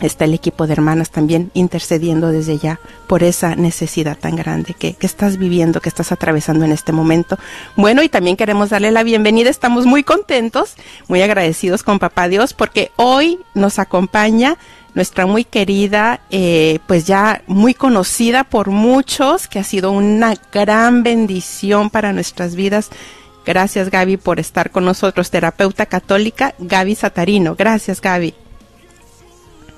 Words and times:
Está 0.00 0.24
el 0.24 0.32
equipo 0.32 0.66
de 0.66 0.72
hermanas 0.72 1.10
también 1.10 1.50
intercediendo 1.52 2.30
desde 2.30 2.56
ya 2.56 2.80
por 3.06 3.22
esa 3.22 3.56
necesidad 3.56 4.16
tan 4.18 4.36
grande 4.36 4.72
que, 4.72 4.94
que, 4.94 5.06
estás 5.06 5.36
viviendo, 5.36 5.82
que 5.82 5.90
estás 5.90 6.12
atravesando 6.12 6.64
en 6.64 6.72
este 6.72 6.92
momento. 6.92 7.36
Bueno, 7.76 8.02
y 8.02 8.08
también 8.08 8.38
queremos 8.38 8.70
darle 8.70 8.90
la 8.90 9.02
bienvenida. 9.02 9.50
Estamos 9.50 9.84
muy 9.84 10.02
contentos, 10.02 10.76
muy 11.08 11.20
agradecidos 11.20 11.82
con 11.82 11.98
Papá 11.98 12.28
Dios 12.28 12.54
porque 12.54 12.90
hoy 12.96 13.38
nos 13.52 13.78
acompaña 13.78 14.56
nuestra 14.94 15.26
muy 15.26 15.44
querida, 15.44 16.20
eh, 16.30 16.78
pues 16.86 17.06
ya 17.06 17.42
muy 17.46 17.74
conocida 17.74 18.44
por 18.44 18.70
muchos, 18.70 19.48
que 19.48 19.58
ha 19.58 19.64
sido 19.64 19.90
una 19.90 20.34
gran 20.52 21.02
bendición 21.02 21.90
para 21.90 22.12
nuestras 22.12 22.54
vidas. 22.54 22.90
Gracias 23.44 23.90
Gaby 23.90 24.16
por 24.16 24.40
estar 24.40 24.70
con 24.70 24.84
nosotros, 24.84 25.30
terapeuta 25.30 25.86
católica 25.86 26.54
Gaby 26.58 26.94
Satarino. 26.94 27.54
Gracias 27.56 28.00
Gaby. 28.00 28.43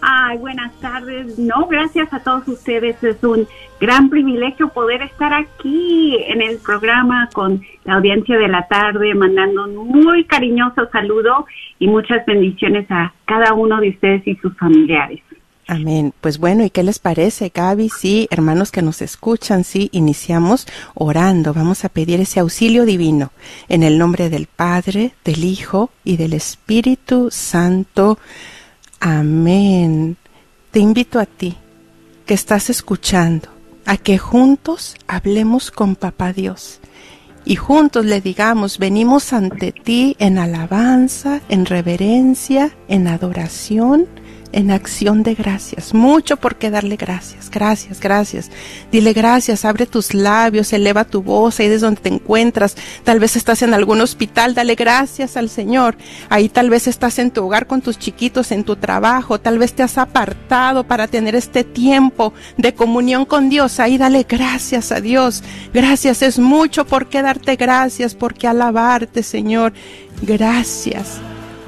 Ay, 0.08 0.38
buenas 0.38 0.72
tardes. 0.74 1.36
No, 1.36 1.66
gracias 1.66 2.12
a 2.12 2.20
todos 2.20 2.46
ustedes. 2.46 3.02
Es 3.02 3.24
un 3.24 3.48
gran 3.80 4.08
privilegio 4.08 4.68
poder 4.68 5.02
estar 5.02 5.34
aquí 5.34 6.16
en 6.28 6.42
el 6.42 6.58
programa 6.58 7.28
con 7.32 7.60
la 7.84 7.94
audiencia 7.94 8.38
de 8.38 8.46
la 8.46 8.68
tarde, 8.68 9.12
mandando 9.16 9.64
un 9.64 9.88
muy 9.88 10.22
cariñoso 10.22 10.88
saludo 10.92 11.46
y 11.80 11.88
muchas 11.88 12.24
bendiciones 12.24 12.86
a 12.88 13.12
cada 13.24 13.52
uno 13.52 13.80
de 13.80 13.88
ustedes 13.88 14.24
y 14.28 14.36
sus 14.36 14.56
familiares. 14.56 15.22
Amén. 15.66 16.14
Pues 16.20 16.38
bueno, 16.38 16.64
¿y 16.64 16.70
qué 16.70 16.84
les 16.84 17.00
parece, 17.00 17.50
Gaby? 17.52 17.88
Sí, 17.88 18.28
hermanos 18.30 18.70
que 18.70 18.82
nos 18.82 19.02
escuchan, 19.02 19.64
sí, 19.64 19.88
iniciamos 19.90 20.68
orando. 20.94 21.52
Vamos 21.52 21.84
a 21.84 21.88
pedir 21.88 22.20
ese 22.20 22.38
auxilio 22.38 22.84
divino 22.84 23.32
en 23.68 23.82
el 23.82 23.98
nombre 23.98 24.30
del 24.30 24.46
Padre, 24.46 25.14
del 25.24 25.42
Hijo 25.42 25.90
y 26.04 26.16
del 26.16 26.32
Espíritu 26.32 27.30
Santo. 27.32 28.20
Te 30.70 30.80
invito 30.80 31.18
a 31.18 31.26
ti, 31.26 31.56
que 32.26 32.34
estás 32.34 32.70
escuchando, 32.70 33.48
a 33.84 33.96
que 33.96 34.18
juntos 34.18 34.96
hablemos 35.06 35.70
con 35.70 35.96
Papá 35.96 36.32
Dios. 36.32 36.80
Y 37.44 37.56
juntos 37.56 38.04
le 38.04 38.20
digamos, 38.20 38.78
venimos 38.78 39.32
ante 39.32 39.72
ti 39.72 40.16
en 40.18 40.38
alabanza, 40.38 41.40
en 41.48 41.64
reverencia, 41.64 42.76
en 42.88 43.06
adoración, 43.06 44.06
en 44.56 44.70
acción 44.70 45.22
de 45.22 45.34
gracias. 45.34 45.92
Mucho 45.92 46.38
por 46.38 46.56
qué 46.56 46.70
darle 46.70 46.96
gracias, 46.96 47.50
gracias, 47.50 48.00
gracias. 48.00 48.50
Dile 48.90 49.12
gracias, 49.12 49.66
abre 49.66 49.84
tus 49.84 50.14
labios, 50.14 50.72
eleva 50.72 51.04
tu 51.04 51.22
voz 51.22 51.60
ahí 51.60 51.68
desde 51.68 51.84
donde 51.84 52.00
te 52.00 52.08
encuentras. 52.08 52.74
Tal 53.04 53.20
vez 53.20 53.36
estás 53.36 53.60
en 53.60 53.74
algún 53.74 54.00
hospital, 54.00 54.54
dale 54.54 54.74
gracias 54.74 55.36
al 55.36 55.50
Señor. 55.50 55.98
Ahí 56.30 56.48
tal 56.48 56.70
vez 56.70 56.86
estás 56.86 57.18
en 57.18 57.30
tu 57.32 57.44
hogar 57.44 57.66
con 57.66 57.82
tus 57.82 57.98
chiquitos, 57.98 58.50
en 58.50 58.64
tu 58.64 58.76
trabajo, 58.76 59.38
tal 59.38 59.58
vez 59.58 59.74
te 59.74 59.82
has 59.82 59.98
apartado 59.98 60.84
para 60.84 61.06
tener 61.06 61.34
este 61.34 61.62
tiempo 61.62 62.32
de 62.56 62.72
comunión 62.72 63.26
con 63.26 63.50
Dios. 63.50 63.78
Ahí 63.78 63.98
dale 63.98 64.24
gracias 64.26 64.90
a 64.90 65.02
Dios. 65.02 65.42
Gracias, 65.74 66.22
es 66.22 66.38
mucho 66.38 66.86
por 66.86 67.10
qué 67.10 67.20
darte 67.20 67.56
gracias, 67.56 68.14
por 68.14 68.32
qué 68.32 68.48
alabarte, 68.48 69.22
Señor. 69.22 69.74
Gracias. 70.22 71.20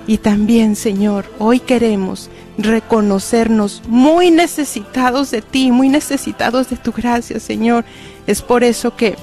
Y 0.06 0.16
también, 0.16 0.74
Señor, 0.74 1.26
hoy 1.38 1.60
queremos 1.60 2.30
reconocernos 2.58 3.82
muy 3.86 4.30
necesitados 4.30 5.30
de 5.30 5.42
ti, 5.42 5.70
muy 5.70 5.88
necesitados 5.88 6.68
de 6.68 6.76
tu 6.76 6.92
gracia, 6.92 7.40
Señor. 7.40 7.84
Es 8.26 8.42
por 8.42 8.64
eso 8.64 8.96
que 8.96 9.16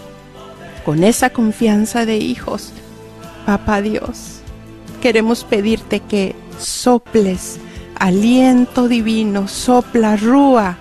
con 0.85 1.03
esa 1.03 1.29
confianza 1.29 2.05
de 2.05 2.17
hijos, 2.17 2.71
Papá 3.45 3.81
Dios, 3.81 4.39
queremos 5.01 5.43
pedirte 5.43 5.99
que 5.99 6.35
soples 6.57 7.59
aliento 7.99 8.87
divino, 8.87 9.47
sopla 9.47 10.15
rúa 10.15 10.77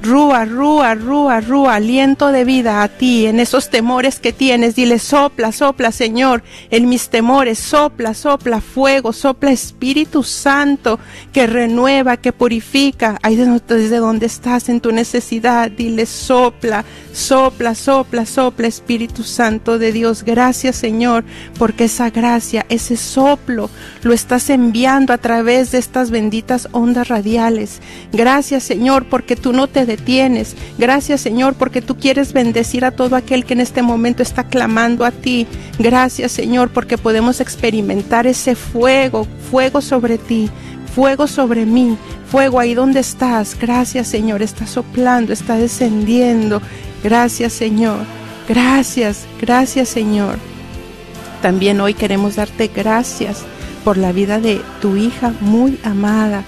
Rúa, 0.00 0.44
rúa, 0.44 0.94
rúa, 0.94 1.40
rúa, 1.40 1.74
aliento 1.74 2.30
de 2.30 2.44
vida 2.44 2.82
a 2.82 2.88
ti 2.88 3.26
en 3.26 3.40
esos 3.40 3.68
temores 3.68 4.20
que 4.20 4.32
tienes. 4.32 4.76
Dile, 4.76 5.00
sopla, 5.00 5.50
sopla, 5.50 5.90
Señor, 5.90 6.44
en 6.70 6.88
mis 6.88 7.08
temores, 7.08 7.58
sopla, 7.58 8.14
sopla 8.14 8.60
fuego, 8.60 9.12
sopla 9.12 9.50
Espíritu 9.50 10.22
Santo 10.22 11.00
que 11.32 11.48
renueva, 11.48 12.16
que 12.16 12.32
purifica. 12.32 13.18
Ahí 13.22 13.34
desde 13.34 13.96
donde 13.96 14.26
estás 14.26 14.68
en 14.68 14.80
tu 14.80 14.92
necesidad, 14.92 15.68
dile, 15.68 16.06
sopla, 16.06 16.84
sopla, 17.12 17.74
sopla, 17.74 18.24
sopla, 18.24 18.68
Espíritu 18.68 19.24
Santo 19.24 19.78
de 19.78 19.90
Dios. 19.90 20.22
Gracias, 20.22 20.76
Señor, 20.76 21.24
porque 21.58 21.84
esa 21.84 22.10
gracia, 22.10 22.64
ese 22.68 22.96
soplo, 22.96 23.68
lo 24.04 24.12
estás 24.12 24.48
enviando 24.48 25.12
a 25.12 25.18
través 25.18 25.72
de 25.72 25.78
estas 25.78 26.12
benditas 26.12 26.68
ondas 26.70 27.08
radiales. 27.08 27.80
Gracias, 28.12 28.62
Señor, 28.62 29.06
porque 29.08 29.34
tú 29.34 29.52
no 29.52 29.66
te 29.66 29.87
detienes. 29.88 30.54
Gracias 30.78 31.20
Señor 31.20 31.54
porque 31.54 31.82
tú 31.82 31.96
quieres 31.96 32.32
bendecir 32.32 32.84
a 32.84 32.92
todo 32.92 33.16
aquel 33.16 33.44
que 33.44 33.54
en 33.54 33.60
este 33.60 33.82
momento 33.82 34.22
está 34.22 34.44
clamando 34.44 35.04
a 35.04 35.10
ti. 35.10 35.48
Gracias 35.80 36.30
Señor 36.30 36.70
porque 36.70 36.96
podemos 36.96 37.40
experimentar 37.40 38.28
ese 38.28 38.54
fuego, 38.54 39.26
fuego 39.50 39.80
sobre 39.80 40.18
ti, 40.18 40.48
fuego 40.94 41.26
sobre 41.26 41.66
mí, 41.66 41.98
fuego 42.30 42.60
ahí 42.60 42.74
donde 42.74 43.00
estás. 43.00 43.58
Gracias 43.60 44.06
Señor, 44.06 44.42
está 44.42 44.68
soplando, 44.68 45.32
está 45.32 45.56
descendiendo. 45.56 46.62
Gracias 47.02 47.52
Señor, 47.52 47.98
gracias, 48.48 49.26
gracias 49.40 49.88
Señor. 49.88 50.36
También 51.42 51.80
hoy 51.80 51.94
queremos 51.94 52.36
darte 52.36 52.68
gracias 52.68 53.42
por 53.84 53.96
la 53.96 54.12
vida 54.12 54.38
de 54.38 54.60
tu 54.80 54.96
hija 54.96 55.32
muy 55.40 55.78
amada 55.82 56.44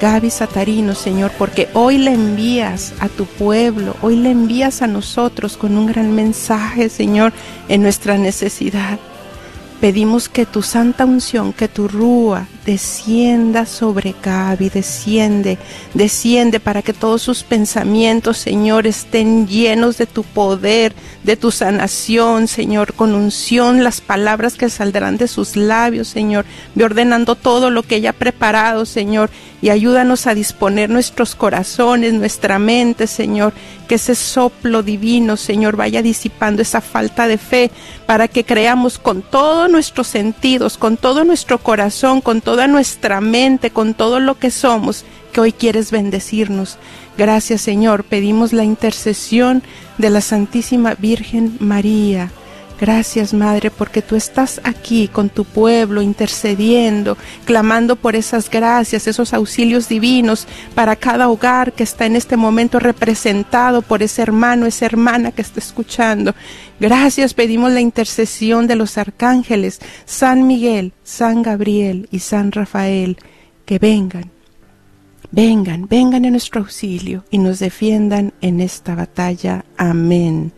Gaby 0.00 0.30
Satarino, 0.30 0.94
Señor, 0.94 1.30
porque 1.38 1.68
hoy 1.72 1.98
le 1.98 2.12
envías 2.12 2.92
a 3.00 3.08
tu 3.08 3.24
pueblo, 3.24 3.96
hoy 4.02 4.16
le 4.16 4.30
envías 4.30 4.82
a 4.82 4.86
nosotros 4.86 5.56
con 5.56 5.76
un 5.76 5.86
gran 5.86 6.12
mensaje, 6.12 6.88
Señor, 6.88 7.32
en 7.68 7.82
nuestra 7.82 8.18
necesidad. 8.18 8.98
Pedimos 9.80 10.28
que 10.28 10.44
tu 10.44 10.62
santa 10.62 11.04
unción, 11.04 11.52
que 11.52 11.68
tu 11.68 11.88
rúa 11.88 12.46
descienda 12.66 13.64
sobre 13.64 14.14
Gaby, 14.20 14.70
desciende, 14.70 15.56
desciende 15.94 16.58
para 16.58 16.82
que 16.82 16.92
todos 16.92 17.22
sus 17.22 17.44
pensamientos, 17.44 18.38
Señor, 18.38 18.88
estén 18.88 19.46
llenos 19.46 19.96
de 19.98 20.06
tu 20.06 20.24
poder, 20.24 20.92
de 21.22 21.36
tu 21.36 21.52
sanación, 21.52 22.48
Señor, 22.48 22.92
con 22.94 23.14
unción 23.14 23.84
las 23.84 24.00
palabras 24.00 24.54
que 24.54 24.68
saldrán 24.68 25.16
de 25.16 25.28
sus 25.28 25.56
labios, 25.56 26.08
Señor, 26.08 26.44
ve 26.74 26.84
ordenando 26.84 27.36
todo 27.36 27.70
lo 27.70 27.84
que 27.84 27.96
ella 27.96 28.10
ha 28.10 28.12
preparado, 28.12 28.84
Señor, 28.84 29.30
y 29.62 29.70
ayúdanos 29.70 30.26
a 30.26 30.34
disponer 30.34 30.90
nuestros 30.90 31.34
corazones, 31.34 32.12
nuestra 32.12 32.58
mente, 32.58 33.06
Señor, 33.06 33.52
que 33.86 33.94
ese 33.94 34.14
soplo 34.14 34.82
divino, 34.82 35.36
Señor, 35.36 35.76
vaya 35.76 36.02
disipando 36.02 36.62
esa 36.62 36.80
falta 36.80 37.26
de 37.26 37.38
fe 37.38 37.70
para 38.06 38.28
que 38.28 38.44
creamos 38.44 38.98
con 38.98 39.22
todos 39.22 39.70
nuestros 39.70 40.08
sentidos, 40.08 40.76
con 40.76 40.96
todo 40.96 41.24
nuestro 41.24 41.58
corazón, 41.58 42.20
con 42.20 42.40
toda 42.56 42.68
nuestra 42.68 43.20
mente, 43.20 43.68
con 43.68 43.92
todo 43.92 44.18
lo 44.18 44.38
que 44.38 44.50
somos, 44.50 45.04
que 45.30 45.42
hoy 45.42 45.52
quieres 45.52 45.90
bendecirnos. 45.90 46.78
Gracias, 47.18 47.60
Señor. 47.60 48.02
Pedimos 48.02 48.54
la 48.54 48.64
intercesión 48.64 49.62
de 49.98 50.08
la 50.08 50.22
Santísima 50.22 50.94
Virgen 50.94 51.58
María 51.60 52.30
Gracias, 52.78 53.32
Madre, 53.32 53.70
porque 53.70 54.02
tú 54.02 54.16
estás 54.16 54.60
aquí 54.62 55.08
con 55.08 55.30
tu 55.30 55.46
pueblo, 55.46 56.02
intercediendo, 56.02 57.16
clamando 57.46 57.96
por 57.96 58.16
esas 58.16 58.50
gracias, 58.50 59.06
esos 59.06 59.32
auxilios 59.32 59.88
divinos 59.88 60.46
para 60.74 60.94
cada 60.94 61.30
hogar 61.30 61.72
que 61.72 61.82
está 61.82 62.04
en 62.04 62.16
este 62.16 62.36
momento 62.36 62.78
representado 62.78 63.80
por 63.80 64.02
ese 64.02 64.20
hermano, 64.20 64.66
esa 64.66 64.84
hermana 64.84 65.32
que 65.32 65.40
está 65.40 65.58
escuchando. 65.58 66.34
Gracias, 66.78 67.32
pedimos 67.32 67.72
la 67.72 67.80
intercesión 67.80 68.66
de 68.66 68.76
los 68.76 68.98
arcángeles, 68.98 69.80
San 70.04 70.46
Miguel, 70.46 70.92
San 71.02 71.40
Gabriel 71.40 72.08
y 72.10 72.18
San 72.18 72.52
Rafael, 72.52 73.16
que 73.64 73.78
vengan, 73.78 74.30
vengan, 75.30 75.88
vengan 75.88 76.26
en 76.26 76.32
nuestro 76.32 76.60
auxilio 76.60 77.24
y 77.30 77.38
nos 77.38 77.58
defiendan 77.58 78.34
en 78.42 78.60
esta 78.60 78.94
batalla. 78.94 79.64
Amén. 79.78 80.52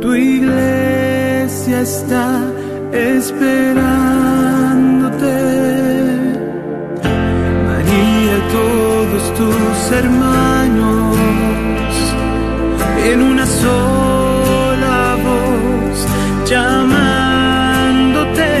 Tu 0.00 0.14
iglesia 0.14 1.82
está 1.82 2.40
esperándote. 2.90 5.36
María, 7.66 8.36
todos 8.58 9.24
tus 9.38 9.92
hermanos, 9.92 11.16
en 13.04 13.20
una 13.20 13.44
sola 13.46 15.16
voz 15.26 15.98
llamándote. 16.48 18.52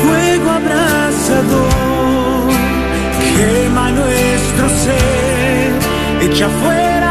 Fuego 0.00 0.48
abrasador, 0.60 2.52
quema 3.36 3.86
nuestro 3.90 4.64
ser, 4.84 5.72
echa 6.30 6.48
fuera. 6.48 7.01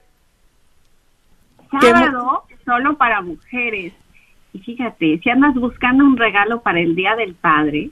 Sábado 1.80 2.44
solo 2.64 2.96
para 2.96 3.22
mujeres. 3.22 3.92
Y 4.52 4.58
fíjate, 4.60 5.18
si 5.18 5.30
andas 5.30 5.54
buscando 5.54 6.04
un 6.04 6.16
regalo 6.16 6.60
para 6.60 6.80
el 6.80 6.94
Día 6.94 7.16
del 7.16 7.34
Padre, 7.34 7.90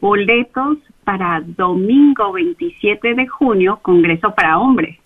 boletos 0.00 0.78
para 1.04 1.40
domingo 1.40 2.32
27 2.32 3.14
de 3.14 3.26
junio, 3.26 3.78
Congreso 3.82 4.34
para 4.34 4.58
Hombres. 4.58 4.98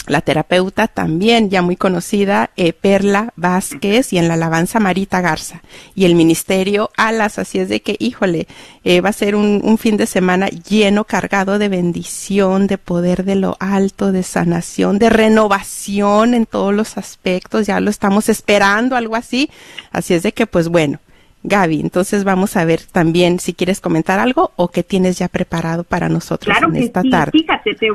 la 0.07 0.21
terapeuta 0.21 0.87
también 0.87 1.49
ya 1.49 1.61
muy 1.61 1.75
conocida, 1.75 2.51
eh, 2.55 2.73
Perla 2.73 3.33
Vázquez, 3.35 4.13
y 4.13 4.17
en 4.17 4.27
la 4.27 4.35
alabanza 4.35 4.79
Marita 4.79 5.21
Garza, 5.21 5.61
y 5.95 6.05
el 6.05 6.15
ministerio 6.15 6.91
Alas, 6.97 7.39
así 7.39 7.59
es 7.59 7.69
de 7.69 7.81
que, 7.81 7.95
híjole, 7.99 8.47
eh, 8.83 9.01
va 9.01 9.09
a 9.09 9.13
ser 9.13 9.35
un, 9.35 9.61
un, 9.63 9.77
fin 9.77 9.97
de 9.97 10.05
semana 10.05 10.47
lleno, 10.47 11.03
cargado 11.05 11.57
de 11.57 11.69
bendición, 11.69 12.67
de 12.67 12.77
poder 12.77 13.23
de 13.23 13.35
lo 13.35 13.57
alto, 13.59 14.11
de 14.11 14.23
sanación, 14.23 14.99
de 14.99 15.09
renovación 15.09 16.33
en 16.33 16.45
todos 16.45 16.73
los 16.73 16.97
aspectos, 16.97 17.65
ya 17.67 17.79
lo 17.79 17.89
estamos 17.89 18.29
esperando, 18.29 18.95
algo 18.95 19.15
así, 19.15 19.49
así 19.91 20.13
es 20.13 20.23
de 20.23 20.33
que, 20.33 20.45
pues 20.45 20.69
bueno, 20.69 20.99
Gaby, 21.45 21.79
entonces 21.79 22.23
vamos 22.23 22.57
a 22.57 22.65
ver 22.65 22.81
también 22.81 23.39
si 23.39 23.53
quieres 23.53 23.79
comentar 23.79 24.19
algo 24.19 24.51
o 24.55 24.69
qué 24.69 24.83
tienes 24.83 25.17
ya 25.17 25.27
preparado 25.27 25.83
para 25.83 26.09
nosotros 26.09 26.55
claro 26.57 26.73
en 26.73 26.83
esta 26.83 27.03
sí. 27.03 27.09
tarde. 27.09 27.31
Fíjate, 27.31 27.75
te, 27.75 27.91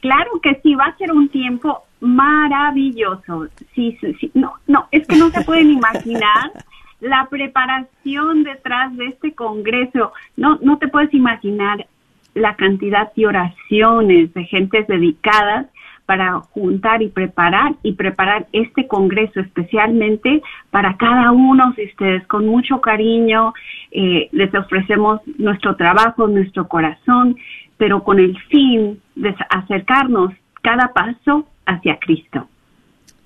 Claro 0.00 0.40
que 0.42 0.60
sí, 0.62 0.74
va 0.74 0.86
a 0.86 0.96
ser 0.96 1.12
un 1.12 1.28
tiempo 1.28 1.82
maravilloso. 2.00 3.48
Sí, 3.74 3.96
sí, 4.00 4.14
sí. 4.20 4.30
No, 4.34 4.54
no, 4.66 4.86
es 4.90 5.06
que 5.06 5.16
no 5.16 5.30
se 5.30 5.44
pueden 5.44 5.70
imaginar 5.80 6.52
la 7.00 7.26
preparación 7.30 8.42
detrás 8.44 8.96
de 8.96 9.06
este 9.06 9.34
congreso. 9.34 10.12
No, 10.36 10.58
no 10.62 10.78
te 10.78 10.88
puedes 10.88 11.12
imaginar 11.14 11.86
la 12.34 12.54
cantidad 12.56 13.12
de 13.14 13.26
oraciones 13.26 14.32
de 14.34 14.44
gentes 14.44 14.86
dedicadas 14.86 15.66
para 16.10 16.40
juntar 16.40 17.02
y 17.02 17.08
preparar 17.08 17.76
y 17.84 17.92
preparar 17.92 18.48
este 18.52 18.88
congreso 18.88 19.38
especialmente 19.38 20.42
para 20.70 20.96
cada 20.96 21.30
uno 21.30 21.72
de 21.76 21.84
ustedes 21.84 22.26
con 22.26 22.48
mucho 22.48 22.80
cariño. 22.80 23.54
Eh, 23.92 24.28
les 24.32 24.52
ofrecemos 24.52 25.20
nuestro 25.38 25.76
trabajo, 25.76 26.26
nuestro 26.26 26.66
corazón, 26.66 27.36
pero 27.80 28.04
con 28.04 28.18
el 28.18 28.38
fin 28.42 29.00
de 29.14 29.34
acercarnos 29.48 30.34
cada 30.60 30.92
paso 30.92 31.48
hacia 31.64 31.98
Cristo. 31.98 32.46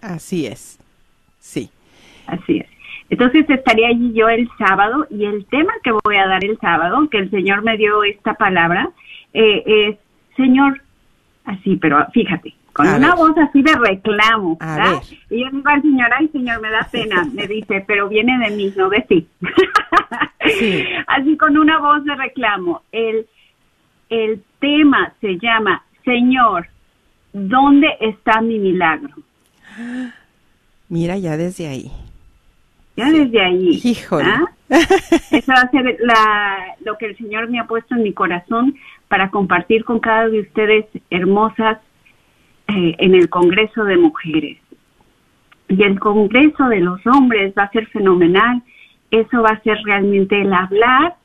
Así 0.00 0.46
es, 0.46 0.78
sí. 1.40 1.68
Así 2.28 2.58
es. 2.58 2.68
Entonces 3.10 3.50
estaría 3.50 3.88
allí 3.88 4.12
yo 4.12 4.28
el 4.28 4.48
sábado 4.56 5.08
y 5.10 5.24
el 5.24 5.44
tema 5.46 5.72
que 5.82 5.90
voy 5.90 6.16
a 6.18 6.28
dar 6.28 6.44
el 6.44 6.56
sábado, 6.60 7.10
que 7.10 7.18
el 7.18 7.30
Señor 7.32 7.62
me 7.62 7.76
dio 7.76 8.04
esta 8.04 8.34
palabra, 8.34 8.90
eh, 9.32 9.64
es, 9.66 9.96
Señor, 10.36 10.80
así, 11.46 11.74
pero 11.74 12.06
fíjate, 12.12 12.54
con 12.74 12.86
A 12.86 12.96
una 12.96 13.08
ver. 13.08 13.16
voz 13.16 13.38
así 13.38 13.60
de 13.60 13.74
reclamo. 13.74 14.56
Y 15.30 15.40
yo 15.40 15.50
digo 15.50 15.68
al 15.68 15.82
Señor, 15.82 16.10
ay 16.16 16.28
Señor, 16.28 16.60
me 16.60 16.70
da 16.70 16.88
pena, 16.92 17.24
me 17.34 17.48
dice, 17.48 17.84
pero 17.88 18.08
viene 18.08 18.38
de 18.38 18.54
mí, 18.54 18.72
no 18.76 18.88
de 18.88 19.00
ti. 19.00 19.26
Sí. 20.60 20.84
Así 21.08 21.36
con 21.36 21.56
una 21.58 21.80
voz 21.80 22.04
de 22.04 22.14
reclamo. 22.14 22.82
El, 22.92 23.26
el 24.14 24.42
tema 24.60 25.12
se 25.20 25.38
llama, 25.38 25.82
Señor, 26.04 26.66
¿dónde 27.32 27.88
está 28.00 28.40
mi 28.40 28.58
milagro? 28.58 29.14
Mira 30.88 31.18
ya 31.18 31.36
desde 31.36 31.66
ahí. 31.66 31.90
Ya 32.96 33.10
desde 33.10 33.40
ahí. 33.40 33.80
Híjole. 33.82 34.28
¿ah? 34.28 34.44
Eso 34.68 35.52
va 35.52 35.62
a 35.62 35.70
ser 35.70 35.96
la, 36.00 36.76
lo 36.84 36.96
que 36.96 37.06
el 37.06 37.16
Señor 37.16 37.48
me 37.48 37.58
ha 37.58 37.66
puesto 37.66 37.94
en 37.94 38.02
mi 38.02 38.12
corazón 38.12 38.76
para 39.08 39.30
compartir 39.30 39.84
con 39.84 39.98
cada 39.98 40.28
de 40.28 40.40
ustedes 40.40 40.86
hermosas 41.10 41.78
eh, 42.68 42.94
en 42.98 43.14
el 43.14 43.28
Congreso 43.28 43.84
de 43.84 43.96
Mujeres. 43.96 44.58
Y 45.68 45.82
el 45.82 45.98
Congreso 45.98 46.68
de 46.68 46.80
los 46.80 47.04
Hombres 47.06 47.52
va 47.58 47.64
a 47.64 47.70
ser 47.70 47.86
fenomenal. 47.88 48.62
Eso 49.10 49.42
va 49.42 49.50
a 49.50 49.62
ser 49.62 49.78
realmente 49.84 50.40
el 50.40 50.52
hablar 50.52 51.16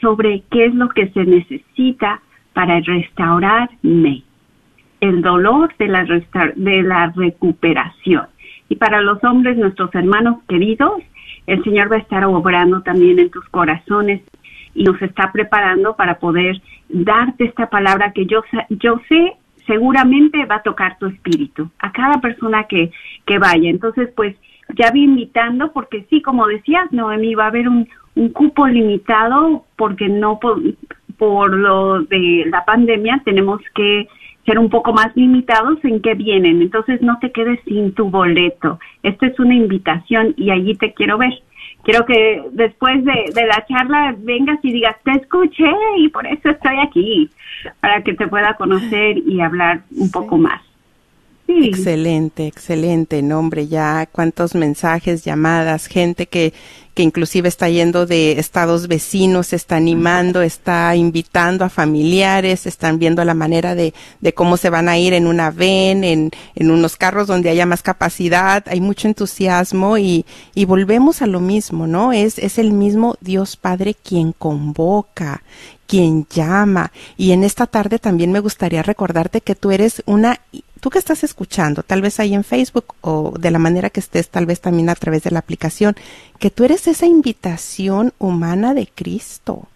sobre 0.00 0.42
qué 0.50 0.66
es 0.66 0.74
lo 0.74 0.88
que 0.90 1.08
se 1.08 1.24
necesita 1.24 2.20
para 2.56 2.80
restaurarme. 2.80 4.22
El 5.02 5.20
dolor 5.20 5.76
de 5.78 5.88
la, 5.88 6.06
de 6.56 6.82
la 6.82 7.12
recuperación. 7.14 8.28
Y 8.70 8.76
para 8.76 9.02
los 9.02 9.22
hombres, 9.24 9.58
nuestros 9.58 9.94
hermanos 9.94 10.38
queridos, 10.48 11.02
el 11.46 11.62
Señor 11.64 11.92
va 11.92 11.96
a 11.96 11.98
estar 11.98 12.24
obrando 12.24 12.80
también 12.80 13.18
en 13.18 13.28
tus 13.28 13.44
corazones 13.50 14.22
y 14.74 14.84
nos 14.84 15.00
está 15.02 15.32
preparando 15.32 15.96
para 15.96 16.18
poder 16.18 16.62
darte 16.88 17.44
esta 17.44 17.68
palabra 17.68 18.12
que 18.12 18.24
yo, 18.24 18.40
yo 18.70 19.02
sé 19.06 19.34
seguramente 19.66 20.46
va 20.46 20.56
a 20.56 20.62
tocar 20.62 20.96
tu 20.98 21.08
espíritu 21.08 21.68
a 21.78 21.92
cada 21.92 22.22
persona 22.22 22.64
que, 22.64 22.90
vaya. 23.38 23.68
Entonces, 23.68 24.08
pues 24.16 24.34
ya 24.78 24.90
vi 24.92 25.04
invitando 25.04 25.72
porque 25.72 26.06
sí, 26.08 26.22
como 26.22 26.46
decías, 26.46 26.90
Noemí, 26.90 27.34
va 27.34 27.44
a 27.44 27.48
haber 27.48 27.68
un, 27.68 27.86
un 28.14 28.30
cupo 28.30 28.66
limitado 28.66 29.66
porque 29.76 30.08
no 30.08 30.40
por, 31.18 31.54
lo 31.54 32.02
de 32.02 32.44
la 32.50 32.64
pandemia 32.64 33.22
tenemos 33.24 33.60
que 33.74 34.08
ser 34.44 34.58
un 34.58 34.70
poco 34.70 34.92
más 34.92 35.14
limitados 35.16 35.78
en 35.84 36.00
qué 36.00 36.14
vienen. 36.14 36.62
Entonces 36.62 37.02
no 37.02 37.18
te 37.20 37.32
quedes 37.32 37.58
sin 37.64 37.92
tu 37.92 38.08
boleto. 38.08 38.78
Esta 39.02 39.26
es 39.26 39.38
una 39.40 39.54
invitación 39.54 40.34
y 40.36 40.50
allí 40.50 40.74
te 40.76 40.94
quiero 40.94 41.18
ver. 41.18 41.32
Quiero 41.82 42.04
que 42.04 42.42
después 42.52 43.04
de, 43.04 43.30
de 43.34 43.46
la 43.46 43.64
charla 43.66 44.14
vengas 44.18 44.58
y 44.62 44.72
digas, 44.72 44.96
te 45.04 45.12
escuché 45.12 45.70
y 45.98 46.08
por 46.08 46.26
eso 46.26 46.50
estoy 46.50 46.78
aquí, 46.80 47.30
para 47.80 48.02
que 48.02 48.14
te 48.14 48.26
pueda 48.26 48.54
conocer 48.54 49.18
y 49.18 49.40
hablar 49.40 49.82
un 49.96 50.10
poco 50.10 50.36
más. 50.36 50.62
Sí. 51.46 51.66
Excelente, 51.66 52.46
excelente, 52.48 53.22
nombre 53.22 53.68
ya 53.68 54.06
cuántos 54.10 54.56
mensajes, 54.56 55.24
llamadas, 55.24 55.86
gente 55.86 56.26
que, 56.26 56.52
que 56.92 57.04
inclusive 57.04 57.48
está 57.48 57.68
yendo 57.68 58.04
de 58.04 58.32
estados 58.32 58.88
vecinos, 58.88 59.52
está 59.52 59.76
animando, 59.76 60.42
está 60.42 60.96
invitando 60.96 61.64
a 61.64 61.68
familiares, 61.68 62.66
están 62.66 62.98
viendo 62.98 63.24
la 63.24 63.34
manera 63.34 63.76
de, 63.76 63.94
de 64.20 64.34
cómo 64.34 64.56
se 64.56 64.70
van 64.70 64.88
a 64.88 64.98
ir 64.98 65.12
en 65.12 65.28
una 65.28 65.52
ven, 65.52 66.02
en, 66.02 66.32
en 66.56 66.70
unos 66.70 66.96
carros 66.96 67.28
donde 67.28 67.50
haya 67.50 67.64
más 67.64 67.82
capacidad, 67.82 68.64
hay 68.66 68.80
mucho 68.80 69.06
entusiasmo 69.06 69.98
y, 69.98 70.26
y 70.54 70.64
volvemos 70.64 71.22
a 71.22 71.28
lo 71.28 71.38
mismo, 71.38 71.86
¿no? 71.86 72.12
Es, 72.12 72.40
es 72.40 72.58
el 72.58 72.72
mismo 72.72 73.14
Dios 73.20 73.56
Padre 73.56 73.94
quien 73.94 74.32
convoca, 74.32 75.44
quien 75.86 76.26
llama. 76.28 76.90
Y 77.16 77.30
en 77.30 77.44
esta 77.44 77.66
tarde 77.66 77.98
también 77.98 78.32
me 78.32 78.40
gustaría 78.40 78.82
recordarte 78.82 79.40
que 79.40 79.54
tú 79.54 79.70
eres 79.70 80.02
una, 80.06 80.40
tú 80.80 80.90
que 80.90 80.98
estás 80.98 81.24
escuchando, 81.24 81.82
tal 81.82 82.02
vez 82.02 82.20
ahí 82.20 82.34
en 82.34 82.44
Facebook 82.44 82.94
o 83.00 83.34
de 83.38 83.50
la 83.50 83.58
manera 83.58 83.90
que 83.90 84.00
estés, 84.00 84.28
tal 84.28 84.46
vez 84.46 84.60
también 84.60 84.88
a 84.88 84.94
través 84.94 85.22
de 85.22 85.30
la 85.30 85.38
aplicación, 85.38 85.96
que 86.38 86.50
tú 86.50 86.64
eres 86.64 86.86
esa 86.86 87.06
invitación 87.06 88.12
humana 88.18 88.74
de 88.74 88.86
Cristo. 88.86 89.68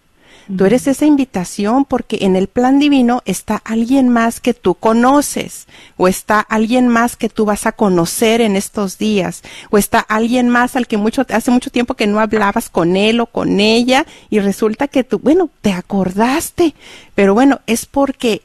Tú 0.57 0.65
eres 0.65 0.87
esa 0.87 1.05
invitación 1.05 1.85
porque 1.85 2.19
en 2.21 2.35
el 2.35 2.47
plan 2.47 2.79
divino 2.79 3.21
está 3.25 3.61
alguien 3.63 4.09
más 4.09 4.41
que 4.41 4.53
tú 4.53 4.73
conoces, 4.73 5.67
o 5.95 6.07
está 6.07 6.41
alguien 6.41 6.87
más 6.89 7.15
que 7.15 7.29
tú 7.29 7.45
vas 7.45 7.65
a 7.65 7.71
conocer 7.71 8.41
en 8.41 8.57
estos 8.57 8.97
días, 8.97 9.43
o 9.69 9.77
está 9.77 9.99
alguien 9.99 10.49
más 10.49 10.75
al 10.75 10.87
que 10.87 10.97
mucho, 10.97 11.25
hace 11.29 11.51
mucho 11.51 11.69
tiempo 11.69 11.93
que 11.93 12.07
no 12.07 12.19
hablabas 12.19 12.69
con 12.69 12.97
él 12.97 13.21
o 13.21 13.27
con 13.27 13.59
ella, 13.61 14.05
y 14.29 14.39
resulta 14.39 14.89
que 14.89 15.05
tú, 15.05 15.19
bueno, 15.19 15.49
te 15.61 15.71
acordaste, 15.71 16.73
pero 17.15 17.33
bueno, 17.33 17.61
es 17.65 17.85
porque 17.85 18.41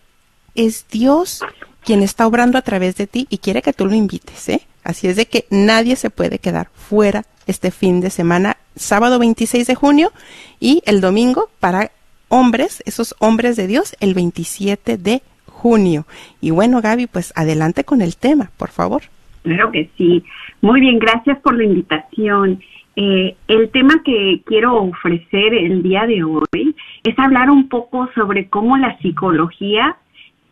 es 0.54 0.86
Dios 0.90 1.40
quien 1.86 2.02
está 2.02 2.26
obrando 2.26 2.58
a 2.58 2.62
través 2.62 2.96
de 2.96 3.06
ti 3.06 3.28
y 3.30 3.38
quiere 3.38 3.62
que 3.62 3.72
tú 3.72 3.86
lo 3.86 3.94
invites, 3.94 4.48
¿eh? 4.48 4.60
Así 4.82 5.06
es 5.06 5.14
de 5.14 5.26
que 5.26 5.46
nadie 5.50 5.94
se 5.94 6.10
puede 6.10 6.40
quedar 6.40 6.68
fuera 6.74 7.22
este 7.46 7.70
fin 7.70 8.00
de 8.00 8.10
semana, 8.10 8.56
sábado 8.74 9.20
26 9.20 9.68
de 9.68 9.74
junio 9.76 10.10
y 10.58 10.82
el 10.84 11.00
domingo 11.00 11.48
para 11.60 11.92
hombres, 12.28 12.82
esos 12.86 13.14
hombres 13.20 13.54
de 13.54 13.68
Dios, 13.68 13.96
el 14.00 14.14
27 14.14 14.98
de 14.98 15.22
junio. 15.46 16.06
Y 16.40 16.50
bueno, 16.50 16.82
Gaby, 16.82 17.06
pues 17.06 17.32
adelante 17.36 17.84
con 17.84 18.02
el 18.02 18.16
tema, 18.16 18.50
por 18.56 18.70
favor. 18.70 19.02
Claro 19.44 19.70
que 19.70 19.88
sí. 19.96 20.24
Muy 20.62 20.80
bien, 20.80 20.98
gracias 20.98 21.38
por 21.38 21.56
la 21.56 21.62
invitación. 21.62 22.60
Eh, 22.96 23.36
el 23.46 23.70
tema 23.70 24.02
que 24.04 24.40
quiero 24.44 24.74
ofrecer 24.82 25.54
el 25.54 25.84
día 25.84 26.04
de 26.06 26.24
hoy 26.24 26.74
es 27.04 27.16
hablar 27.16 27.48
un 27.48 27.68
poco 27.68 28.08
sobre 28.16 28.48
cómo 28.48 28.76
la 28.76 28.98
psicología 28.98 29.96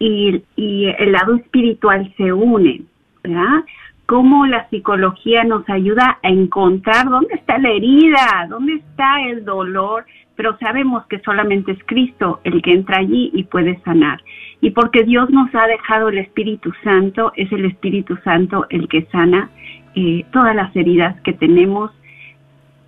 y, 0.04 0.42
y 0.56 0.87
el 0.99 1.12
lado 1.12 1.37
espiritual 1.37 2.12
se 2.16 2.32
unen, 2.32 2.87
¿verdad? 3.23 3.64
Cómo 4.06 4.46
la 4.46 4.68
psicología 4.68 5.44
nos 5.44 5.68
ayuda 5.70 6.18
a 6.23 6.28
encontrar 6.28 7.08
dónde 7.08 7.34
está 7.34 7.56
la 7.58 7.70
herida, 7.70 8.46
dónde 8.50 8.75
está 8.75 9.23
el 9.23 9.46
dolor, 9.46 10.04
pero 10.37 10.58
sabemos 10.58 11.06
que 11.06 11.20
solamente 11.20 11.73
es 11.73 11.78
Cristo 11.87 12.40
el 12.44 12.61
que 12.61 12.73
entra 12.73 12.99
allí 12.99 13.30
y 13.32 13.44
puede 13.44 13.80
sanar. 13.80 14.23
Y 14.61 14.70
porque 14.70 15.04
Dios 15.04 15.30
nos 15.30 15.54
ha 15.54 15.66
dejado 15.66 16.11
el 16.11 16.18
Espíritu 16.18 16.73
Santo, 16.82 17.32
es 17.37 17.50
el 17.50 17.64
Espíritu 17.64 18.18
Santo 18.25 18.66
el 18.68 18.88
que 18.88 19.06
sana 19.06 19.49
eh, 19.94 20.26
todas 20.32 20.54
las 20.54 20.75
heridas 20.76 21.18
que 21.23 21.32
tenemos 21.32 21.92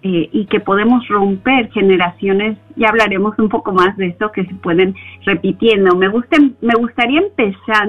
eh, 0.03 0.29
y 0.33 0.47
que 0.47 0.61
podemos 0.61 1.07
romper 1.09 1.71
generaciones. 1.73 2.59
Ya 2.77 2.89
hablaremos 2.89 3.39
un 3.39 3.49
poco 3.49 3.73
más 3.73 3.97
de 3.97 4.09
esto 4.09 4.31
que 4.33 4.45
se 4.45 4.55
pueden 4.55 4.95
repitiendo. 5.25 5.97
Me 5.97 6.09
gusta, 6.09 6.37
me 6.61 6.75
gustaría 6.79 7.21
empezar, 7.21 7.89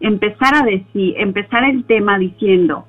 empezar 0.00 0.54
a 0.54 0.62
decir, 0.62 1.14
empezar 1.18 1.64
el 1.64 1.84
tema 1.84 2.18
diciendo 2.18 2.86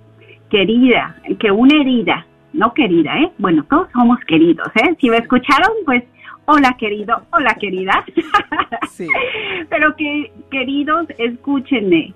querida, 0.50 1.16
que 1.40 1.52
una 1.52 1.80
herida 1.80 2.26
no 2.54 2.74
querida, 2.74 3.18
¿eh? 3.20 3.32
Bueno, 3.38 3.64
todos 3.70 3.88
somos 3.92 4.20
queridos, 4.28 4.68
¿eh? 4.76 4.96
Si 5.00 5.10
me 5.10 5.18
escucharon, 5.18 5.72
pues, 5.86 6.04
hola 6.46 6.76
querido, 6.78 7.22
hola 7.32 7.56
querida. 7.56 8.06
Sí. 8.90 9.08
Pero 9.70 9.96
que, 9.96 10.32
queridos, 10.52 11.06
escúchenme. 11.18 12.14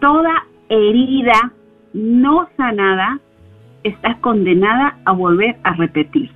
Toda 0.00 0.46
herida 0.70 1.52
no 1.92 2.48
sanada 2.56 3.20
está 3.86 4.16
condenada 4.20 4.96
a 5.04 5.12
volver 5.12 5.56
a 5.62 5.74
repetirse. 5.74 6.34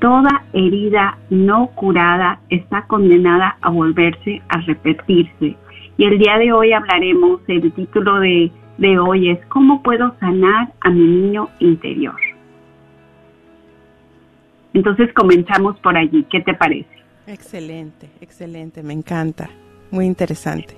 Toda 0.00 0.44
herida 0.52 1.18
no 1.30 1.68
curada 1.68 2.40
está 2.50 2.82
condenada 2.86 3.56
a 3.60 3.70
volverse 3.70 4.42
a 4.48 4.58
repetirse. 4.60 5.56
Y 5.96 6.04
el 6.04 6.18
día 6.18 6.38
de 6.38 6.52
hoy 6.52 6.72
hablaremos, 6.72 7.40
el 7.46 7.72
título 7.72 8.18
de 8.18 8.50
de 8.78 8.98
hoy 8.98 9.30
es 9.30 9.38
cómo 9.46 9.82
puedo 9.82 10.14
sanar 10.18 10.72
a 10.80 10.90
mi 10.90 11.04
niño 11.04 11.48
interior. 11.60 12.16
Entonces 14.74 15.12
comenzamos 15.14 15.78
por 15.80 15.96
allí. 15.96 16.24
¿Qué 16.30 16.40
te 16.40 16.54
parece? 16.54 16.88
Excelente, 17.26 18.08
excelente, 18.20 18.82
me 18.82 18.92
encanta. 18.92 19.50
Muy 19.90 20.06
interesante. 20.06 20.76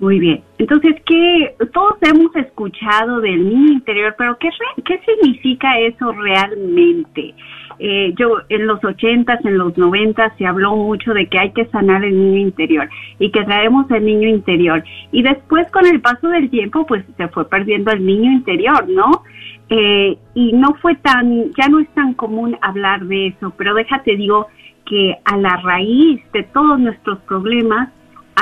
Muy 0.00 0.18
bien. 0.18 0.42
Entonces, 0.56 0.96
¿qué? 1.04 1.54
Todos 1.74 1.98
hemos 2.00 2.34
escuchado 2.34 3.20
del 3.20 3.46
niño 3.46 3.72
interior, 3.74 4.14
pero 4.16 4.38
¿qué, 4.38 4.48
qué 4.84 4.98
significa 5.04 5.78
eso 5.78 6.10
realmente? 6.12 7.34
Eh, 7.78 8.14
yo 8.18 8.38
en 8.48 8.66
los 8.66 8.82
ochentas, 8.82 9.44
en 9.44 9.58
los 9.58 9.76
noventas 9.76 10.32
se 10.38 10.46
habló 10.46 10.74
mucho 10.74 11.12
de 11.12 11.26
que 11.28 11.38
hay 11.38 11.52
que 11.52 11.66
sanar 11.66 12.02
el 12.04 12.14
niño 12.14 12.38
interior 12.38 12.88
y 13.18 13.30
que 13.30 13.44
traemos 13.44 13.90
el 13.90 14.04
niño 14.04 14.28
interior. 14.28 14.82
Y 15.12 15.22
después 15.22 15.70
con 15.70 15.86
el 15.86 16.00
paso 16.00 16.28
del 16.28 16.48
tiempo, 16.48 16.86
pues 16.86 17.04
se 17.18 17.28
fue 17.28 17.48
perdiendo 17.48 17.90
el 17.90 18.04
niño 18.04 18.32
interior, 18.32 18.88
¿no? 18.88 19.22
Eh, 19.68 20.18
y 20.34 20.52
no 20.52 20.74
fue 20.80 20.94
tan, 20.96 21.52
ya 21.58 21.68
no 21.68 21.78
es 21.78 21.88
tan 21.94 22.14
común 22.14 22.56
hablar 22.62 23.04
de 23.04 23.28
eso, 23.28 23.52
pero 23.56 23.74
déjate 23.74 24.16
digo 24.16 24.48
que 24.84 25.16
a 25.24 25.36
la 25.36 25.56
raíz 25.58 26.20
de 26.32 26.42
todos 26.42 26.78
nuestros 26.80 27.18
problemas 27.20 27.90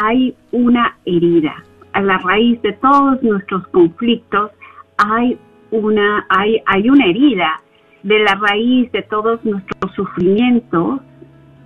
hay 0.02 0.34
una 0.52 0.96
herida. 1.04 1.64
A 1.92 2.02
la 2.02 2.18
raíz 2.18 2.60
de 2.62 2.72
todos 2.74 3.22
nuestros 3.22 3.66
conflictos 3.68 4.50
hay 4.98 5.38
una, 5.70 6.26
hay, 6.28 6.60
hay 6.66 6.88
una 6.88 7.06
herida 7.06 7.60
de 8.02 8.18
la 8.20 8.34
raíz 8.34 8.90
de 8.92 9.02
todos 9.02 9.44
nuestros 9.44 9.92
sufrimientos 9.94 11.00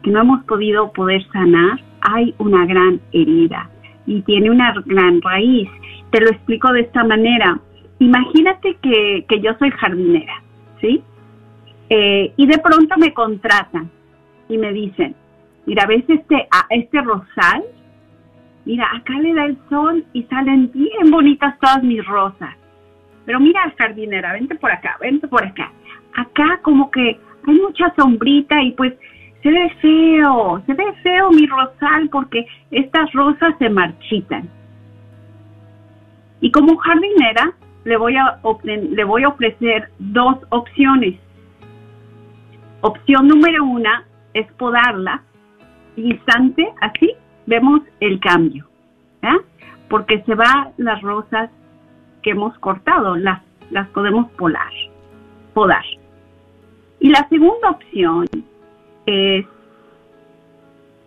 que 0.03 0.11
no 0.11 0.21
hemos 0.21 0.45
podido 0.45 0.93
poder 0.93 1.23
sanar, 1.33 1.81
hay 2.01 2.35
una 2.39 2.67
gran 2.67 3.01
herida 3.13 3.71
y 4.07 4.23
tiene 4.23 4.51
una 4.51 4.75
gran 4.87 5.21
raíz. 5.23 5.69
Te 6.11 6.21
lo 6.21 6.31
explico 6.31 6.73
de 6.73 6.81
esta 6.81 7.05
manera. 7.05 7.61
Imagínate 7.99 8.77
que, 8.83 9.25
que 9.29 9.41
yo 9.41 9.53
soy 9.59 9.71
jardinera, 9.71 10.43
¿sí? 10.81 11.03
Eh, 11.89 12.33
y 12.37 12.47
de 12.47 12.59
pronto 12.59 12.97
me 12.99 13.13
contratan 13.13 13.91
y 14.49 14.59
me 14.59 14.73
dicen, 14.73 15.15
mira, 15.67 15.87
¿ves 15.87 16.05
este, 16.09 16.49
a 16.51 16.67
este 16.71 17.01
rosal? 17.03 17.63
Mira, 18.65 18.89
acá 18.95 19.15
le 19.19 19.35
da 19.35 19.47
el 19.47 19.59
sol 19.69 20.05
y 20.13 20.23
salen 20.25 20.71
bien 20.73 21.11
bonitas 21.11 21.59
todas 21.59 21.83
mis 21.83 22.05
rosas. 22.07 22.55
Pero 23.25 23.41
mira, 23.41 23.73
jardinera, 23.77 24.33
vente 24.33 24.55
por 24.57 24.71
acá, 24.71 24.97
vente 25.01 25.27
por 25.29 25.45
acá 25.45 25.71
acá 26.15 26.61
como 26.63 26.91
que 26.91 27.19
hay 27.47 27.55
mucha 27.55 27.93
sombrita 27.97 28.61
y 28.63 28.73
pues 28.73 28.95
se 29.43 29.51
ve 29.51 29.71
feo, 29.81 30.63
se 30.67 30.75
ve 30.75 30.85
feo 31.03 31.31
mi 31.31 31.47
rosal 31.47 32.09
porque 32.11 32.47
estas 32.71 33.13
rosas 33.13 33.55
se 33.59 33.69
marchitan. 33.69 34.49
Y 36.41 36.51
como 36.51 36.77
jardinera 36.77 37.53
le 37.85 37.97
voy 37.97 38.17
a, 38.17 38.39
le 38.65 39.05
voy 39.05 39.25
a 39.25 39.29
ofrecer 39.29 39.91
dos 39.99 40.37
opciones. 40.51 41.19
Opción 42.83 43.29
número 43.29 43.65
una 43.65 44.05
es 44.35 44.51
podarla, 44.55 45.23
instante, 45.97 46.73
así 46.81 47.13
vemos 47.47 47.83
el 48.01 48.21
cambio, 48.21 48.67
porque 49.89 50.23
se 50.23 50.35
van 50.35 50.69
las 50.77 51.01
rosas 51.03 51.51
que 52.23 52.31
hemos 52.31 52.57
cortado, 52.59 53.17
las, 53.17 53.43
las 53.71 53.89
podemos 53.89 54.31
polar, 54.33 54.73
podar. 55.55 55.85
Y 57.01 57.11
la 57.11 57.29
segunda 57.29 57.71
opción 57.71 58.27
es 59.07 59.45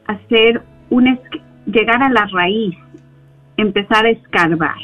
hacer 0.08 0.62
un 0.90 1.20
llegar 1.66 2.04
a 2.04 2.10
la 2.10 2.28
raíz, 2.32 2.76
empezar 3.58 4.06
a 4.06 4.10
escarbar. 4.10 4.78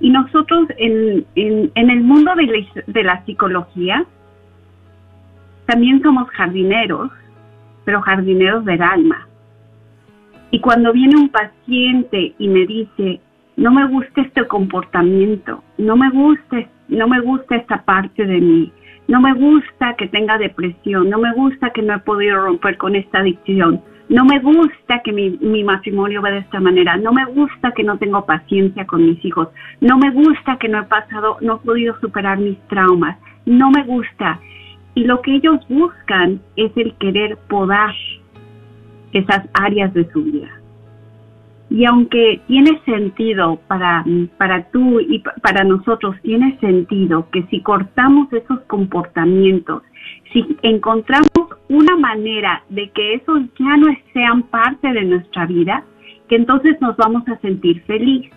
Y 0.00 0.10
nosotros 0.10 0.68
en, 0.76 1.26
en, 1.34 1.90
el 1.90 2.00
mundo 2.00 2.34
de 2.34 2.46
la, 2.46 2.82
de 2.86 3.02
la 3.02 3.24
psicología 3.24 4.04
también 5.66 6.02
somos 6.02 6.28
jardineros, 6.30 7.10
pero 7.84 8.00
jardineros 8.02 8.64
del 8.64 8.82
alma. 8.82 9.26
Y 10.50 10.60
cuando 10.60 10.92
viene 10.92 11.16
un 11.16 11.28
paciente 11.28 12.34
y 12.38 12.48
me 12.48 12.66
dice, 12.66 13.20
no 13.56 13.72
me 13.72 13.86
gusta 13.88 14.20
este 14.20 14.46
comportamiento, 14.46 15.62
no 15.78 15.96
me 15.96 16.10
gusta, 16.10 16.68
no 16.88 17.08
me 17.08 17.20
gusta 17.20 17.56
esta 17.56 17.82
parte 17.84 18.24
de 18.24 18.40
mí, 18.40 18.72
no 19.08 19.20
me 19.20 19.32
gusta 19.34 19.94
que 19.96 20.08
tenga 20.08 20.38
depresión, 20.38 21.10
no 21.10 21.18
me 21.18 21.32
gusta 21.32 21.70
que 21.70 21.82
no 21.82 21.94
he 21.94 21.98
podido 22.00 22.44
romper 22.44 22.76
con 22.76 22.94
esta 22.94 23.20
adicción, 23.20 23.82
no 24.08 24.24
me 24.24 24.38
gusta 24.38 25.00
que 25.02 25.12
mi, 25.12 25.30
mi, 25.40 25.64
matrimonio 25.64 26.22
va 26.22 26.30
de 26.30 26.38
esta 26.38 26.60
manera, 26.60 26.96
no 26.96 27.12
me 27.12 27.24
gusta 27.24 27.72
que 27.72 27.82
no 27.82 27.98
tengo 27.98 28.24
paciencia 28.24 28.86
con 28.86 29.04
mis 29.04 29.24
hijos, 29.24 29.48
no 29.80 29.98
me 29.98 30.10
gusta 30.10 30.58
que 30.58 30.68
no 30.68 30.80
he 30.80 30.84
pasado, 30.84 31.38
no 31.40 31.56
he 31.56 31.66
podido 31.66 31.98
superar 32.00 32.38
mis 32.38 32.58
traumas, 32.68 33.18
no 33.46 33.70
me 33.70 33.82
gusta. 33.84 34.40
Y 34.94 35.04
lo 35.04 35.20
que 35.22 35.34
ellos 35.34 35.58
buscan 35.68 36.40
es 36.56 36.72
el 36.76 36.94
querer 36.94 37.36
podar 37.48 37.94
esas 39.12 39.48
áreas 39.54 39.92
de 39.94 40.10
su 40.10 40.22
vida. 40.22 40.48
Y 41.68 41.84
aunque 41.84 42.40
tiene 42.46 42.80
sentido 42.84 43.58
para, 43.66 44.04
para 44.38 44.70
tú 44.70 45.00
y 45.00 45.22
para 45.42 45.64
nosotros, 45.64 46.14
tiene 46.22 46.56
sentido 46.60 47.28
que 47.30 47.42
si 47.50 47.60
cortamos 47.60 48.32
esos 48.32 48.60
comportamientos, 48.62 49.82
si 50.32 50.56
encontramos 50.62 51.28
una 51.68 51.96
manera 51.96 52.62
de 52.68 52.88
que 52.90 53.14
esos 53.14 53.40
ya 53.58 53.76
no 53.76 53.88
sean 54.12 54.44
parte 54.44 54.92
de 54.92 55.04
nuestra 55.04 55.46
vida, 55.46 55.84
que 56.28 56.36
entonces 56.36 56.80
nos 56.80 56.96
vamos 56.96 57.26
a 57.28 57.38
sentir 57.38 57.82
feliz. 57.82 58.30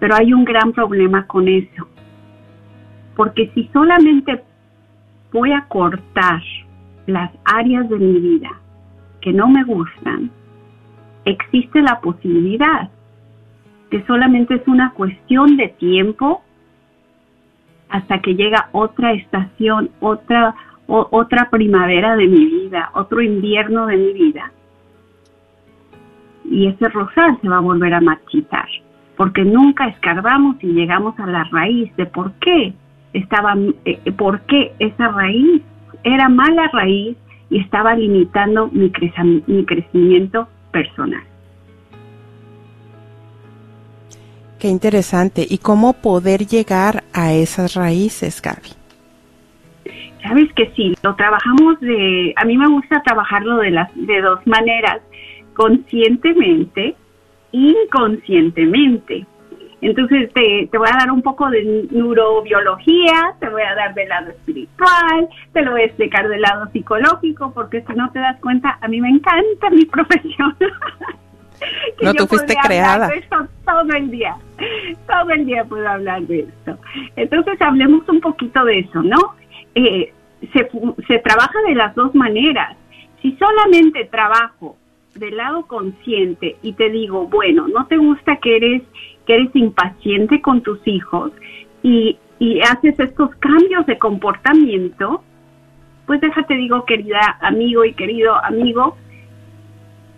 Pero 0.00 0.14
hay 0.16 0.34
un 0.34 0.44
gran 0.44 0.72
problema 0.72 1.26
con 1.26 1.48
eso. 1.48 1.88
Porque 3.16 3.50
si 3.54 3.70
solamente 3.72 4.42
voy 5.32 5.52
a 5.52 5.64
cortar 5.68 6.42
las 7.06 7.30
áreas 7.44 7.88
de 7.88 7.96
mi 7.96 8.18
vida 8.18 8.61
que 9.22 9.32
no 9.32 9.48
me 9.48 9.64
gustan, 9.64 10.30
existe 11.24 11.80
la 11.80 12.00
posibilidad 12.00 12.90
que 13.90 14.04
solamente 14.06 14.54
es 14.54 14.66
una 14.66 14.90
cuestión 14.92 15.56
de 15.56 15.68
tiempo 15.68 16.42
hasta 17.90 18.20
que 18.20 18.34
llega 18.34 18.70
otra 18.72 19.12
estación, 19.12 19.90
otra, 20.00 20.54
otra 20.86 21.50
primavera 21.50 22.16
de 22.16 22.26
mi 22.26 22.46
vida, 22.46 22.90
otro 22.94 23.20
invierno 23.20 23.86
de 23.86 23.96
mi 23.98 24.12
vida. 24.14 24.50
Y 26.44 26.68
ese 26.68 26.88
rosal 26.88 27.38
se 27.42 27.48
va 27.48 27.58
a 27.58 27.60
volver 27.60 27.94
a 27.94 28.00
marchitar. 28.00 28.68
porque 29.14 29.44
nunca 29.44 29.86
escarbamos 29.88 30.56
y 30.64 30.68
llegamos 30.68 31.16
a 31.20 31.26
la 31.26 31.44
raíz 31.44 31.94
de 31.96 32.06
por 32.06 32.32
qué 32.40 32.72
estaba, 33.12 33.54
eh, 33.84 34.12
por 34.12 34.40
qué 34.46 34.72
esa 34.78 35.08
raíz 35.08 35.60
era 36.02 36.30
mala 36.30 36.68
raíz 36.72 37.16
y 37.52 37.60
estaba 37.60 37.94
limitando 37.94 38.68
mi, 38.68 38.90
mi 39.46 39.64
crecimiento 39.66 40.48
personal. 40.72 41.22
Qué 44.58 44.68
interesante. 44.68 45.46
¿Y 45.46 45.58
cómo 45.58 45.92
poder 45.92 46.46
llegar 46.46 47.04
a 47.12 47.34
esas 47.34 47.74
raíces, 47.74 48.40
Gaby? 48.40 48.70
Sabes 50.22 50.50
que 50.54 50.72
sí, 50.74 50.94
lo 51.02 51.14
trabajamos 51.14 51.78
de, 51.80 52.32
a 52.36 52.44
mí 52.46 52.56
me 52.56 52.68
gusta 52.68 53.02
trabajarlo 53.02 53.58
de 53.58 53.72
las 53.72 53.90
de 53.94 54.22
dos 54.22 54.40
maneras, 54.46 55.02
conscientemente, 55.54 56.94
inconscientemente. 57.50 59.26
Entonces 59.82 60.32
te, 60.32 60.68
te, 60.70 60.78
voy 60.78 60.88
a 60.88 60.96
dar 60.96 61.10
un 61.10 61.22
poco 61.22 61.50
de 61.50 61.88
neurobiología, 61.90 63.34
te 63.40 63.48
voy 63.48 63.62
a 63.62 63.74
dar 63.74 63.92
del 63.94 64.08
lado 64.08 64.30
espiritual, 64.30 65.28
te 65.52 65.62
lo 65.62 65.72
voy 65.72 65.82
a 65.82 65.86
explicar 65.86 66.28
del 66.28 66.40
lado 66.40 66.70
psicológico, 66.72 67.52
porque 67.52 67.82
si 67.82 67.92
no 67.94 68.08
te 68.12 68.20
das 68.20 68.38
cuenta, 68.40 68.78
a 68.80 68.86
mí 68.86 69.00
me 69.00 69.08
encanta 69.08 69.70
mi 69.70 69.84
profesión. 69.86 70.56
no, 72.00 72.14
tú 72.14 72.28
fuiste 72.28 72.54
creada. 72.62 73.08
De 73.08 73.18
esto 73.18 73.36
todo 73.64 73.92
el 73.96 74.08
día, 74.12 74.36
todo 75.08 75.30
el 75.30 75.46
día 75.46 75.64
puedo 75.64 75.88
hablar 75.88 76.22
de 76.22 76.40
esto. 76.42 76.78
Entonces 77.16 77.60
hablemos 77.60 78.08
un 78.08 78.20
poquito 78.20 78.64
de 78.64 78.78
eso, 78.78 79.02
¿no? 79.02 79.34
Eh, 79.74 80.12
se, 80.52 80.70
se 81.08 81.18
trabaja 81.18 81.58
de 81.66 81.74
las 81.74 81.92
dos 81.96 82.14
maneras. 82.14 82.76
Si 83.20 83.36
solamente 83.36 84.04
trabajo 84.04 84.76
del 85.16 85.36
lado 85.36 85.66
consciente 85.66 86.56
y 86.62 86.72
te 86.74 86.88
digo, 86.88 87.26
bueno, 87.26 87.66
no 87.66 87.86
te 87.86 87.96
gusta 87.96 88.36
que 88.36 88.56
eres 88.56 88.82
que 89.26 89.34
eres 89.34 89.54
impaciente 89.54 90.40
con 90.40 90.62
tus 90.62 90.80
hijos 90.86 91.32
y, 91.82 92.18
y 92.38 92.60
haces 92.60 92.98
estos 92.98 93.34
cambios 93.36 93.86
de 93.86 93.98
comportamiento, 93.98 95.22
pues 96.06 96.20
déjate 96.20 96.54
digo, 96.54 96.84
querida 96.84 97.38
amigo 97.40 97.84
y 97.84 97.94
querido 97.94 98.34
amigo, 98.44 98.96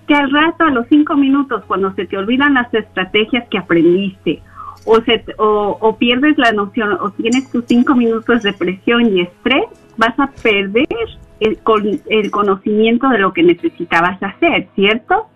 que 0.07 0.14
al 0.14 0.31
rato, 0.31 0.64
a 0.64 0.71
los 0.71 0.87
cinco 0.88 1.17
minutos, 1.17 1.64
cuando 1.67 1.93
se 1.95 2.07
te 2.07 2.17
olvidan 2.17 2.55
las 2.55 2.73
estrategias 2.73 3.49
que 3.49 3.59
aprendiste, 3.59 4.43
o, 4.85 5.01
se, 5.01 5.25
o, 5.38 5.97
pierdes 5.99 6.37
la 6.37 6.53
noción, 6.53 6.93
o 7.01 7.11
tienes 7.11 7.51
tus 7.51 7.64
cinco 7.67 7.95
minutos 7.95 8.43
de 8.43 8.53
presión 8.53 9.17
y 9.17 9.23
estrés, 9.23 9.64
vas 9.97 10.19
a 10.19 10.31
perder 10.43 10.87
el, 11.40 11.59
el 12.09 12.31
conocimiento 12.31 13.09
de 13.09 13.19
lo 13.19 13.33
que 13.33 13.43
necesitabas 13.43 14.23
hacer, 14.23 14.69
¿cierto? 14.75 15.27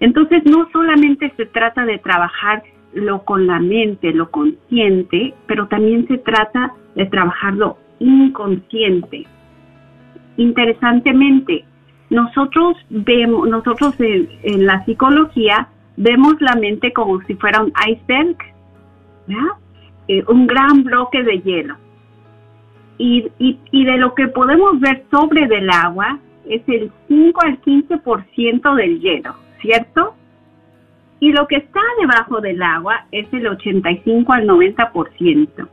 Entonces 0.00 0.42
no 0.46 0.68
solamente 0.72 1.32
se 1.36 1.46
trata 1.46 1.84
de 1.84 1.98
trabajar 1.98 2.62
lo 2.94 3.22
con 3.24 3.46
la 3.46 3.60
mente, 3.60 4.12
lo 4.12 4.30
consciente, 4.30 5.34
pero 5.46 5.68
también 5.68 6.08
se 6.08 6.18
trata 6.18 6.74
de 6.94 7.06
trabajar 7.06 7.54
lo 7.54 7.76
inconsciente. 7.98 9.26
Interesantemente, 10.36 11.64
nosotros 12.08 12.76
vemos, 12.88 13.48
nosotros 13.48 13.94
en, 14.00 14.66
la 14.66 14.84
psicología 14.84 15.68
vemos 15.96 16.34
la 16.40 16.56
mente 16.56 16.92
como 16.92 17.20
si 17.22 17.34
fuera 17.34 17.62
un 17.62 17.72
iceberg, 17.86 18.36
eh, 20.08 20.24
un 20.26 20.46
gran 20.46 20.82
bloque 20.82 21.22
de 21.22 21.40
hielo. 21.40 21.76
Y, 22.98 23.30
y, 23.38 23.58
y 23.70 23.84
de 23.84 23.96
lo 23.98 24.14
que 24.14 24.28
podemos 24.28 24.80
ver 24.80 25.04
sobre 25.10 25.46
del 25.46 25.70
agua 25.70 26.18
es 26.48 26.62
el 26.66 26.90
5 27.08 27.40
al 27.42 27.60
15% 27.62 28.74
del 28.74 29.00
hielo. 29.00 29.34
¿Cierto? 29.60 30.14
Y 31.20 31.32
lo 31.32 31.46
que 31.46 31.56
está 31.56 31.80
debajo 32.00 32.40
del 32.40 32.62
agua 32.62 33.06
es 33.12 33.26
el 33.32 33.46
85 33.46 34.32
al 34.32 34.46
90%. 34.46 35.68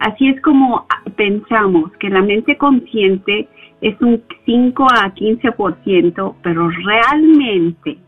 Así 0.00 0.28
es 0.28 0.40
como 0.40 0.86
pensamos 1.16 1.92
que 1.98 2.08
la 2.08 2.22
mente 2.22 2.56
consciente 2.56 3.48
es 3.80 4.00
un 4.00 4.22
5 4.46 4.86
a 4.90 5.14
15%, 5.14 6.34
pero 6.42 6.70
realmente 6.70 7.98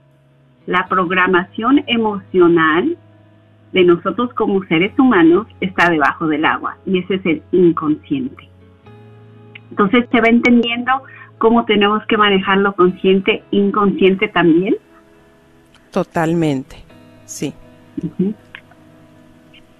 la 0.66 0.86
programación 0.88 1.84
emocional 1.86 2.96
de 3.72 3.84
nosotros 3.84 4.32
como 4.34 4.62
seres 4.64 4.96
humanos 4.98 5.46
está 5.60 5.90
debajo 5.90 6.26
del 6.26 6.44
agua 6.44 6.76
y 6.86 6.98
ese 6.98 7.14
es 7.16 7.26
el 7.26 7.42
inconsciente. 7.52 8.48
Entonces, 9.70 10.06
¿se 10.10 10.20
va 10.20 10.28
entendiendo 10.28 10.92
cómo 11.38 11.64
tenemos 11.64 12.04
que 12.06 12.18
manejar 12.18 12.58
lo 12.58 12.74
consciente, 12.74 13.42
inconsciente 13.50 14.28
también? 14.28 14.76
Totalmente, 15.92 16.76
sí. 17.26 17.52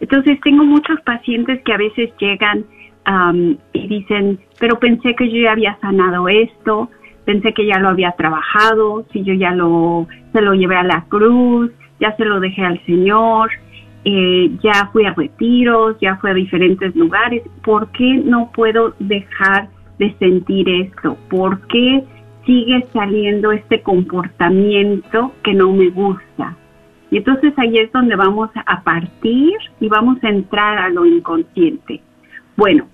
Entonces 0.00 0.38
tengo 0.42 0.64
muchos 0.64 1.00
pacientes 1.00 1.62
que 1.64 1.72
a 1.72 1.78
veces 1.78 2.10
llegan 2.18 2.66
y 3.72 3.88
dicen, 3.88 4.38
pero 4.60 4.78
pensé 4.78 5.14
que 5.16 5.28
yo 5.30 5.40
ya 5.42 5.52
había 5.52 5.78
sanado 5.80 6.28
esto, 6.28 6.90
pensé 7.24 7.52
que 7.54 7.66
ya 7.66 7.78
lo 7.78 7.88
había 7.88 8.12
trabajado, 8.12 9.06
si 9.12 9.24
yo 9.24 9.32
ya 9.32 9.52
lo, 9.52 10.06
se 10.32 10.42
lo 10.42 10.54
llevé 10.54 10.76
a 10.76 10.82
la 10.82 11.04
cruz, 11.08 11.70
ya 11.98 12.14
se 12.16 12.24
lo 12.24 12.40
dejé 12.40 12.62
al 12.62 12.84
Señor, 12.84 13.50
eh, 14.04 14.50
ya 14.62 14.90
fui 14.92 15.06
a 15.06 15.14
retiros, 15.14 15.96
ya 16.00 16.16
fui 16.16 16.30
a 16.30 16.34
diferentes 16.34 16.94
lugares, 16.94 17.42
¿por 17.64 17.90
qué 17.92 18.20
no 18.24 18.50
puedo 18.52 18.94
dejar 18.98 19.68
de 19.98 20.14
sentir 20.18 20.68
esto? 20.68 21.16
¿Por 21.30 21.60
qué 21.68 22.04
sigue 22.44 22.86
saliendo 22.92 23.52
este 23.52 23.82
comportamiento 23.82 25.32
que 25.42 25.54
no 25.54 25.72
me 25.72 25.88
gusta. 25.90 26.56
Y 27.10 27.18
entonces 27.18 27.52
ahí 27.58 27.78
es 27.78 27.92
donde 27.92 28.16
vamos 28.16 28.50
a 28.54 28.82
partir 28.82 29.52
y 29.80 29.88
vamos 29.88 30.22
a 30.24 30.30
entrar 30.30 30.78
a 30.78 30.88
lo 30.88 31.04
inconsciente. 31.04 32.00
Bueno, 32.56 32.86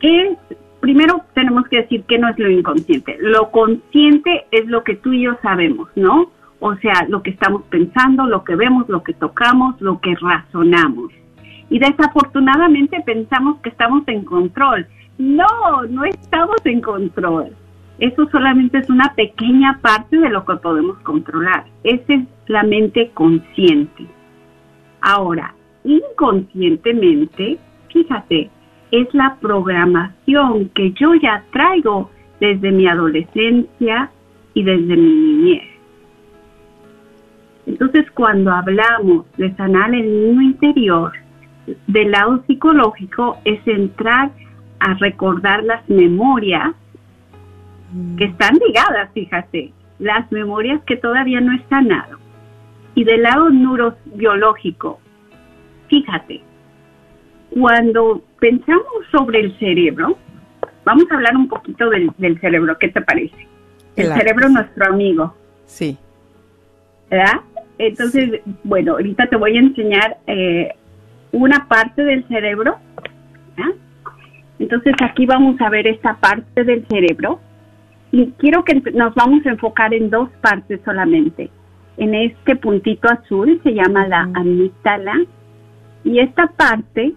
es, 0.00 0.38
primero 0.80 1.22
tenemos 1.34 1.68
que 1.68 1.82
decir 1.82 2.04
que 2.04 2.18
no 2.18 2.28
es 2.28 2.38
lo 2.38 2.50
inconsciente. 2.50 3.16
Lo 3.20 3.50
consciente 3.50 4.46
es 4.50 4.66
lo 4.66 4.82
que 4.82 4.96
tú 4.96 5.12
y 5.12 5.24
yo 5.24 5.36
sabemos, 5.42 5.88
¿no? 5.94 6.30
O 6.60 6.74
sea, 6.76 7.06
lo 7.08 7.22
que 7.22 7.30
estamos 7.30 7.62
pensando, 7.64 8.26
lo 8.26 8.44
que 8.44 8.56
vemos, 8.56 8.88
lo 8.88 9.02
que 9.02 9.12
tocamos, 9.12 9.78
lo 9.80 10.00
que 10.00 10.14
razonamos. 10.14 11.12
Y 11.68 11.78
desafortunadamente 11.78 13.02
pensamos 13.04 13.60
que 13.60 13.68
estamos 13.68 14.04
en 14.08 14.24
control. 14.24 14.86
No, 15.18 15.82
no 15.88 16.04
estamos 16.04 16.56
en 16.64 16.80
control 16.80 17.54
eso 17.98 18.28
solamente 18.30 18.78
es 18.78 18.90
una 18.90 19.14
pequeña 19.14 19.78
parte 19.80 20.18
de 20.18 20.28
lo 20.28 20.44
que 20.44 20.56
podemos 20.56 20.98
controlar. 21.00 21.64
Esa 21.84 22.14
es 22.14 22.24
la 22.46 22.62
mente 22.64 23.10
consciente. 23.14 24.06
Ahora, 25.00 25.54
inconscientemente, 25.84 27.58
fíjate, 27.92 28.50
es 28.90 29.12
la 29.14 29.36
programación 29.40 30.70
que 30.70 30.92
yo 30.92 31.14
ya 31.14 31.44
traigo 31.52 32.10
desde 32.40 32.72
mi 32.72 32.86
adolescencia 32.86 34.10
y 34.54 34.62
desde 34.62 34.96
mi 34.96 35.14
niñez. 35.14 35.62
Entonces, 37.66 38.10
cuando 38.12 38.52
hablamos 38.52 39.24
de 39.36 39.54
sanar 39.54 39.94
el 39.94 40.04
niño 40.04 40.42
interior, 40.42 41.12
del 41.86 42.10
lado 42.10 42.42
psicológico 42.46 43.38
es 43.44 43.66
entrar 43.66 44.30
a 44.80 44.94
recordar 44.94 45.64
las 45.64 45.88
memorias 45.88 46.74
que 48.16 48.24
están 48.24 48.58
ligadas, 48.66 49.10
fíjate, 49.12 49.72
las 49.98 50.30
memorias 50.32 50.80
que 50.86 50.96
todavía 50.96 51.40
no 51.40 51.54
están 51.54 51.88
sanado. 51.88 52.18
Y 52.94 53.04
del 53.04 53.22
lado 53.22 53.50
neurobiológico, 53.50 55.00
fíjate, 55.88 56.42
cuando 57.50 58.22
pensamos 58.40 58.86
sobre 59.10 59.40
el 59.40 59.58
cerebro, 59.58 60.16
vamos 60.84 61.04
a 61.10 61.14
hablar 61.14 61.36
un 61.36 61.48
poquito 61.48 61.90
del, 61.90 62.10
cerebro, 62.40 62.76
¿qué 62.78 62.88
te 62.88 63.00
parece? 63.00 63.48
El 63.96 64.12
cerebro 64.12 64.46
es 64.46 64.52
nuestro 64.52 64.86
amigo. 64.86 65.34
Sí. 65.66 65.96
¿Verdad? 67.10 67.40
Entonces, 67.78 68.40
bueno, 68.64 68.92
ahorita 68.92 69.26
te 69.26 69.36
voy 69.36 69.56
a 69.56 69.60
enseñar 69.60 70.18
eh, 70.26 70.70
una 71.32 71.66
parte 71.68 72.02
del 72.02 72.26
cerebro. 72.28 72.78
Entonces 74.56 74.94
aquí 75.02 75.26
vamos 75.26 75.60
a 75.60 75.68
ver 75.68 75.86
esta 75.88 76.14
parte 76.14 76.62
del 76.62 76.86
cerebro 76.86 77.40
y 78.14 78.32
quiero 78.38 78.62
que 78.62 78.74
nos 78.92 79.12
vamos 79.16 79.44
a 79.44 79.50
enfocar 79.50 79.92
en 79.92 80.08
dos 80.08 80.30
partes 80.40 80.80
solamente. 80.84 81.50
En 81.96 82.14
este 82.14 82.54
puntito 82.54 83.08
azul 83.10 83.60
se 83.64 83.74
llama 83.74 84.06
la 84.06 84.30
amígdala 84.34 85.16
y 86.04 86.20
esta 86.20 86.46
parte 86.46 87.12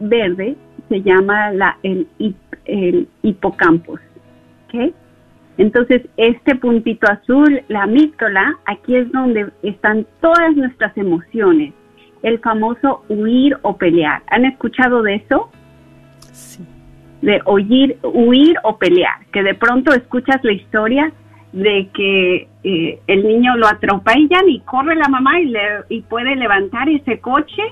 verde 0.00 0.56
se 0.88 1.02
llama 1.02 1.52
la, 1.52 1.78
el, 1.84 2.08
el 2.64 3.06
hipocampus. 3.22 4.00
Entonces, 5.56 6.02
este 6.16 6.56
puntito 6.56 7.06
azul, 7.08 7.62
la 7.68 7.84
amígdala, 7.84 8.58
aquí 8.66 8.96
es 8.96 9.12
donde 9.12 9.52
están 9.62 10.04
todas 10.20 10.56
nuestras 10.56 10.96
emociones. 10.98 11.72
El 12.24 12.40
famoso 12.40 13.04
huir 13.08 13.56
o 13.62 13.76
pelear. 13.76 14.20
¿Han 14.26 14.46
escuchado 14.46 15.00
de 15.02 15.14
eso? 15.14 15.48
Sí 16.32 16.66
de 17.24 17.40
oír, 17.46 17.96
huir 18.02 18.56
o 18.64 18.76
pelear, 18.76 19.24
que 19.32 19.42
de 19.42 19.54
pronto 19.54 19.94
escuchas 19.94 20.40
la 20.42 20.52
historia 20.52 21.10
de 21.52 21.88
que 21.94 22.48
eh, 22.64 22.98
el 23.06 23.26
niño 23.26 23.56
lo 23.56 23.66
atropellan 23.66 24.48
y 24.48 24.60
corre 24.60 24.94
la 24.94 25.08
mamá 25.08 25.40
y, 25.40 25.46
le, 25.46 25.60
y 25.88 26.02
puede 26.02 26.36
levantar 26.36 26.88
ese 26.88 27.20
coche 27.20 27.62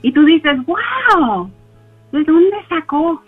y 0.00 0.12
tú 0.12 0.24
dices, 0.24 0.56
wow, 0.64 1.50
¿de 2.12 2.24
dónde 2.24 2.56
sacó 2.70 3.22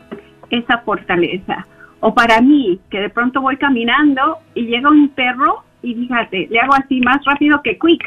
esa 0.48 0.78
fortaleza? 0.78 1.66
O 2.00 2.14
para 2.14 2.40
mí, 2.40 2.81
que 2.90 3.00
de 3.00 3.11
pronto 3.11 3.42
voy 3.42 3.57
caminando 3.59 4.38
y 4.54 4.66
llega 4.66 4.88
un 4.88 5.11
perro 5.11 5.64
y 5.83 5.94
fíjate, 5.94 6.48
le 6.50 6.61
hago 6.61 6.74
así 6.74 7.00
más 7.00 7.22
rápido 7.26 7.61
que 7.62 7.78
quick. 7.78 8.02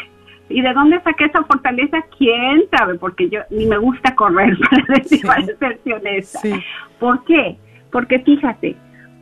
¿Y 0.51 0.61
de 0.61 0.73
dónde 0.73 1.01
saqué 1.01 1.25
esa 1.25 1.43
fortaleza? 1.43 2.03
¿Quién 2.17 2.63
sabe? 2.75 2.95
Porque 2.95 3.29
yo 3.29 3.39
ni 3.49 3.65
me 3.65 3.77
gusta 3.77 4.15
correr, 4.15 4.57
para 4.69 4.99
decir, 4.99 5.19
Sí. 5.19 5.25
para 5.27 5.45
ser 5.45 5.79
honesta. 5.93 6.39
Sí. 6.39 6.53
¿Por 6.99 7.23
qué? 7.25 7.57
Porque 7.91 8.19
fíjate, 8.19 8.75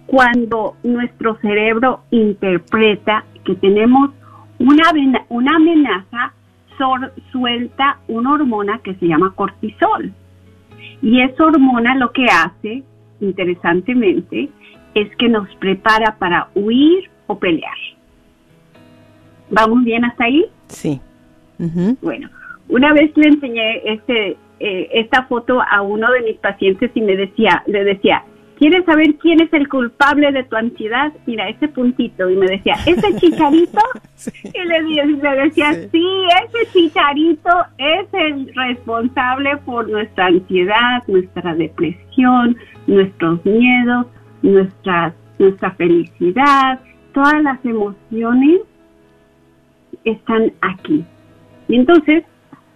cuando 0.05 0.75
nuestro 0.83 1.37
cerebro 1.37 2.01
interpreta 2.11 3.23
que 3.43 3.55
tenemos 3.55 4.11
una, 4.59 4.83
una 5.29 5.55
amenaza, 5.55 6.33
suelta 7.31 7.97
una 8.07 8.33
hormona 8.33 8.79
que 8.83 8.95
se 8.95 9.07
llama 9.07 9.33
cortisol. 9.35 10.13
Y 11.01 11.21
esa 11.21 11.45
hormona 11.45 11.95
lo 11.95 12.11
que 12.11 12.25
hace, 12.25 12.83
interesantemente, 13.19 14.49
es 14.95 15.15
que 15.17 15.29
nos 15.29 15.53
prepara 15.55 16.15
para 16.17 16.49
huir 16.55 17.09
o 17.27 17.37
pelear. 17.37 17.75
¿Vamos 19.49 19.83
bien 19.83 20.05
hasta 20.05 20.25
ahí? 20.25 20.45
Sí. 20.67 21.01
Bueno, 22.01 22.29
una 22.69 22.93
vez 22.93 23.11
le 23.15 23.27
enseñé 23.27 23.81
este, 23.93 24.37
eh, 24.59 24.89
esta 24.93 25.23
foto 25.23 25.61
a 25.61 25.81
uno 25.81 26.11
de 26.11 26.21
mis 26.21 26.37
pacientes 26.37 26.91
y 26.93 27.01
me 27.01 27.15
decía, 27.15 27.63
le 27.67 27.83
decía, 27.83 28.23
¿quieres 28.57 28.85
saber 28.85 29.15
quién 29.15 29.41
es 29.41 29.51
el 29.53 29.67
culpable 29.67 30.31
de 30.31 30.43
tu 30.43 30.55
ansiedad? 30.55 31.11
Mira, 31.25 31.49
ese 31.49 31.67
puntito. 31.67 32.29
Y 32.29 32.35
me 32.35 32.45
decía, 32.47 32.75
¿ese 32.85 33.15
chicharito? 33.19 33.81
Sí. 34.15 34.31
Y 34.53 34.65
le, 34.65 34.83
decía, 35.43 35.73
Sí. 35.73 35.89
sí. 35.91 36.07
ese 36.45 36.71
chicharito 36.73 37.49
es 37.77 38.07
el 38.13 38.53
responsable 38.55 39.57
por 39.65 39.89
nuestra 39.89 40.27
ansiedad, 40.27 41.03
nuestra 41.07 41.55
depresión, 41.55 42.57
nuestros 42.87 43.43
miedos, 43.45 44.07
nuestras, 44.41 45.13
nuestra 45.37 45.71
felicidad, 45.71 46.79
todas 47.13 47.41
las 47.43 47.63
emociones 47.65 48.61
están 50.03 50.51
aquí. 50.61 51.03
Y 51.69 51.75
entonces, 51.75 52.23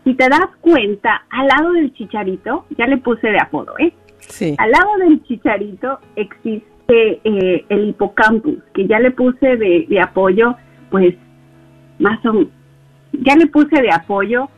si 0.05 0.13
te 0.13 0.29
das 0.29 0.47
cuenta, 0.61 1.23
al 1.29 1.47
lado 1.47 1.73
del 1.73 1.93
chicharito, 1.93 2.65
ya 2.77 2.87
le 2.87 2.97
puse 2.97 3.27
de 3.29 3.39
apodo, 3.39 3.73
¿eh? 3.79 3.91
Sí. 4.19 4.55
Al 4.57 4.71
lado 4.71 4.89
del 4.99 5.21
chicharito 5.23 5.99
existe 6.15 7.19
eh, 7.23 7.65
el 7.69 7.89
hipocampus, 7.89 8.55
que 8.73 8.87
ya 8.87 8.99
le 8.99 9.11
puse 9.11 9.57
de, 9.57 9.85
de 9.89 9.99
apoyo, 9.99 10.55
pues, 10.89 11.15
más 11.99 12.25
o 12.25 12.45
ya 13.11 13.35
le 13.35 13.47
puse 13.47 13.81
de 13.81 13.91
apoyo 13.91 14.49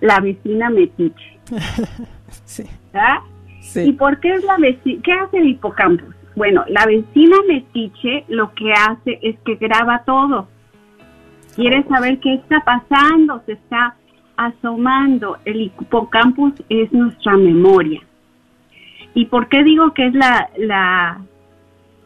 la 0.00 0.20
vecina 0.20 0.70
metiche, 0.70 1.38
Sí. 2.44 2.62
¿Y 2.62 3.60
Sí. 3.62 3.92
por 3.92 4.18
qué 4.20 4.32
es 4.34 4.44
la 4.44 4.56
vecina? 4.58 5.00
¿Qué 5.02 5.12
hace 5.12 5.38
el 5.38 5.48
hipocampus? 5.48 6.14
Bueno, 6.36 6.64
la 6.68 6.86
vecina 6.86 7.36
metiche 7.48 8.24
lo 8.28 8.54
que 8.54 8.72
hace 8.72 9.18
es 9.22 9.36
que 9.44 9.56
graba 9.56 10.02
todo. 10.06 10.48
Quiere 11.58 11.82
saber 11.88 12.20
qué 12.20 12.34
está 12.34 12.60
pasando, 12.60 13.42
se 13.44 13.54
está 13.54 13.96
asomando. 14.36 15.38
El 15.44 15.60
hipocampus 15.62 16.52
es 16.68 16.92
nuestra 16.92 17.36
memoria. 17.36 18.00
¿Y 19.12 19.26
por 19.26 19.48
qué 19.48 19.64
digo 19.64 19.92
que 19.92 20.06
es 20.06 20.14
la, 20.14 20.48
la, 20.56 21.20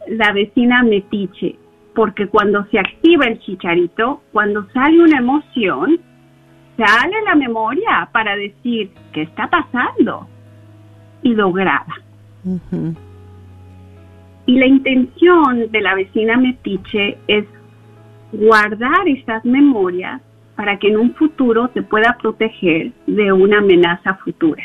la 0.07 0.31
vecina 0.31 0.81
metiche? 0.81 1.55
Porque 1.93 2.25
cuando 2.29 2.65
se 2.71 2.79
activa 2.79 3.25
el 3.27 3.39
chicharito, 3.41 4.23
cuando 4.31 4.67
sale 4.71 5.03
una 5.03 5.19
emoción, 5.19 5.99
sale 6.75 7.21
la 7.23 7.35
memoria 7.35 8.09
para 8.11 8.35
decir 8.35 8.89
qué 9.11 9.21
está 9.21 9.51
pasando 9.51 10.27
y 11.21 11.35
lo 11.35 11.51
graba. 11.51 11.93
Y 14.47 14.57
la 14.57 14.65
intención 14.65 15.71
de 15.71 15.79
la 15.79 15.93
vecina 15.93 16.37
metiche 16.37 17.19
es 17.27 17.45
guardar 18.33 19.07
esas 19.07 19.45
memorias 19.45 20.21
para 20.55 20.77
que 20.77 20.89
en 20.89 20.97
un 20.97 21.13
futuro 21.15 21.69
te 21.69 21.81
pueda 21.81 22.17
proteger 22.21 22.91
de 23.07 23.31
una 23.31 23.59
amenaza 23.59 24.15
futura. 24.15 24.63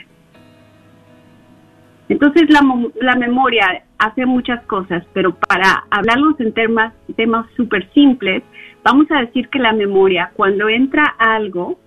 Entonces 2.08 2.48
la, 2.48 2.60
la 3.00 3.16
memoria 3.16 3.84
hace 3.98 4.24
muchas 4.24 4.64
cosas, 4.64 5.04
pero 5.12 5.34
para 5.34 5.84
hablarlos 5.90 6.40
en 6.40 6.52
temas 6.52 6.94
temas 7.16 7.46
súper 7.56 7.90
simples, 7.92 8.42
vamos 8.82 9.06
a 9.10 9.20
decir 9.20 9.48
que 9.48 9.58
la 9.58 9.72
memoria, 9.72 10.30
cuando 10.34 10.68
entra 10.68 11.04
algo 11.18 11.78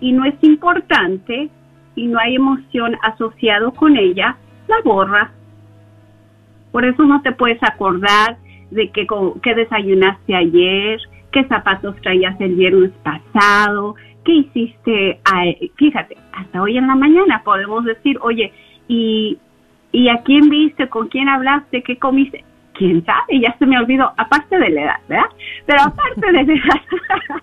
y 0.00 0.12
no 0.12 0.24
es 0.24 0.34
importante 0.42 1.48
y 1.94 2.06
no 2.06 2.18
hay 2.18 2.36
emoción 2.36 2.96
asociado 3.02 3.72
con 3.72 3.96
ella, 3.96 4.36
la 4.68 4.76
borra. 4.84 5.32
Por 6.72 6.84
eso 6.84 7.04
no 7.04 7.22
te 7.22 7.32
puedes 7.32 7.62
acordar 7.62 8.36
de 8.70 8.90
qué, 8.90 9.06
qué 9.42 9.54
desayunaste 9.54 10.34
ayer, 10.34 11.00
qué 11.32 11.44
zapatos 11.44 11.96
traías 12.02 12.40
el 12.40 12.54
viernes 12.54 12.90
pasado, 13.02 13.94
qué 14.24 14.32
hiciste, 14.32 15.20
a- 15.24 15.44
fíjate, 15.76 16.16
hasta 16.32 16.62
hoy 16.62 16.76
en 16.78 16.86
la 16.86 16.94
mañana 16.94 17.42
podemos 17.44 17.84
decir, 17.84 18.18
oye, 18.20 18.52
¿y, 18.88 19.38
¿y 19.92 20.08
a 20.08 20.22
quién 20.22 20.48
viste, 20.48 20.88
con 20.88 21.08
quién 21.08 21.28
hablaste, 21.28 21.82
qué 21.82 21.96
comiste? 21.98 22.44
¿Quién 22.74 23.04
sabe? 23.04 23.40
Ya 23.40 23.56
se 23.58 23.66
me 23.66 23.76
olvidó, 23.78 24.12
aparte 24.16 24.56
de 24.58 24.70
la 24.70 24.82
edad, 24.82 24.96
¿verdad? 25.08 25.24
Pero 25.66 25.82
aparte 25.82 26.26
de 26.26 26.32
la 26.32 26.40
edad, 26.42 27.42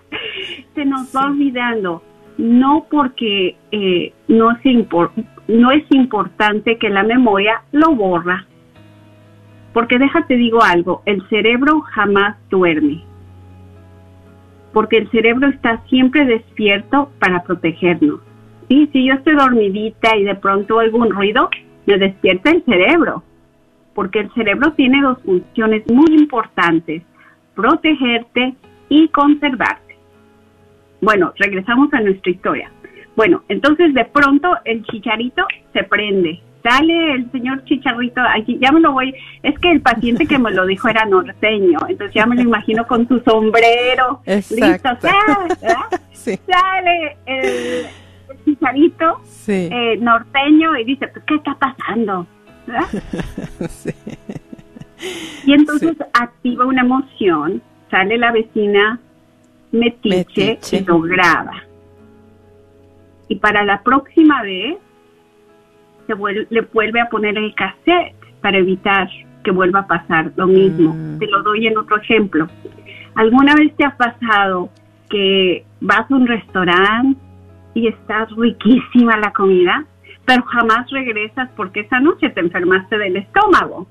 se 0.74 0.84
nos 0.84 1.14
va 1.14 1.26
olvidando, 1.26 2.02
no 2.38 2.86
porque 2.90 3.56
eh, 3.72 4.12
no, 4.28 4.52
es 4.52 4.62
impor- 4.64 5.10
no 5.48 5.70
es 5.72 5.84
importante 5.90 6.78
que 6.78 6.88
la 6.88 7.02
memoria 7.02 7.62
lo 7.72 7.94
borra, 7.94 8.46
porque 9.76 9.98
déjate 9.98 10.38
digo 10.38 10.62
algo, 10.62 11.02
el 11.04 11.22
cerebro 11.28 11.82
jamás 11.82 12.38
duerme. 12.48 13.04
Porque 14.72 14.96
el 14.96 15.10
cerebro 15.10 15.48
está 15.48 15.82
siempre 15.90 16.24
despierto 16.24 17.10
para 17.18 17.42
protegernos. 17.42 18.20
Y 18.70 18.86
si 18.86 19.04
yo 19.04 19.12
estoy 19.12 19.34
dormidita 19.34 20.16
y 20.16 20.24
de 20.24 20.34
pronto 20.34 20.76
oigo 20.76 20.96
un 20.96 21.10
ruido, 21.10 21.50
me 21.84 21.98
despierta 21.98 22.52
el 22.52 22.64
cerebro. 22.64 23.22
Porque 23.94 24.20
el 24.20 24.32
cerebro 24.32 24.72
tiene 24.72 25.02
dos 25.02 25.18
funciones 25.22 25.82
muy 25.92 26.14
importantes, 26.14 27.02
protegerte 27.54 28.54
y 28.88 29.08
conservarte. 29.08 29.98
Bueno, 31.02 31.34
regresamos 31.36 31.92
a 31.92 32.00
nuestra 32.00 32.32
historia. 32.32 32.70
Bueno, 33.14 33.42
entonces 33.50 33.92
de 33.92 34.06
pronto 34.06 34.56
el 34.64 34.82
chicharito 34.84 35.46
se 35.74 35.84
prende. 35.84 36.40
Sale 36.68 37.12
el 37.12 37.30
señor 37.30 37.62
chicharrito, 37.64 38.20
allí, 38.20 38.58
ya 38.60 38.72
me 38.72 38.80
lo 38.80 38.90
voy, 38.92 39.14
es 39.44 39.56
que 39.60 39.70
el 39.70 39.80
paciente 39.82 40.26
que 40.26 40.36
me 40.38 40.50
lo 40.50 40.66
dijo 40.66 40.88
era 40.88 41.04
norteño, 41.04 41.78
entonces 41.88 42.12
ya 42.12 42.26
me 42.26 42.34
lo 42.34 42.42
imagino 42.42 42.84
con 42.88 43.06
su 43.06 43.20
sombrero, 43.20 44.20
Exacto. 44.26 44.90
listo. 45.00 45.66
Sí. 46.12 46.36
sale 46.50 47.16
el, 47.26 47.86
chicharito 48.44 49.20
Sí. 49.22 49.68
eh, 49.70 49.96
norteño 50.00 50.76
y 50.76 50.82
dice, 50.84 51.06
"Pues, 51.06 51.24
¿qué 51.24 51.34
está 51.36 51.54
pasando? 51.54 52.26
Y 55.44 55.52
entonces 55.52 55.94
activa 56.14 56.64
una 56.66 56.80
emoción, 56.80 57.62
sale 57.90 58.16
la 58.18 58.32
vecina 58.32 58.98
metiche, 59.70 60.16
Metiche. 60.56 60.78
y 60.78 60.84
lo 60.84 61.00
graba. 61.02 61.52
Y 63.28 63.36
para 63.36 63.62
la 63.64 63.82
próxima 63.82 64.42
vez 64.42 64.78
se 66.06 66.14
le 66.50 66.60
vuelve 66.72 67.00
a 67.00 67.08
poner 67.08 67.36
el 67.36 67.54
cassette 67.54 68.14
para 68.40 68.58
evitar 68.58 69.08
que 69.44 69.50
vuelva 69.50 69.80
a 69.80 69.86
pasar 69.86 70.32
lo 70.36 70.46
mismo. 70.46 70.92
Mm. 70.92 71.18
Te 71.18 71.26
lo 71.26 71.42
doy 71.42 71.66
en 71.66 71.78
otro 71.78 71.98
ejemplo. 71.98 72.48
¿Alguna 73.14 73.54
vez 73.54 73.74
te 73.76 73.84
ha 73.84 73.96
pasado 73.96 74.70
que 75.08 75.64
vas 75.80 76.10
a 76.10 76.14
un 76.14 76.26
restaurante 76.26 77.20
y 77.74 77.88
está 77.88 78.26
riquísima 78.36 79.16
la 79.18 79.32
comida, 79.32 79.84
pero 80.24 80.42
jamás 80.44 80.90
regresas 80.90 81.48
porque 81.56 81.80
esa 81.80 82.00
noche 82.00 82.28
te 82.30 82.40
enfermaste 82.40 82.98
del 82.98 83.16
estómago? 83.16 83.86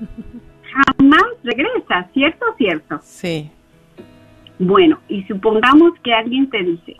Jamás 0.98 1.24
regresas, 1.42 2.10
¿cierto 2.12 2.44
o 2.52 2.56
cierto? 2.56 2.98
Sí. 3.02 3.50
Bueno, 4.58 4.98
y 5.08 5.22
supongamos 5.24 5.92
que 6.02 6.12
alguien 6.12 6.50
te 6.50 6.62
dice, 6.62 6.96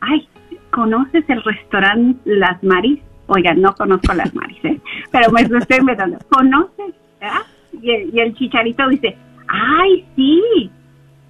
ay, 0.00 0.28
¿conoces 0.70 1.24
el 1.28 1.42
restaurante 1.42 2.20
Las 2.24 2.62
Maris? 2.62 3.00
Oigan, 3.26 3.60
no 3.60 3.74
conozco 3.74 4.12
Las 4.14 4.34
Maris, 4.34 4.64
¿eh? 4.64 4.80
pero 5.10 5.30
me 5.30 5.42
estoy 5.42 5.78
inventando. 5.78 6.18
¿Conoces? 6.28 6.94
¿verdad? 7.20 7.42
Y 7.80 7.90
el, 7.90 8.14
y 8.14 8.20
el 8.20 8.34
chicharito 8.34 8.88
dice, 8.88 9.16
ay, 9.48 10.04
sí, 10.14 10.70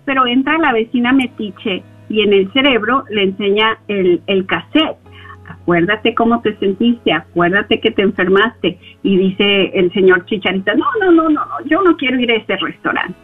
pero 0.04 0.26
entra 0.26 0.58
la 0.58 0.72
vecina 0.72 1.12
metiche 1.12 1.82
y 2.08 2.20
en 2.20 2.32
el 2.32 2.52
cerebro 2.52 3.04
le 3.10 3.24
enseña 3.24 3.78
el, 3.88 4.22
el 4.26 4.46
cassette. 4.46 4.98
Acuérdate 5.46 6.14
cómo 6.14 6.40
te 6.40 6.56
sentiste, 6.56 7.12
acuérdate 7.12 7.80
que 7.80 7.90
te 7.90 8.02
enfermaste. 8.02 8.78
Y 9.02 9.16
dice 9.16 9.66
el 9.74 9.92
señor 9.92 10.24
Chicharito, 10.26 10.72
no, 10.74 10.86
no, 11.00 11.12
no, 11.12 11.28
no, 11.28 11.44
yo 11.66 11.82
no 11.82 11.96
quiero 11.96 12.18
ir 12.18 12.30
a 12.32 12.36
ese 12.36 12.56
restaurante. 12.56 13.14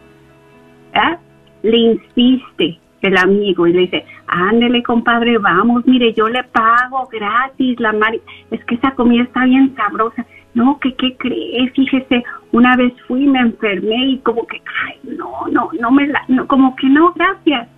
¿verdad? 0.93 1.19
le 1.63 1.77
insiste 1.77 2.79
el 3.01 3.17
amigo 3.17 3.67
y 3.67 3.73
le 3.73 3.79
dice, 3.81 4.05
ándele 4.27 4.83
compadre, 4.83 5.37
vamos, 5.37 5.85
mire, 5.85 6.13
yo 6.13 6.29
le 6.29 6.43
pago 6.43 7.07
gratis 7.11 7.79
la 7.79 7.93
mari, 7.93 8.21
es 8.51 8.63
que 8.65 8.75
esa 8.75 8.91
comida 8.91 9.23
está 9.23 9.45
bien 9.45 9.75
sabrosa. 9.75 10.25
No, 10.53 10.79
que 10.79 10.93
qué 10.95 11.15
cree, 11.15 11.71
fíjese, 11.73 12.25
una 12.51 12.75
vez 12.75 12.93
fui, 13.07 13.25
me 13.25 13.39
enfermé 13.39 14.05
y 14.07 14.17
como 14.17 14.45
que, 14.47 14.61
ay, 14.85 14.99
no, 15.15 15.47
no, 15.49 15.69
no 15.79 15.91
me 15.91 16.07
la, 16.07 16.21
no, 16.27 16.45
como 16.45 16.75
que 16.75 16.89
no, 16.89 17.13
gracias. 17.13 17.69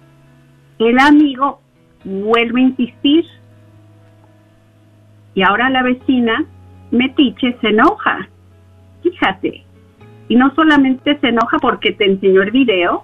El 0.79 0.97
amigo 0.97 1.61
vuelve 2.03 2.61
a 2.61 2.63
insistir 2.63 3.25
y 5.35 5.43
ahora 5.43 5.69
la 5.69 5.83
vecina 5.83 6.45
metiche 6.91 7.57
se 7.61 7.67
enoja. 7.69 8.27
Fíjate. 9.03 9.63
Y 10.29 10.35
no 10.35 10.53
solamente 10.55 11.17
se 11.19 11.27
enoja 11.27 11.59
porque 11.59 11.91
te 11.91 12.05
enseñó 12.05 12.41
el 12.41 12.51
video, 12.51 13.03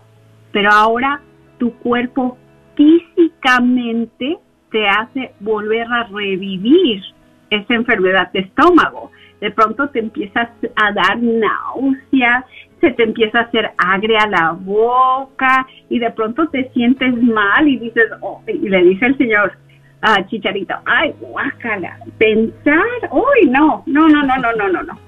pero 0.51 0.71
ahora 0.71 1.21
tu 1.59 1.73
cuerpo 1.75 2.37
físicamente 2.75 4.39
te 4.71 4.87
hace 4.87 5.33
volver 5.39 5.85
a 5.91 6.03
revivir 6.05 7.01
esa 7.49 7.73
enfermedad 7.73 8.31
de 8.31 8.39
estómago. 8.39 9.11
De 9.41 9.51
pronto 9.51 9.89
te 9.89 9.99
empiezas 9.99 10.49
a 10.75 10.91
dar 10.91 11.17
náusea, 11.17 12.45
se 12.81 12.91
te 12.91 13.03
empieza 13.03 13.39
a 13.39 13.43
hacer 13.43 13.71
agria 13.77 14.27
la 14.27 14.51
boca 14.51 15.65
y 15.89 15.99
de 15.99 16.11
pronto 16.11 16.47
te 16.49 16.69
sientes 16.71 17.13
mal 17.21 17.67
y 17.67 17.77
dices, 17.77 18.09
oh, 18.21 18.41
y 18.47 18.69
le 18.69 18.83
dice 18.83 19.05
el 19.05 19.17
señor, 19.17 19.53
ah, 20.01 20.25
Chicharito, 20.27 20.75
ay, 20.85 21.13
guácala, 21.19 21.99
pensar, 22.17 23.09
uy, 23.11 23.49
no, 23.49 23.83
no, 23.85 24.07
no, 24.07 24.23
no, 24.23 24.37
no, 24.37 24.53
no, 24.53 24.69
no, 24.69 24.83
no. 24.83 24.99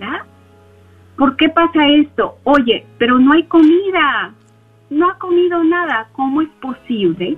¿Ya? 0.00 0.24
¿Por 1.16 1.36
qué 1.36 1.48
pasa 1.50 1.86
esto? 1.88 2.38
Oye, 2.44 2.84
pero 2.98 3.18
no 3.18 3.32
hay 3.32 3.44
comida, 3.44 4.32
no 4.92 5.10
ha 5.10 5.18
comido 5.18 5.64
nada, 5.64 6.08
¿cómo 6.12 6.42
es 6.42 6.48
posible 6.60 7.36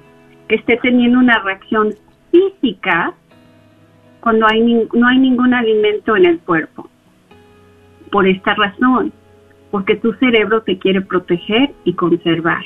que 0.49 0.57
esté 0.57 0.77
teniendo 0.79 1.19
una 1.19 1.39
reacción 1.39 1.95
física 2.31 3.15
cuando 4.21 4.47
hay 4.47 4.61
no 4.93 5.07
hay 5.07 5.19
ningún 5.19 5.55
alimento 5.55 6.17
en 6.17 6.27
el 6.27 6.41
cuerpo? 6.41 6.89
Por 8.11 8.27
esta 8.27 8.55
razón, 8.55 9.13
porque 9.71 9.97
tu 9.97 10.13
cerebro 10.15 10.63
te 10.63 10.79
quiere 10.79 11.01
proteger 11.01 11.73
y 11.85 11.95
conservar. 11.95 12.65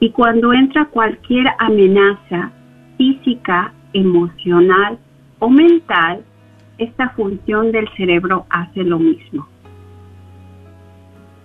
Y 0.00 0.10
cuando 0.10 0.52
entra 0.52 0.86
cualquier 0.86 1.46
amenaza 1.58 2.52
física, 2.96 3.72
emocional 3.94 4.98
o 5.38 5.48
mental, 5.48 6.24
esta 6.76 7.08
función 7.10 7.72
del 7.72 7.88
cerebro 7.96 8.46
hace 8.50 8.84
lo 8.84 8.98
mismo. 8.98 9.48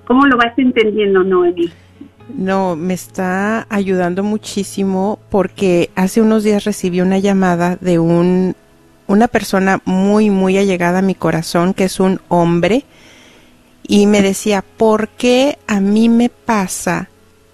¿Cómo 0.05 0.27
lo 0.27 0.37
vas 0.37 0.57
entendiendo, 0.57 1.23
Noemi? 1.23 1.71
No, 2.29 2.75
me 2.75 2.93
está 2.93 3.67
ayudando 3.69 4.23
muchísimo 4.23 5.19
porque 5.29 5.91
hace 5.95 6.21
unos 6.21 6.43
días 6.43 6.63
recibí 6.63 7.01
una 7.01 7.19
llamada 7.19 7.77
de 7.79 7.99
un 7.99 8.55
una 9.05 9.27
persona 9.27 9.81
muy 9.85 10.29
muy 10.29 10.57
allegada 10.57 10.99
a 10.99 11.01
mi 11.03 11.13
corazón 11.13 11.73
que 11.73 11.83
es 11.83 11.99
un 11.99 12.21
hombre 12.29 12.85
y 13.85 14.07
me 14.07 14.21
decía, 14.21 14.63
"¿Por 14.77 15.09
qué 15.09 15.59
a 15.67 15.81
mí 15.81 16.07
me 16.07 16.29
pasa 16.29 17.09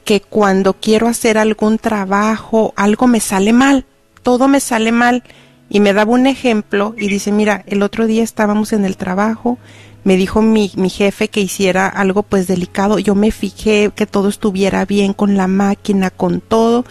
que 0.10 0.21
cuando 0.21 0.73
quiero 0.73 1.08
hacer 1.08 1.38
algún 1.38 1.77
trabajo, 1.77 2.73
algo 2.75 3.05
me 3.05 3.19
sale 3.19 3.53
mal, 3.53 3.86
todo 4.23 4.47
me 4.47 4.60
sale 4.60 4.91
mal. 4.91 5.21
Y 5.69 5.82
me 5.82 5.93
daba 5.93 6.12
un 6.13 6.25
ejemplo 6.25 6.95
y 6.97 7.10
dice, 7.10 7.32
mira, 7.32 7.63
el 7.67 7.84
otro 7.84 8.08
día 8.08 8.23
estábamos 8.23 8.73
en 8.73 8.86
el 8.86 8.97
trabajo, 8.97 9.60
me 10.03 10.15
dijo 10.15 10.41
mi, 10.41 10.71
mi 10.75 10.89
jefe 10.89 11.27
que 11.27 11.41
hiciera 11.41 11.88
algo 11.88 12.23
pues 12.23 12.47
delicado, 12.47 12.99
yo 12.99 13.15
me 13.15 13.31
fijé 13.31 13.91
que 13.95 14.05
todo 14.05 14.29
estuviera 14.29 14.85
bien 14.85 15.13
con 15.13 15.38
la 15.38 15.47
máquina, 15.47 16.09
con 16.09 16.41
todo, 16.41 16.85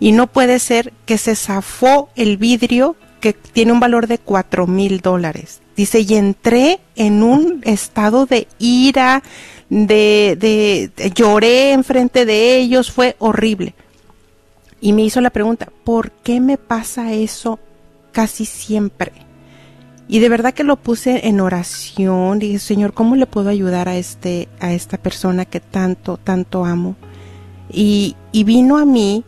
y 0.00 0.12
no 0.12 0.26
puede 0.26 0.58
ser 0.58 0.92
que 1.06 1.18
se 1.18 1.34
zafó 1.36 2.10
el 2.16 2.36
vidrio 2.36 2.96
que 3.20 3.32
tiene 3.32 3.72
un 3.72 3.80
valor 3.80 4.06
de 4.06 4.18
cuatro 4.18 4.66
mil 4.66 5.00
dólares. 5.00 5.62
Dice, 5.76 6.00
y 6.00 6.14
entré 6.14 6.78
en 6.94 7.22
un 7.22 7.62
estado 7.64 8.26
de 8.26 8.46
ira, 8.58 9.22
de, 9.70 10.36
de, 10.38 11.10
lloré 11.10 11.72
enfrente 11.72 12.26
de 12.26 12.58
ellos, 12.58 12.92
fue 12.92 13.16
horrible. 13.18 13.74
Y 14.80 14.92
me 14.92 15.02
hizo 15.02 15.20
la 15.20 15.30
pregunta, 15.30 15.72
¿por 15.84 16.10
qué 16.10 16.38
me 16.38 16.58
pasa 16.58 17.12
eso 17.12 17.58
casi 18.12 18.44
siempre? 18.44 19.23
Y 20.06 20.18
de 20.18 20.28
verdad 20.28 20.52
que 20.52 20.64
lo 20.64 20.76
puse 20.76 21.28
en 21.28 21.40
oración, 21.40 22.38
dije, 22.38 22.58
Señor, 22.58 22.92
¿cómo 22.92 23.16
le 23.16 23.26
puedo 23.26 23.48
ayudar 23.48 23.88
a 23.88 23.96
este, 23.96 24.48
a 24.60 24.72
esta 24.72 24.98
persona 24.98 25.44
que 25.44 25.60
tanto, 25.60 26.18
tanto 26.18 26.64
amo? 26.64 26.96
Y, 27.70 28.16
y 28.30 28.44
vino 28.44 28.76
a 28.76 28.84
mí 28.84 29.24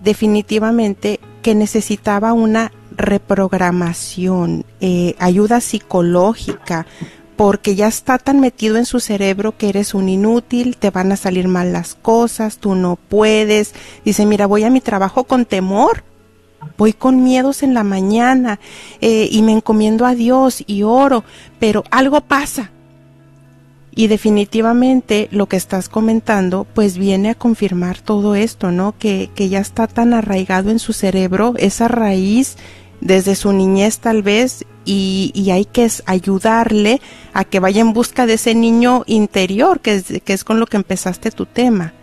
definitivamente 0.00 1.20
que 1.42 1.54
necesitaba 1.54 2.32
una 2.32 2.72
reprogramación, 2.96 4.64
eh, 4.80 5.14
ayuda 5.18 5.60
psicológica, 5.60 6.86
porque 7.36 7.74
ya 7.74 7.88
está 7.88 8.18
tan 8.18 8.40
metido 8.40 8.76
en 8.76 8.86
su 8.86 9.00
cerebro 9.00 9.56
que 9.56 9.68
eres 9.68 9.94
un 9.94 10.08
inútil, 10.08 10.76
te 10.76 10.90
van 10.90 11.12
a 11.12 11.16
salir 11.16 11.48
mal 11.48 11.72
las 11.72 11.94
cosas, 11.96 12.58
tú 12.58 12.74
no 12.74 12.96
puedes. 12.96 13.74
Dice, 14.04 14.24
mira, 14.24 14.46
voy 14.46 14.64
a 14.64 14.70
mi 14.70 14.80
trabajo 14.80 15.24
con 15.24 15.44
temor, 15.44 16.04
voy 16.76 16.92
con 16.92 17.22
miedos 17.22 17.62
en 17.62 17.74
la 17.74 17.84
mañana 17.84 18.60
eh, 19.00 19.28
y 19.30 19.42
me 19.42 19.52
encomiendo 19.52 20.06
a 20.06 20.14
Dios 20.14 20.62
y 20.66 20.82
oro, 20.82 21.24
pero 21.58 21.84
algo 21.90 22.20
pasa. 22.20 22.70
Y 23.96 24.08
definitivamente 24.08 25.28
lo 25.30 25.46
que 25.46 25.56
estás 25.56 25.88
comentando 25.88 26.66
pues 26.74 26.98
viene 26.98 27.30
a 27.30 27.34
confirmar 27.34 28.00
todo 28.00 28.34
esto, 28.34 28.72
¿no? 28.72 28.96
Que, 28.98 29.30
que 29.34 29.48
ya 29.48 29.60
está 29.60 29.86
tan 29.86 30.14
arraigado 30.14 30.70
en 30.70 30.80
su 30.80 30.92
cerebro 30.92 31.54
esa 31.58 31.86
raíz 31.86 32.56
desde 33.00 33.36
su 33.36 33.52
niñez 33.52 33.98
tal 33.98 34.22
vez 34.22 34.64
y, 34.84 35.30
y, 35.34 35.50
hay 35.50 35.64
que 35.64 35.88
ayudarle 36.06 37.00
a 37.32 37.44
que 37.44 37.60
vaya 37.60 37.80
en 37.80 37.92
busca 37.92 38.26
de 38.26 38.34
ese 38.34 38.54
niño 38.54 39.02
interior, 39.06 39.80
que 39.80 39.94
es, 39.94 40.04
que 40.24 40.32
es 40.32 40.44
con 40.44 40.60
lo 40.60 40.66
que 40.66 40.76
empezaste 40.76 41.30
tu 41.30 41.46
tema. 41.46 41.94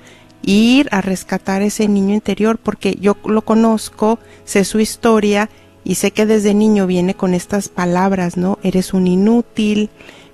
Ir 0.43 0.87
a 0.91 1.01
rescatar 1.01 1.61
ese 1.61 1.87
niño 1.87 2.15
interior, 2.15 2.57
porque 2.57 2.97
yo 2.99 3.17
lo 3.25 3.43
conozco, 3.43 4.19
sé 4.43 4.65
su 4.65 4.79
historia 4.79 5.49
y 5.83 5.95
sé 5.95 6.11
que 6.11 6.25
desde 6.25 6.53
niño 6.53 6.87
viene 6.87 7.15
con 7.15 7.33
estas 7.33 7.69
palabras, 7.69 8.37
¿no? 8.37 8.59
Eres 8.63 8.93
un 8.93 9.07
inútil, 9.07 9.89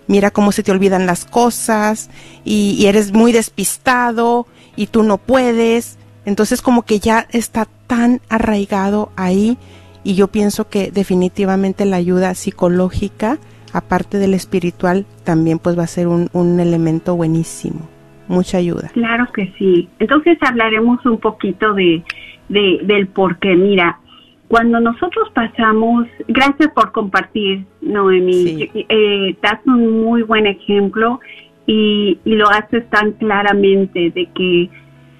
mira 0.07 0.31
cómo 0.31 0.51
se 0.51 0.63
te 0.63 0.71
olvidan 0.71 1.05
las 1.05 1.25
cosas 1.25 2.09
y, 2.43 2.85
eres 2.85 3.11
muy 3.11 3.31
despistado 3.31 4.47
y 4.75 4.87
tú 4.87 5.03
no 5.03 5.17
puedes. 5.17 5.97
Entonces 6.25 6.61
como 6.61 6.83
que 6.83 6.99
ya 6.99 7.27
está 7.31 7.67
tan 7.87 8.21
arraigado 8.29 9.11
ahí 9.15 9.57
y 10.03 10.15
yo 10.15 10.27
pienso 10.27 10.69
que 10.69 10.91
definitivamente 10.91 11.85
la 11.85 11.97
ayuda 11.97 12.35
psicológica, 12.35 13.39
aparte 13.73 14.17
del 14.17 14.33
espiritual, 14.33 15.05
también 15.23 15.59
pues 15.59 15.77
va 15.77 15.83
a 15.83 15.87
ser 15.87 16.07
un, 16.07 16.29
un 16.33 16.59
elemento 16.59 17.15
buenísimo. 17.15 17.96
Mucha 18.27 18.57
ayuda. 18.57 18.89
Claro 18.93 19.27
que 19.33 19.53
sí. 19.57 19.87
Entonces 19.99 20.37
hablaremos 20.41 21.05
un 21.05 21.19
poquito 21.19 21.73
de, 21.73 22.03
de 22.49 22.79
del 22.83 23.07
por 23.07 23.37
qué. 23.39 23.55
Mira, 23.55 23.99
cuando 24.47 24.79
nosotros 24.79 25.29
pasamos, 25.33 26.07
gracias 26.27 26.71
por 26.73 26.91
compartir, 26.91 27.65
Noemi, 27.81 28.69
eh, 28.73 29.35
das 29.41 29.59
un 29.65 30.03
muy 30.03 30.23
buen 30.23 30.47
ejemplo 30.47 31.19
y, 31.65 32.17
y, 32.23 32.35
lo 32.35 32.49
haces 32.49 32.89
tan 32.89 33.11
claramente 33.13 34.11
de 34.11 34.29
que 34.33 34.69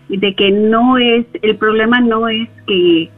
de 0.10 0.36
que 0.36 0.52
no 0.52 0.98
es 0.98 1.26
el 1.42 1.58
problema 1.58 2.00
no 2.00 2.30
es 2.30 2.48
que 2.66 3.10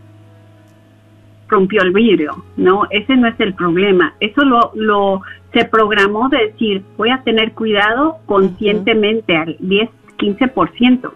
rompió 1.50 1.82
el 1.82 1.92
vidrio, 1.92 2.44
¿no? 2.58 2.88
Ese 2.90 3.16
no 3.16 3.28
es 3.28 3.40
el 3.40 3.54
problema. 3.54 4.14
Eso 4.20 4.44
lo, 4.44 4.72
lo 4.76 5.22
se 5.54 5.66
programó 5.66 6.30
de 6.30 6.48
decir, 6.48 6.84
voy 6.98 7.10
a 7.10 7.24
tener 7.24 7.54
cuidado 7.54 8.18
conscientemente 8.26 9.36
al 9.36 9.56
10, 9.60 9.90
15% 10.18 11.12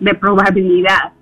de 0.00 0.14
probabilidad, 0.14 1.12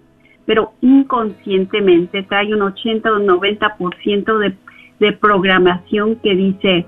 pero 0.46 0.72
inconscientemente 0.80 2.22
trae 2.22 2.54
un 2.54 2.62
80 2.62 3.12
o 3.12 3.18
90% 3.18 4.38
de, 4.38 4.54
de 4.98 5.12
programación 5.12 6.16
que 6.16 6.34
dice, 6.34 6.86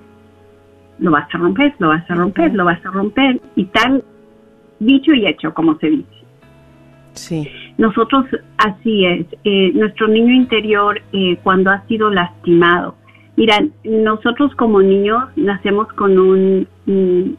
lo 0.98 1.10
vas 1.10 1.28
a 1.34 1.38
romper, 1.38 1.74
lo 1.78 1.88
vas 1.88 2.10
a 2.10 2.14
romper, 2.14 2.54
lo 2.54 2.64
vas 2.64 2.84
a 2.84 2.90
romper, 2.90 3.40
y 3.56 3.64
tal 3.66 4.02
dicho 4.78 5.12
y 5.12 5.26
hecho, 5.26 5.52
como 5.54 5.76
se 5.78 5.90
dice. 5.90 6.08
Sí. 7.12 7.48
Nosotros, 7.76 8.24
así 8.58 9.04
es, 9.04 9.26
eh, 9.44 9.72
nuestro 9.74 10.08
niño 10.08 10.32
interior 10.32 11.00
eh, 11.12 11.38
cuando 11.42 11.70
ha 11.70 11.86
sido 11.86 12.10
lastimado. 12.10 12.94
Mira, 13.40 13.64
nosotros 13.84 14.54
como 14.56 14.82
niños 14.82 15.24
nacemos 15.34 15.90
con 15.94 16.18
un, 16.18 16.68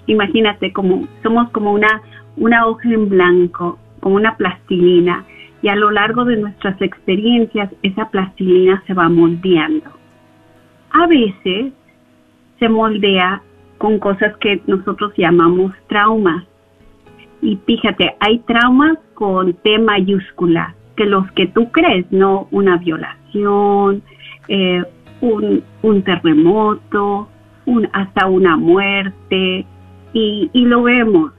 imagínate, 0.08 0.74
como 0.74 1.08
somos 1.22 1.52
como 1.52 1.74
una, 1.74 2.02
una 2.38 2.66
hoja 2.66 2.90
en 2.90 3.08
blanco, 3.08 3.78
como 4.00 4.16
una 4.16 4.36
plastilina, 4.36 5.24
y 5.62 5.68
a 5.68 5.76
lo 5.76 5.92
largo 5.92 6.26
de 6.26 6.38
nuestras 6.38 6.82
experiencias 6.82 7.70
esa 7.84 8.10
plastilina 8.10 8.84
se 8.88 8.96
va 8.96 9.10
moldeando. 9.10 9.92
A 10.90 11.06
veces 11.06 11.72
se 12.58 12.68
moldea 12.68 13.44
con 13.78 14.00
cosas 14.00 14.36
que 14.38 14.60
nosotros 14.66 15.14
llamamos 15.18 15.72
traumas 15.88 16.44
Y 17.44 17.60
fíjate, 17.68 18.16
hay 18.22 18.40
traumas 18.40 18.98
con 19.14 19.54
T 19.54 19.78
mayúscula, 19.78 20.74
que 20.98 21.06
los 21.06 21.32
que 21.34 21.46
tú 21.46 21.72
crees, 21.72 22.12
no 22.12 22.48
una 22.50 22.78
violación, 22.78 24.02
eh, 24.48 24.84
un, 25.22 25.64
un, 25.82 26.02
terremoto, 26.04 27.30
hasta 27.94 28.26
una 28.28 28.58
muerte, 28.58 29.66
y, 30.14 30.50
y 30.52 30.66
lo 30.66 30.84
vemos. 30.84 31.32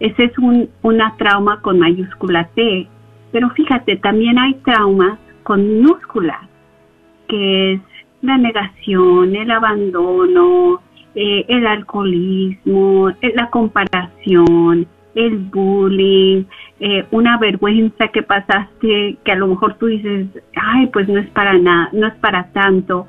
Ese 0.00 0.24
es 0.24 0.38
un, 0.38 0.68
una 0.82 1.16
trauma 1.16 1.60
con 1.60 1.78
mayúscula 1.78 2.48
T. 2.54 2.88
Pero 3.30 3.50
fíjate, 3.50 3.96
también 3.96 4.38
hay 4.38 4.54
traumas 4.64 5.18
con 5.42 5.66
minúsculas, 5.66 6.40
que 7.28 7.74
es 7.74 7.80
la 8.20 8.36
negación, 8.36 9.34
el 9.34 9.50
abandono, 9.50 10.80
eh, 11.14 11.44
el 11.48 11.66
alcoholismo, 11.66 13.10
eh, 13.10 13.32
la 13.34 13.50
comparación, 13.50 14.86
el 15.14 15.38
bullying, 15.38 16.44
eh, 16.80 17.06
una 17.10 17.38
vergüenza 17.38 18.08
que 18.08 18.22
pasaste 18.22 19.18
que 19.24 19.32
a 19.32 19.36
lo 19.36 19.48
mejor 19.48 19.74
tú 19.74 19.86
dices, 19.86 20.26
ay, 20.56 20.86
pues 20.86 21.08
no 21.08 21.20
es 21.20 21.28
para 21.30 21.58
nada, 21.58 21.90
no 21.92 22.06
es 22.06 22.14
para 22.14 22.52
tanto. 22.52 23.06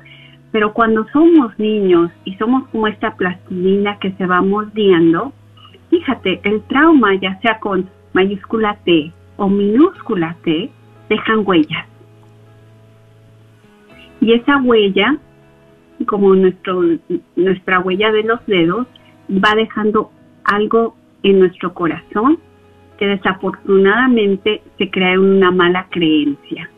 Pero 0.52 0.72
cuando 0.72 1.06
somos 1.12 1.58
niños 1.58 2.10
y 2.24 2.34
somos 2.36 2.68
como 2.68 2.86
esta 2.86 3.14
plastilina 3.16 3.98
que 3.98 4.12
se 4.12 4.26
va 4.26 4.40
moldeando, 4.42 5.32
fíjate, 5.90 6.40
el 6.44 6.62
trauma, 6.62 7.14
ya 7.16 7.40
sea 7.40 7.58
con 7.58 7.88
mayúscula 8.12 8.76
T 8.84 9.12
o 9.36 9.48
minúscula 9.48 10.36
T, 10.44 10.70
dejan 11.08 11.42
huellas. 11.44 11.86
Y 14.20 14.32
esa 14.32 14.58
huella, 14.58 15.18
como 16.06 16.34
nuestro, 16.34 16.82
nuestra 17.36 17.80
huella 17.80 18.12
de 18.12 18.22
los 18.22 18.44
dedos, 18.46 18.86
va 19.28 19.54
dejando 19.54 20.10
algo 20.44 20.94
en 21.24 21.40
nuestro 21.40 21.74
corazón 21.74 22.38
que 22.98 23.06
desafortunadamente 23.06 24.62
se 24.78 24.90
crea 24.90 25.18
una 25.18 25.50
mala 25.50 25.86
creencia. 25.90 26.70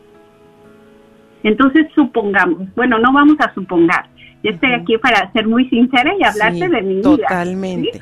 Entonces 1.43 1.87
supongamos, 1.93 2.73
bueno, 2.75 2.97
no 2.97 3.13
vamos 3.13 3.37
a 3.39 3.53
suponer, 3.53 4.05
yo 4.43 4.51
estoy 4.51 4.73
aquí 4.73 4.97
para 4.97 5.31
ser 5.33 5.47
muy 5.47 5.69
sincera 5.69 6.11
y 6.19 6.23
hablarte 6.23 6.67
de 6.67 6.81
mi 6.81 6.95
vida. 6.95 7.03
Totalmente. 7.03 8.01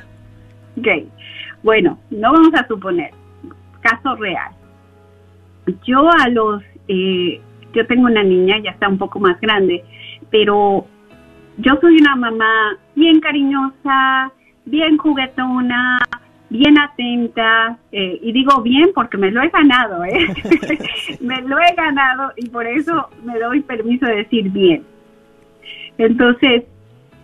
¿sí? 0.76 1.10
Bueno, 1.64 2.00
no 2.10 2.32
vamos 2.32 2.54
a 2.54 2.66
suponer, 2.68 3.12
caso 3.82 4.16
real. 4.16 4.52
Yo 5.86 6.10
a 6.10 6.30
los 6.30 6.64
eh, 6.88 7.41
yo 7.74 7.86
tengo 7.88 8.06
una 8.06 8.24
niña, 8.24 8.58
ya 8.64 8.72
está 8.72 8.88
un 8.88 8.98
poco 8.98 9.20
más 9.20 9.39
grande, 9.41 9.84
pero 10.32 10.86
yo 11.58 11.78
soy 11.82 11.98
una 11.98 12.16
mamá 12.16 12.78
bien 12.96 13.20
cariñosa, 13.20 14.32
bien 14.66 14.98
juguetona, 14.98 16.00
bien 16.56 16.78
atenta, 16.78 17.78
eh, 17.91 18.20
y 18.22 18.32
digo 18.32 18.62
bien 18.62 18.91
porque 18.93 19.18
me 19.18 19.32
lo 19.32 19.41
he 19.41 19.49
ganado, 19.49 20.03
¿eh? 20.03 20.28
me 21.22 21.41
lo 21.41 21.60
he 21.60 21.74
ganado 21.76 22.32
y 22.36 22.49
por 22.49 22.68
eso 22.68 23.10
me 23.24 23.39
doy 23.39 23.62
permiso 23.62 24.06
de 24.06 24.18
decir 24.18 24.49
bien. 24.49 24.84
Entonces, 25.97 26.66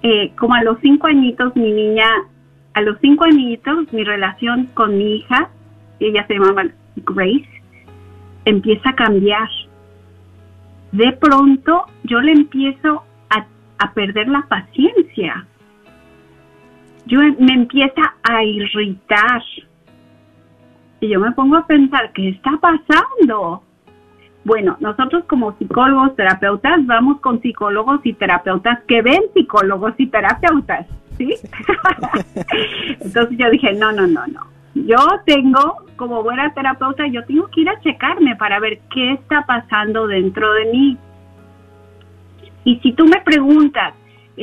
eh, 0.04 0.32
como 0.38 0.56
a 0.56 0.64
los 0.64 0.80
cinco 0.82 1.08
añitos, 1.08 1.56
mi 1.56 1.72
niña, 1.72 2.08
a 2.74 2.82
los 2.82 2.98
cinco 3.02 3.26
añitos, 3.26 3.92
mi 3.94 4.04
relación 4.04 4.68
con 4.74 4.98
mi 4.98 5.18
hija, 5.18 5.50
ella 6.00 6.26
se 6.28 6.34
llama 6.34 6.72
Grace, 6.96 7.50
empieza 8.46 8.90
a 8.90 8.96
cambiar 8.96 9.48
de 10.92 11.14
pronto 11.14 11.86
yo 12.04 12.20
le 12.20 12.34
empiezo 12.34 13.04
a, 13.30 13.94
perder 13.94 14.28
la 14.28 14.44
paciencia. 14.48 15.48
Yo 17.06 17.20
me 17.20 17.54
empieza 17.54 18.16
a 18.24 18.43
irritar. 18.43 19.41
Y 20.99 21.10
yo 21.10 21.20
me 21.20 21.32
pongo 21.32 21.58
a 21.58 21.66
pensar, 21.66 22.12
¿qué 22.14 22.30
está 22.30 22.52
pasando? 22.60 23.64
Bueno, 24.43 24.76
nosotros 24.80 25.24
como 25.28 25.56
psicólogos, 25.58 26.16
terapeutas, 26.16 26.86
vamos 26.86 27.20
con 27.22 27.41
psicólogos 27.41 28.02
y 28.04 28.14
terapeutas 28.14 28.80
que 28.88 29.02
ven 29.02 29.22
psicólogos 29.34 29.93
y 29.97 30.08
terapeutas, 30.08 30.88
¿sí? 31.18 31.30
Entonces 33.02 33.38
yo 33.38 33.49
dije, 33.52 33.74
no, 33.74 33.91
no, 33.91 34.08
no, 34.08 34.26
no. 34.28 34.41
Yo 34.74 34.97
tengo, 35.26 35.86
como 35.95 36.24
buena 36.24 36.54
terapeuta, 36.54 37.06
yo 37.08 37.24
tengo 37.26 37.47
que 37.47 37.62
ir 37.62 37.70
a 37.70 37.80
checarme 37.82 38.36
para 38.36 38.60
ver 38.60 38.80
qué 38.91 39.14
está 39.14 39.45
pasando 39.45 40.08
dentro 40.08 40.52
de 40.54 40.66
mí. 40.66 40.97
Y 42.64 42.78
si 42.78 42.93
tú 42.93 43.06
me 43.06 43.22
preguntas, 43.22 43.93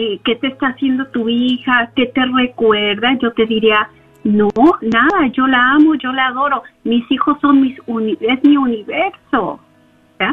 eh, 0.00 0.20
¿qué 0.24 0.36
te 0.36 0.46
está 0.46 0.68
haciendo 0.68 1.08
tu 1.08 1.28
hija? 1.28 1.90
¿Qué 1.96 2.06
te 2.06 2.24
recuerda? 2.24 3.18
Yo 3.20 3.32
te 3.32 3.46
diría, 3.46 3.90
no, 4.22 4.48
nada, 4.80 5.26
yo 5.32 5.48
la 5.48 5.72
amo, 5.72 5.96
yo 5.96 6.12
la 6.12 6.28
adoro. 6.28 6.62
Mis 6.84 7.10
hijos 7.10 7.36
son 7.40 7.60
mis 7.60 7.76
es 8.20 8.44
mi 8.44 8.56
universo, 8.56 9.58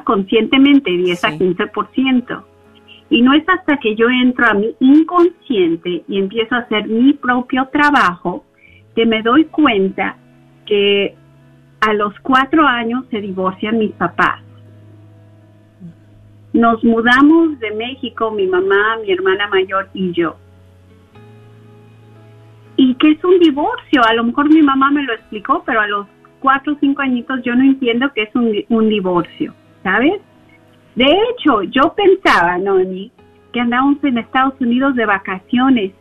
conscientemente 0.04 0.92
10 0.92 1.24
a 1.26 1.30
15%. 1.32 2.44
Y 3.10 3.24
no 3.24 3.34
es 3.34 3.44
hasta 3.50 3.78
que 3.78 3.96
yo 3.96 4.08
entro 4.08 4.46
a 4.46 4.54
mi 4.54 4.76
inconsciente 4.80 6.04
y 6.08 6.20
empiezo 6.20 6.54
a 6.54 6.60
hacer 6.60 6.88
mi 6.88 7.14
propio 7.14 7.68
trabajo 7.72 8.46
que 8.96 9.08
me 9.08 9.24
doy 9.24 9.46
cuenta 9.46 10.16
que 10.68 11.16
a 11.82 11.94
los 11.94 12.14
cuatro 12.20 12.68
años 12.68 13.06
se 13.10 13.20
divorcian 13.20 13.80
mis 13.80 13.94
papás. 13.94 14.45
Nos 16.56 16.84
mudamos 16.84 17.60
de 17.60 17.72
México, 17.72 18.32
mi 18.32 18.48
mamá, 18.48 18.98
mi 19.04 19.12
hermana 19.12 19.48
mayor 19.48 19.90
y 19.94 20.14
yo. 20.14 20.38
¿Y 22.78 22.96
qué 22.96 23.12
es 23.12 23.24
un 23.24 23.40
divorcio? 23.40 24.02
A 24.06 24.14
lo 24.14 24.24
mejor 24.24 24.50
mi 24.50 24.62
mamá 24.62 24.90
me 24.90 25.04
lo 25.04 25.14
explicó, 25.14 25.64
pero 25.66 25.82
a 25.82 25.88
los 25.88 26.08
cuatro 26.40 26.74
o 26.74 26.78
cinco 26.80 27.02
añitos 27.02 27.42
yo 27.44 27.56
no 27.56 27.64
entiendo 27.64 28.10
qué 28.16 28.24
es 28.24 28.36
un, 28.36 28.54
un 28.70 28.90
divorcio, 28.90 29.54
¿sabes? 29.84 30.22
De 30.96 31.06
hecho, 31.06 31.64
yo 31.64 31.94
pensaba, 31.94 32.58
Noni, 32.58 33.12
que 33.52 33.60
andábamos 33.60 34.02
en 34.04 34.18
Estados 34.18 34.54
Unidos 34.62 34.96
de 34.96 35.06
vacaciones 35.06 35.92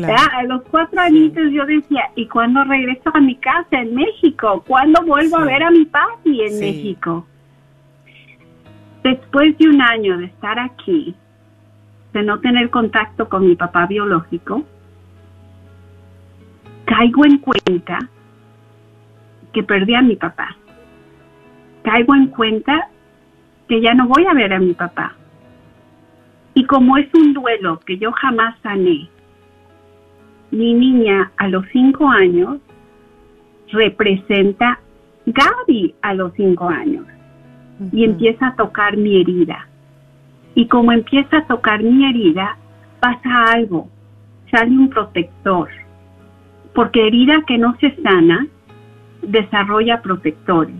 a 0.00 0.42
los 0.44 0.62
cuatro 0.70 1.00
añitos 1.00 1.50
yo 1.52 1.66
decía, 1.66 2.10
¿y 2.14 2.26
cuándo 2.26 2.64
regreso 2.64 3.10
a 3.12 3.20
mi 3.20 3.36
casa 3.36 3.80
en 3.80 3.94
México? 3.94 4.62
¿Cuándo 4.66 5.02
vuelvo 5.02 5.38
a 5.38 5.44
ver 5.44 5.62
a 5.62 5.70
mi 5.70 5.84
papi 5.84 6.42
en 6.42 6.60
México? 6.60 7.26
Después 9.02 9.58
de 9.58 9.68
un 9.68 9.82
año 9.82 10.16
de 10.18 10.26
estar 10.26 10.58
aquí, 10.60 11.14
de 12.12 12.22
no 12.22 12.38
tener 12.38 12.70
contacto 12.70 13.28
con 13.28 13.46
mi 13.46 13.56
papá 13.56 13.86
biológico, 13.86 14.64
caigo 16.84 17.24
en 17.24 17.38
cuenta 17.38 17.98
que 19.52 19.62
perdí 19.64 19.94
a 19.94 20.02
mi 20.02 20.14
papá. 20.14 20.56
Caigo 21.82 22.14
en 22.14 22.28
cuenta 22.28 22.88
que 23.68 23.80
ya 23.80 23.92
no 23.94 24.06
voy 24.06 24.24
a 24.26 24.34
ver 24.34 24.52
a 24.52 24.60
mi 24.60 24.72
papá. 24.72 25.16
Y 26.54 26.64
como 26.66 26.96
es 26.96 27.08
un 27.14 27.32
duelo 27.32 27.80
que 27.80 27.98
yo 27.98 28.12
jamás 28.12 28.56
sané, 28.62 29.08
mi 30.52 30.74
niña 30.74 31.32
a 31.38 31.48
los 31.48 31.64
cinco 31.72 32.08
años 32.08 32.58
representa 33.72 34.78
Gaby 35.26 35.94
a 36.02 36.14
los 36.14 36.32
cinco 36.34 36.68
años 36.68 37.06
y 37.90 38.04
empieza 38.04 38.48
a 38.48 38.56
tocar 38.56 38.96
mi 38.96 39.20
herida. 39.20 39.66
Y 40.54 40.68
como 40.68 40.92
empieza 40.92 41.38
a 41.38 41.46
tocar 41.46 41.82
mi 41.82 42.04
herida, 42.08 42.56
pasa 43.00 43.52
algo, 43.52 43.88
sale 44.50 44.70
un 44.70 44.88
protector, 44.90 45.68
porque 46.74 47.06
herida 47.06 47.42
que 47.46 47.58
no 47.58 47.76
se 47.80 47.94
sana 48.02 48.46
desarrolla 49.22 50.02
protectores. 50.02 50.76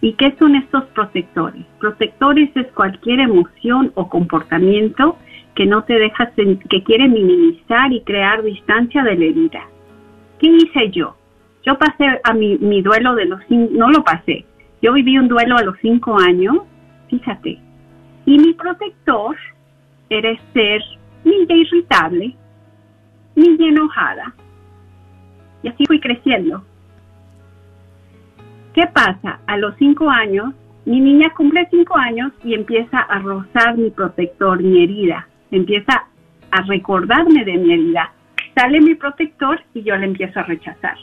¿Y 0.00 0.12
qué 0.12 0.34
son 0.38 0.54
estos 0.54 0.84
protectores? 0.86 1.64
Protectores 1.80 2.50
es 2.54 2.66
cualquier 2.68 3.20
emoción 3.20 3.92
o 3.94 4.08
comportamiento 4.08 5.16
que 5.54 5.66
no 5.66 5.82
te 5.84 5.98
deja, 5.98 6.30
que 6.70 6.82
quiere 6.84 7.08
minimizar 7.08 7.92
y 7.92 8.02
crear 8.02 8.42
distancia 8.42 9.02
de 9.02 9.16
la 9.16 9.24
herida. 9.24 9.62
¿Qué 10.38 10.46
hice 10.46 10.90
yo? 10.90 11.16
Yo 11.64 11.76
pasé 11.78 12.20
a 12.22 12.32
mi, 12.32 12.58
mi 12.58 12.80
duelo 12.80 13.16
de 13.16 13.24
los 13.24 13.40
no 13.50 13.90
lo 13.90 14.04
pasé. 14.04 14.44
Yo 14.82 14.92
viví 14.92 15.18
un 15.18 15.28
duelo 15.28 15.56
a 15.56 15.62
los 15.62 15.76
cinco 15.80 16.18
años, 16.18 16.58
fíjate. 17.08 17.58
Y 18.26 18.38
mi 18.38 18.52
protector 18.54 19.36
era 20.10 20.30
ser 20.52 20.82
niña 21.24 21.56
irritable, 21.56 22.36
niña 23.34 23.68
enojada. 23.68 24.34
Y 25.62 25.68
así 25.68 25.84
fui 25.86 26.00
creciendo. 26.00 26.64
¿Qué 28.74 28.86
pasa? 28.86 29.40
A 29.46 29.56
los 29.56 29.74
cinco 29.76 30.08
años, 30.08 30.54
mi 30.84 31.00
niña 31.00 31.30
cumple 31.34 31.66
cinco 31.70 31.96
años 31.96 32.32
y 32.44 32.54
empieza 32.54 32.98
a 32.98 33.18
rozar 33.18 33.76
mi 33.76 33.90
protector, 33.90 34.62
mi 34.62 34.82
herida 34.82 35.26
empieza 35.50 36.06
a 36.50 36.62
recordarme 36.62 37.44
de 37.44 37.58
mi 37.58 37.72
herida. 37.72 38.12
Sale 38.54 38.80
mi 38.80 38.94
protector 38.94 39.60
y 39.74 39.82
yo 39.82 39.96
le 39.96 40.06
empiezo 40.06 40.40
a 40.40 40.44
rechazar. 40.44 40.96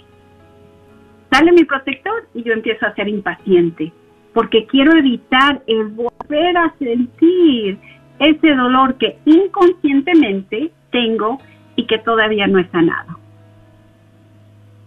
Sale 1.36 1.52
mi 1.52 1.66
protector 1.66 2.30
y 2.34 2.44
yo 2.44 2.54
empiezo 2.54 2.86
a 2.86 2.96
ser 2.96 3.10
impaciente, 3.10 3.92
porque 4.34 4.66
quiero 4.68 4.96
evitar 4.98 5.62
el 5.68 5.88
volver 5.88 6.58
a 6.58 6.74
sentir 6.80 7.78
ese 8.20 8.56
dolor 8.56 8.96
que 8.96 9.18
inconscientemente 9.26 10.72
tengo 10.94 11.40
y 11.76 11.88
que 11.88 12.00
todavía 12.00 12.48
no 12.48 12.60
he 12.60 12.70
sanado. 12.70 13.20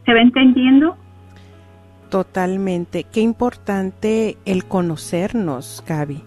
¿Se 0.07 0.15
va 0.15 0.21
entendiendo? 0.21 0.97
Totalmente. 2.09 3.05
Qué 3.05 3.21
importante 3.21 4.39
el 4.47 4.65
conocernos, 4.65 5.85
Gaby, 5.87 6.23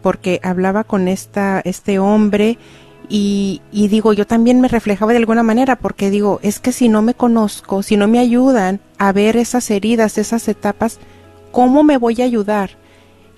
porque 0.00 0.40
hablaba 0.42 0.84
con 0.84 1.06
esta, 1.06 1.60
este 1.60 1.98
hombre 1.98 2.56
y, 3.08 3.60
y, 3.72 3.88
digo, 3.88 4.12
yo 4.12 4.26
también 4.26 4.60
me 4.60 4.68
reflejaba 4.68 5.12
de 5.12 5.18
alguna 5.18 5.42
manera, 5.42 5.76
porque 5.76 6.10
digo, 6.10 6.40
es 6.42 6.60
que 6.60 6.72
si 6.72 6.88
no 6.88 7.02
me 7.02 7.14
conozco, 7.14 7.82
si 7.82 7.96
no 7.96 8.08
me 8.08 8.18
ayudan 8.18 8.80
a 8.98 9.12
ver 9.12 9.36
esas 9.36 9.70
heridas, 9.70 10.18
esas 10.18 10.48
etapas, 10.48 10.98
¿cómo 11.52 11.82
me 11.82 11.98
voy 11.98 12.20
a 12.20 12.24
ayudar? 12.24 12.70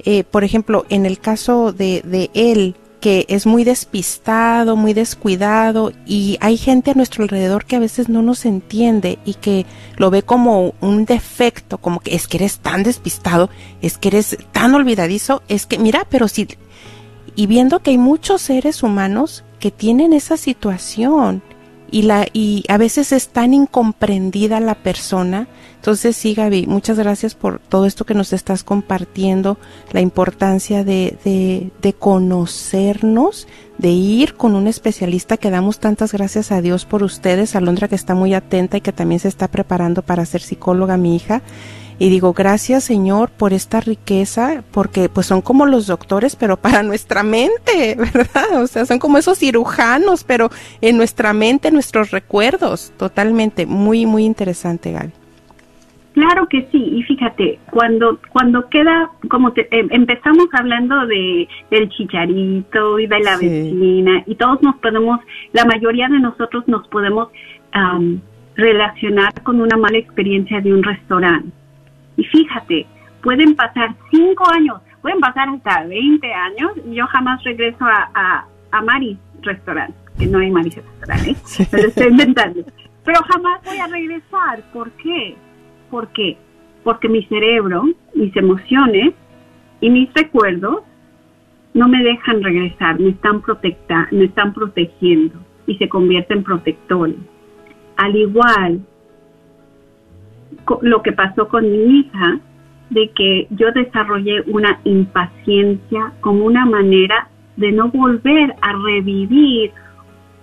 Eh, 0.05 0.25
por 0.25 0.45
ejemplo, 0.45 0.87
en 0.89 1.07
el 1.07 1.19
caso 1.19 1.73
de, 1.73 2.03
de 2.05 2.31
él, 2.35 2.77
que 3.01 3.27
es 3.29 3.47
muy 3.47 3.65
despistado, 3.65 4.77
muy 4.77 4.93
descuidado 4.93 5.93
y 6.05 6.37
hay 6.41 6.57
gente 6.57 6.91
a 6.91 6.95
nuestro 6.95 7.23
alrededor 7.23 7.65
que 7.65 7.77
a 7.77 7.81
veces 7.81 8.09
no 8.09 8.23
nos 8.23 8.45
entiende 8.45 9.19
y 9.25 9.35
que 9.35 9.67
lo 9.97 10.11
ve 10.11 10.23
como 10.23 10.75
un 10.81 11.05
defecto, 11.05 11.79
como 11.79 12.01
que 12.01 12.15
es 12.15 12.27
que 12.27 12.39
eres 12.39 12.59
tan 12.59 12.83
despistado, 12.83 13.51
es 13.83 13.99
que 13.99 14.09
eres 14.09 14.37
tan 14.53 14.75
olvidadizo, 14.75 15.43
es 15.49 15.67
que 15.67 15.79
mira, 15.79 16.07
pero 16.11 16.27
si 16.29 16.49
y 17.37 17.47
viendo 17.47 17.81
que 17.81 17.91
hay 17.91 17.99
muchos 17.99 18.43
seres 18.43 18.83
humanos 18.83 19.45
que 19.59 19.71
tienen 19.71 20.13
esa 20.13 20.37
situación 20.37 21.43
y 21.91 22.03
la 22.03 22.27
y 22.33 22.65
a 22.69 22.77
veces 22.77 23.13
es 23.13 23.29
tan 23.29 23.55
incomprendida 23.55 24.61
la 24.61 24.75
persona. 24.75 25.49
Entonces 25.77 26.17
sí, 26.17 26.35
Gaby, 26.35 26.67
muchas 26.67 26.99
gracias 26.99 27.35
por 27.35 27.61
todo 27.61 27.87
esto 27.87 28.05
que 28.05 28.15
nos 28.15 28.33
estás 28.33 28.65
compartiendo, 28.65 29.59
la 29.93 30.01
importancia 30.01 30.83
de, 30.83 31.17
de, 31.25 31.71
de 31.81 31.93
conocernos, 31.93 33.47
de 33.79 33.91
ir 33.91 34.35
con 34.35 34.57
un 34.57 34.67
especialista 34.67 35.37
que 35.37 35.51
damos 35.51 35.79
tantas 35.79 36.13
gracias 36.13 36.51
a 36.51 36.61
Dios 36.61 36.85
por 36.85 37.05
ustedes, 37.05 37.55
Alondra 37.55 37.89
que 37.89 37.95
está 37.95 38.15
muy 38.15 38.35
atenta 38.35 38.77
y 38.77 38.81
que 38.81 38.93
también 38.93 39.21
se 39.21 39.29
está 39.29 39.49
preparando 39.49 40.03
para 40.03 40.27
ser 40.27 40.43
psicóloga, 40.43 40.97
mi 40.97 41.15
hija 41.15 41.43
y 41.99 42.11
digo 42.11 42.33
gracias 42.33 42.85
Señor 42.85 43.31
por 43.31 43.53
esta 43.53 43.81
riqueza 43.81 44.63
porque 44.73 45.09
pues 45.09 45.27
son 45.27 45.41
como 45.41 45.67
los 45.67 45.87
doctores 45.87 46.37
pero 46.37 46.57
para 46.61 46.83
nuestra 46.83 47.23
mente, 47.23 47.97
¿verdad? 47.97 48.63
O 48.63 48.67
sea, 48.67 48.87
son 48.87 48.99
como 48.99 49.19
esos 49.19 49.39
cirujanos 49.39 50.25
pero 50.25 50.51
en 50.81 50.97
nuestra 50.97 51.33
mente, 51.33 51.71
nuestros 51.71 52.11
recuerdos, 52.11 52.93
totalmente, 52.97 53.67
muy, 53.67 54.07
muy 54.07 54.25
interesante 54.25 54.93
Gaby. 54.93 55.13
Claro 56.15 56.49
que 56.49 56.67
sí, 56.73 56.83
y 56.83 57.03
fíjate, 57.05 57.61
cuando 57.71 58.19
cuando 58.33 58.69
queda, 58.69 59.09
como 59.31 59.53
te, 59.53 59.69
em, 59.71 59.87
empezamos 59.93 60.49
hablando 60.53 61.07
de 61.07 61.47
del 61.71 61.89
chicharito 61.91 62.99
y 62.99 63.07
de 63.07 63.21
la 63.21 63.37
vecina, 63.37 64.25
y 64.27 64.35
todos 64.35 64.61
nos 64.61 64.75
podemos, 64.79 65.21
la 65.53 65.65
mayoría 65.65 66.09
de 66.09 66.19
nosotros 66.19 66.67
nos 66.67 66.89
podemos 66.89 67.29
relacionar 68.57 69.33
con 69.45 69.61
una 69.61 69.77
mala 69.77 69.99
experiencia 69.99 70.61
de 70.61 70.73
un 70.73 70.83
restaurante. 70.83 71.58
Y 72.19 72.25
fíjate, 72.25 72.87
pueden 73.23 73.55
pasar 73.55 73.95
cinco 74.11 74.45
años, 74.53 74.81
pueden 75.01 75.21
pasar 75.21 75.49
hasta 75.49 75.85
20 75.85 76.35
años 76.35 76.73
y 76.85 76.97
yo 76.97 77.07
jamás 77.07 77.43
regreso 77.45 77.85
a, 77.85 78.11
a, 78.13 78.47
a 78.73 78.83
Maris 78.83 79.17
Restaurant, 79.43 79.95
que 80.19 80.27
no 80.27 80.41
hay 80.41 80.51
Maris 80.51 80.77
Restaurant, 80.77 81.29
¿eh? 81.29 81.37
me 81.73 81.83
lo 81.83 81.89
estoy 81.89 82.09
inventando. 82.09 82.65
Pero 83.05 83.21
jamás 83.23 83.65
voy 83.65 83.79
a 83.79 83.87
regresar. 83.87 84.63
¿Por 84.73 84.91
qué? 84.93 85.37
¿Por 85.91 86.09
qué? 86.09 86.37
Porque 86.85 87.09
mi 87.09 87.25
cerebro, 87.25 87.85
mis 88.15 88.37
emociones 88.37 89.15
y 89.81 89.89
mis 89.89 90.13
recuerdos 90.13 90.83
no 91.73 91.89
me 91.89 92.03
dejan 92.03 92.43
regresar, 92.43 92.99
me 92.99 93.11
están, 93.11 93.41
protecta, 93.41 94.09
me 94.11 94.25
están 94.25 94.53
protegiendo 94.53 95.39
y 95.67 95.77
se 95.77 95.89
convierten 95.89 96.39
en 96.39 96.45
protectores. 96.45 97.17
Al 97.97 98.17
igual 98.17 98.81
lo 100.83 101.03
que 101.03 101.13
pasó 101.13 101.49
con 101.49 101.71
mi 101.71 102.01
hija, 102.01 102.41
de 102.91 103.11
que 103.11 103.47
yo 103.51 103.71
desarrollé 103.73 104.43
una 104.47 104.81
impaciencia 104.85 106.13
como 106.21 106.45
una 106.45 106.65
manera 106.65 107.29
de 107.57 107.73
no 107.73 107.89
volver 107.89 108.55
a 108.63 108.73
revivir 108.73 109.73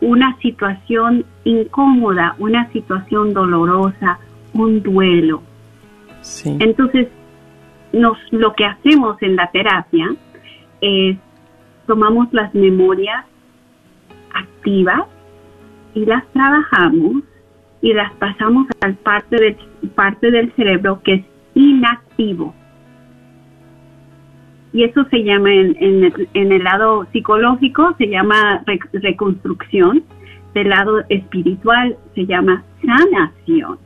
una 0.01 0.37
situación 0.41 1.25
incómoda, 1.43 2.35
una 2.37 2.71
situación 2.71 3.33
dolorosa, 3.33 4.19
un 4.53 4.83
duelo. 4.83 5.41
Entonces, 6.45 7.07
nos, 7.93 8.17
lo 8.31 8.53
que 8.53 8.65
hacemos 8.65 9.21
en 9.21 9.35
la 9.35 9.49
terapia 9.51 10.13
es 10.81 11.17
tomamos 11.87 12.27
las 12.31 12.53
memorias 12.53 13.25
activas 14.33 15.03
y 15.93 16.05
las 16.05 16.25
trabajamos 16.33 17.23
y 17.82 17.93
las 17.93 18.11
pasamos 18.13 18.67
al 18.82 18.95
parte 18.95 19.36
del, 19.38 19.57
parte 19.95 20.32
del 20.32 20.51
cerebro 20.53 21.01
que 21.03 21.13
es 21.13 21.26
inactivo. 21.53 22.53
Y 24.73 24.84
eso 24.84 25.05
se 25.05 25.23
llama 25.23 25.53
en, 25.53 26.11
en, 26.34 26.51
el 26.51 26.63
lado 26.63 27.07
psicológico, 27.13 27.95
se 27.97 28.09
llama 28.09 28.61
reconstrucción, 28.91 30.03
del 30.53 30.69
lado 30.69 31.03
espiritual 31.09 31.95
se 32.13 32.26
llama 32.26 32.63
sanación. 32.84 33.78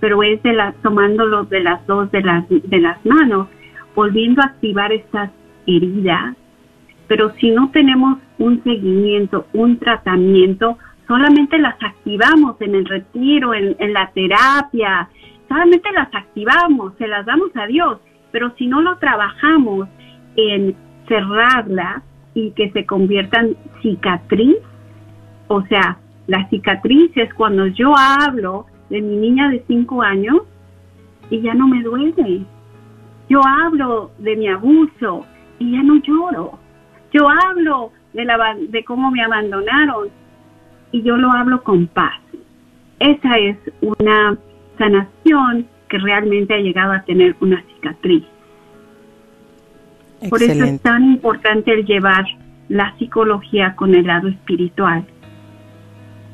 Pero 0.00 0.22
es 0.22 0.42
de 0.42 0.52
la, 0.52 0.72
tomándolo 0.82 1.44
de 1.44 1.60
las 1.60 1.86
dos 1.86 2.10
de 2.10 2.22
las, 2.22 2.44
de 2.48 2.80
las 2.80 3.04
manos, 3.06 3.48
volviendo 3.94 4.42
a 4.42 4.46
activar 4.46 4.92
estas 4.92 5.30
heridas. 5.66 6.36
Pero 7.06 7.32
si 7.36 7.50
no 7.50 7.70
tenemos 7.70 8.18
un 8.38 8.62
seguimiento, 8.64 9.46
un 9.52 9.78
tratamiento, 9.78 10.78
solamente 11.08 11.58
las 11.58 11.82
activamos 11.82 12.60
en 12.60 12.74
el 12.74 12.84
retiro, 12.84 13.54
en, 13.54 13.92
la 13.92 14.10
terapia, 14.12 15.08
solamente 15.48 15.90
las 15.92 16.14
activamos, 16.14 16.92
se 16.98 17.08
las 17.08 17.24
damos 17.24 17.50
a 17.56 17.66
Dios, 17.66 17.98
pero 18.30 18.54
si 18.56 18.66
no 18.66 18.82
lo 18.82 18.98
trabajamos 18.98 19.88
en 20.36 20.76
cerrarla 21.08 22.02
y 22.34 22.50
que 22.50 22.70
se 22.70 22.84
conviertan 22.84 23.56
cicatriz, 23.80 24.58
o 25.48 25.62
sea, 25.62 25.98
la 26.26 26.46
cicatriz 26.50 27.10
es 27.16 27.32
cuando 27.32 27.66
yo 27.66 27.94
hablo 27.96 28.66
de 28.90 29.00
mi 29.00 29.16
niña 29.16 29.48
de 29.48 29.64
5 29.66 30.02
años 30.02 30.42
y 31.30 31.40
ya 31.40 31.54
no 31.54 31.66
me 31.66 31.82
duele. 31.82 32.42
Yo 33.30 33.40
hablo 33.44 34.10
de 34.18 34.36
mi 34.36 34.48
abuso 34.48 35.24
y 35.58 35.72
ya 35.72 35.82
no 35.82 35.96
lloro. 36.02 36.58
Yo 37.12 37.28
hablo 37.28 37.92
de, 38.12 38.26
la, 38.26 38.54
de 38.68 38.84
cómo 38.84 39.10
me 39.10 39.22
abandonaron 39.22 40.08
y 40.92 41.02
yo 41.02 41.16
lo 41.16 41.30
hablo 41.30 41.62
con 41.62 41.86
paz. 41.86 42.14
Esa 42.98 43.38
es 43.38 43.56
una 43.80 44.36
sanación 44.76 45.66
que 45.88 45.98
realmente 45.98 46.54
ha 46.54 46.58
llegado 46.58 46.92
a 46.92 47.02
tener 47.02 47.36
una 47.40 47.62
cicatriz. 47.62 48.24
Por 50.28 50.42
eso 50.42 50.64
es 50.64 50.80
tan 50.80 51.04
importante 51.04 51.72
el 51.72 51.84
llevar 51.84 52.24
la 52.68 52.96
psicología 52.98 53.74
con 53.76 53.94
el 53.94 54.06
lado 54.06 54.28
espiritual. 54.28 55.04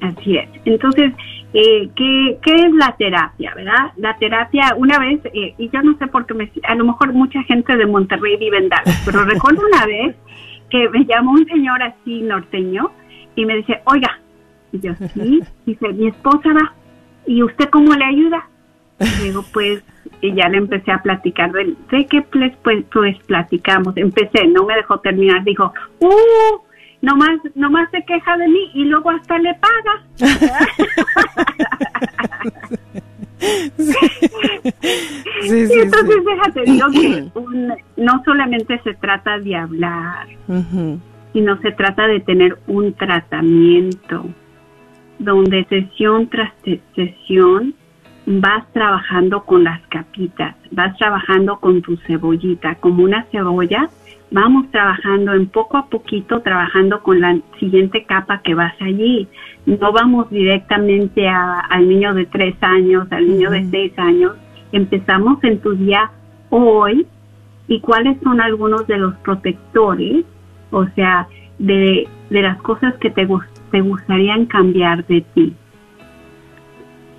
Así 0.02 0.36
es. 0.36 0.49
Entonces, 0.66 1.14
eh, 1.54 1.89
¿qué, 1.95 2.38
¿qué, 2.41 2.56
es 2.56 2.74
la 2.74 2.95
terapia, 2.97 3.54
verdad? 3.56 3.91
La 3.97 4.18
terapia, 4.18 4.74
una 4.76 4.97
vez, 4.97 5.22
eh, 5.34 5.54
y 5.58 5.70
yo 5.70 5.82
no 5.84 5.95
sé 5.97 6.08
por 6.08 6.26
qué, 6.26 6.34
me, 6.34 6.52
a 6.64 6.76
lo 6.76 6.86
mejor 6.86 7.14
mucha 7.14 7.41
gente 7.43 7.78
de 7.78 7.86
Monterrey 7.86 8.36
vive 8.38 8.58
en 8.58 8.70
Dallas, 8.70 9.02
pero 9.06 9.24
recuerdo 9.26 9.62
una 9.66 9.86
vez 9.86 10.16
que 10.70 10.89
me 10.89 11.06
llamó 11.06 11.32
un 11.34 11.45
señor 11.45 11.84
así 11.84 12.22
norteño 12.22 12.91
y 13.36 13.45
me 13.45 13.58
dice, 13.58 13.82
oiga, 13.86 14.20
Y 14.72 14.80
yo, 14.80 14.93
sí. 15.14 15.41
Dice, 15.66 15.93
mi 15.93 16.08
esposa 16.08 16.54
va. 16.54 16.74
¿Y 17.28 17.43
usted 17.43 17.70
cómo 17.70 17.93
le 17.93 18.06
ayuda? 18.06 18.47
Y 18.99 19.24
digo, 19.24 19.43
pues, 19.54 19.84
y 20.22 20.34
ya 20.34 20.49
le 20.49 20.58
empecé 20.58 20.91
a 20.91 21.02
platicar 21.02 21.52
de, 21.52 21.76
de 21.91 22.06
qué 22.08 22.22
pues, 22.24 22.54
pues, 22.64 22.86
pues 22.91 23.18
platicamos. 23.26 23.95
Empecé, 23.97 24.47
no 24.47 24.66
me 24.66 24.76
dejó 24.76 24.99
terminar. 24.99 25.43
Dijo, 25.43 25.74
¡uh! 25.99 26.70
Nomás, 27.02 27.39
nomás 27.56 27.89
se 27.91 28.04
queja 28.06 28.38
de 28.38 28.47
mí 28.47 28.72
y 28.76 28.86
luego 28.86 29.10
hasta 29.10 29.38
le 29.39 29.54
paga. 29.56 30.04
Sí, 35.41 35.68
sí, 35.68 35.74
y 35.76 35.80
entonces 35.80 36.18
déjate, 36.26 36.72
digo 36.72 36.88
que 36.91 37.39
un- 37.39 37.74
no 37.97 38.22
solamente 38.24 38.80
se 38.84 38.93
trata 38.95 39.39
de 39.39 39.56
hablar, 39.56 40.28
Ujú. 40.47 40.99
sino 41.34 41.58
se 41.62 41.72
trata 41.72 42.08
de 42.08 42.20
tener 42.20 42.58
un 42.68 42.93
tratamiento 42.93 44.26
donde 45.20 45.66
sesión 45.66 46.28
tras 46.30 46.52
sesión 46.95 47.74
vas 48.28 48.72
trabajando 48.74 49.43
con 49.43 49.64
las 49.64 49.82
capitas, 49.88 50.56
vas 50.70 50.95
trabajando 50.97 51.60
con 51.60 51.82
tu 51.82 51.97
cebollita, 52.06 52.76
como 52.76 53.04
una 53.04 53.24
cebolla, 53.32 53.89
vamos 54.32 54.70
trabajando 54.72 55.34
en 55.34 55.48
poco 55.48 55.78
a 55.78 55.88
poquito, 55.88 56.42
trabajando 56.42 57.04
con 57.04 57.20
la 57.20 57.38
siguiente 57.60 58.06
capa 58.06 58.42
que 58.42 58.56
vas 58.56 58.74
allí. 58.82 59.28
No 59.66 59.92
vamos 59.92 60.30
directamente 60.30 61.28
a- 61.28 61.60
al 61.60 61.88
niño 61.88 62.14
de 62.14 62.26
tres 62.26 62.56
años, 62.62 63.08
al 63.12 63.28
niño 63.28 63.52
de 63.52 63.66
seis 63.70 63.94
años. 63.98 64.34
Empezamos 64.72 65.44
en 65.44 65.60
tu 65.60 65.74
día 65.76 66.10
hoy 66.50 67.06
y 67.68 67.80
cuáles 67.82 68.18
son 68.24 68.40
algunos 68.42 68.88
de 68.88 68.98
los 68.98 69.14
protectores, 69.18 70.26
o 70.72 70.86
sea, 70.96 71.28
de, 71.60 72.08
de 72.30 72.42
las 72.42 72.58
cosas 72.62 72.96
que 72.96 73.10
te, 73.12 73.28
te 73.72 73.82
gustarían 73.82 74.46
cambiar 74.46 75.06
de 75.08 75.22
ti. 75.34 75.54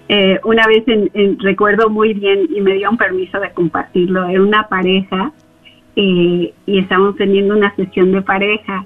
Eh, 0.08 0.40
una 0.44 0.66
vez 0.66 0.82
en- 0.88 1.10
en- 1.14 1.38
recuerdo 1.38 1.88
muy 1.88 2.12
bien 2.14 2.48
y 2.54 2.60
me 2.60 2.74
dieron 2.74 2.96
permiso 2.96 3.38
de 3.38 3.50
compartirlo, 3.52 4.26
era 4.26 4.42
una 4.42 4.68
pareja 4.68 5.32
eh, 5.96 6.52
y 6.66 6.78
estábamos 6.78 7.16
teniendo 7.16 7.56
una 7.56 7.74
sesión 7.76 8.12
de 8.12 8.22
pareja 8.22 8.84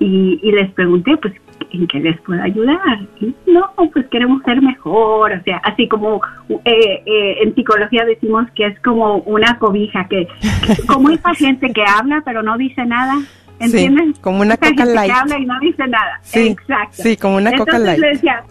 y, 0.00 0.38
y 0.42 0.52
les 0.52 0.70
pregunté, 0.72 1.16
pues, 1.16 1.34
¿en 1.72 1.86
qué 1.88 2.00
les 2.00 2.20
puedo 2.22 2.42
ayudar? 2.42 3.00
Y, 3.20 3.34
no, 3.50 3.70
pues 3.92 4.06
queremos 4.06 4.42
ser 4.44 4.62
mejor, 4.62 5.32
o 5.32 5.42
sea, 5.42 5.58
así 5.64 5.88
como 5.88 6.20
eh, 6.64 7.02
eh, 7.04 7.36
en 7.42 7.54
psicología 7.54 8.04
decimos 8.04 8.46
que 8.54 8.66
es 8.66 8.80
como 8.80 9.18
una 9.18 9.58
cobija, 9.58 10.06
que, 10.08 10.26
que- 10.66 10.86
como 10.86 11.10
esa 11.10 11.34
gente 11.34 11.72
que 11.72 11.82
habla 11.84 12.22
pero 12.24 12.42
no 12.42 12.56
dice 12.56 12.84
nada, 12.86 13.16
¿entienden? 13.60 14.14
Sí, 14.14 14.20
como 14.20 14.40
una 14.42 14.54
Esa 14.54 14.68
Coca 14.68 14.82
gente 14.84 14.94
Light. 14.94 15.12
que 15.12 15.18
habla 15.18 15.38
y 15.38 15.46
no 15.46 15.60
dice 15.60 15.86
nada, 15.88 16.18
Sí, 16.22 16.46
exacto. 16.48 17.02
sí, 17.02 17.16
como 17.16 17.36
una 17.36 17.50
Coca 17.52 17.76
Entonces 17.76 17.86
Light. 17.86 17.98
le 18.00 18.08
decía, 18.08 18.42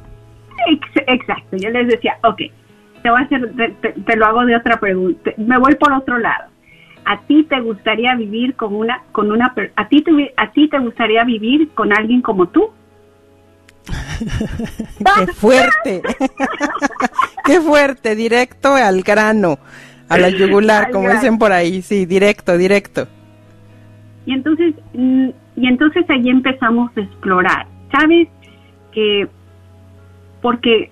ex- 0.67 1.03
exacto, 1.07 1.57
yo 1.57 1.69
les 1.69 1.87
decía, 1.87 2.17
ok, 2.23 2.41
te 3.03 3.09
voy 3.09 3.21
a 3.21 3.23
hacer, 3.25 3.53
te 4.05 4.15
lo 4.17 4.25
hago 4.25 4.45
de 4.45 4.55
otra 4.55 4.79
pregunta, 4.79 5.31
me 5.37 5.57
voy 5.57 5.75
por 5.75 5.93
otro 5.93 6.17
lado. 6.17 6.45
¿A 7.09 7.21
ti 7.21 7.45
te 7.45 7.61
gustaría 7.61 8.15
vivir 8.15 8.55
con 8.55 8.75
una, 8.75 9.01
con 9.13 9.31
una, 9.31 9.55
a 9.77 9.87
ti 9.87 10.01
te, 10.01 10.33
a 10.35 10.51
ti 10.51 10.67
te 10.67 10.77
gustaría 10.77 11.23
vivir 11.23 11.69
con 11.69 11.93
alguien 11.93 12.21
como 12.21 12.47
tú? 12.47 12.69
Qué 15.17 15.27
fuerte. 15.27 16.01
Qué 17.45 17.61
fuerte, 17.61 18.13
directo 18.17 18.73
al 18.73 19.03
grano, 19.03 19.57
a 20.09 20.17
la 20.17 20.27
yugular, 20.27 20.91
como 20.91 21.09
dicen 21.09 21.37
por 21.37 21.53
ahí. 21.53 21.81
Sí, 21.81 22.05
directo, 22.05 22.57
directo. 22.57 23.07
Y 24.25 24.33
entonces, 24.33 24.75
mm, 24.93 25.29
y 25.55 25.67
entonces 25.67 26.03
allí 26.09 26.29
empezamos 26.29 26.91
a 26.97 26.99
explorar. 26.99 27.67
¿Sabes 27.89 28.27
que, 28.91 29.29
porque, 30.41 30.91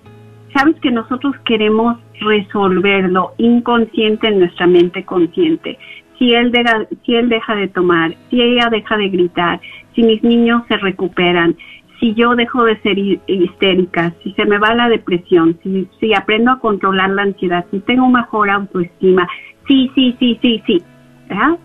sabes 0.54 0.76
que 0.80 0.90
nosotros 0.90 1.36
queremos 1.44 1.98
resolverlo 2.20 3.34
inconsciente 3.36 4.28
en 4.28 4.38
nuestra 4.38 4.66
mente 4.66 5.04
consciente. 5.04 5.78
Si 6.18 6.32
él, 6.34 6.50
deja, 6.50 6.86
si 7.04 7.14
él 7.14 7.28
deja 7.28 7.54
de 7.54 7.68
tomar, 7.68 8.14
si 8.30 8.40
ella 8.40 8.68
deja 8.70 8.96
de 8.96 9.08
gritar, 9.08 9.60
si 9.94 10.02
mis 10.02 10.22
niños 10.22 10.62
se 10.68 10.76
recuperan, 10.78 11.56
si 12.00 12.14
yo 12.14 12.34
dejo 12.36 12.64
de 12.64 12.76
ser 12.80 12.98
hi- 12.98 13.20
histérica, 13.26 14.12
si 14.22 14.32
se 14.32 14.44
me 14.46 14.58
va 14.58 14.74
la 14.74 14.88
depresión, 14.88 15.58
si, 15.62 15.86
si 16.00 16.14
aprendo 16.14 16.50
a 16.52 16.58
controlar 16.60 17.10
la 17.10 17.22
ansiedad, 17.22 17.64
si 17.70 17.80
tengo 17.80 18.08
mejor 18.08 18.50
autoestima, 18.50 19.28
sí, 19.68 19.90
sí, 19.94 20.16
sí, 20.18 20.38
sí, 20.42 20.62
sí, 20.66 20.82
¿verdad? 21.28 21.58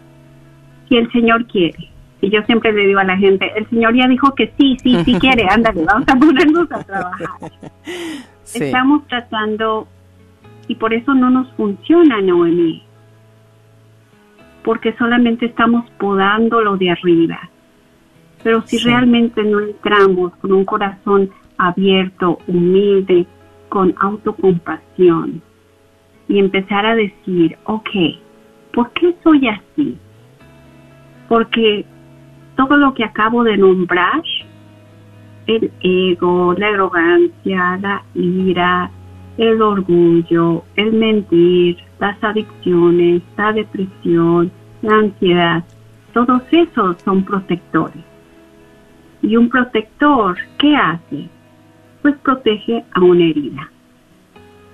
si 0.90 0.98
el 0.98 1.10
Señor 1.14 1.46
quiere. 1.48 1.78
Y 2.22 2.30
yo 2.30 2.42
siempre 2.44 2.72
le 2.74 2.86
digo 2.88 3.00
a 3.00 3.04
la 3.06 3.18
gente, 3.18 3.50
el 3.56 3.68
Señor 3.70 3.96
ya 3.96 4.08
dijo 4.08 4.36
que 4.36 4.52
sí, 4.60 4.78
sí, 4.84 4.96
sí 5.06 5.16
quiere, 5.16 5.46
ándale, 5.50 5.86
vamos 5.86 6.08
a 6.10 6.16
ponernos 6.20 6.72
a 6.72 6.84
trabajar. 6.84 7.28
Sí. 8.44 8.64
Estamos 8.66 9.08
tratando, 9.08 9.88
y 10.68 10.76
por 10.76 10.94
eso 10.94 11.14
no 11.14 11.30
nos 11.30 11.52
funciona, 11.54 12.22
Noemí, 12.22 12.84
porque 14.64 14.94
solamente 14.98 15.46
estamos 15.48 15.90
podando 15.92 16.62
lo 16.62 16.78
de 16.78 16.92
arriba. 16.92 17.50
Pero 18.44 18.62
si 18.64 18.78
Sí. 18.78 18.88
realmente 18.88 19.44
no 19.44 19.60
entramos 19.60 20.36
con 20.38 20.52
un 20.52 20.66
corazón 20.66 21.30
abierto, 21.58 22.40
humilde, 22.48 23.26
con 23.70 23.94
autocompasión, 24.00 25.42
y 26.28 26.40
empezar 26.40 26.86
a 26.86 26.96
decir, 26.96 27.58
ok, 27.66 27.90
¿por 28.74 28.90
qué 28.92 29.14
soy 29.24 29.48
así? 29.48 29.98
Porque 31.28 31.86
todo 32.56 32.78
lo 32.78 32.94
que 32.94 33.04
acabo 33.04 33.44
de 33.44 33.58
nombrar, 33.58 34.22
el 35.48 35.72
ego, 35.82 36.54
la 36.58 36.68
arrogancia, 36.68 37.78
la 37.82 38.04
ira, 38.14 38.90
el 39.38 39.62
orgullo, 39.62 40.64
el 40.76 40.94
mentir, 40.94 41.78
las 42.02 42.22
adicciones, 42.24 43.22
la 43.38 43.54
depresión, 43.54 44.52
la 44.82 44.96
ansiedad, 44.96 45.64
todos 46.14 46.42
esos 46.52 46.98
son 47.04 47.24
protectores. 47.24 48.04
Y 49.22 49.38
un 49.38 49.50
protector, 49.50 50.36
¿qué 50.58 50.76
hace? 50.76 51.30
Pues 52.02 52.16
protege 52.18 52.84
a 52.94 53.02
una 53.02 53.24
herida. 53.24 53.72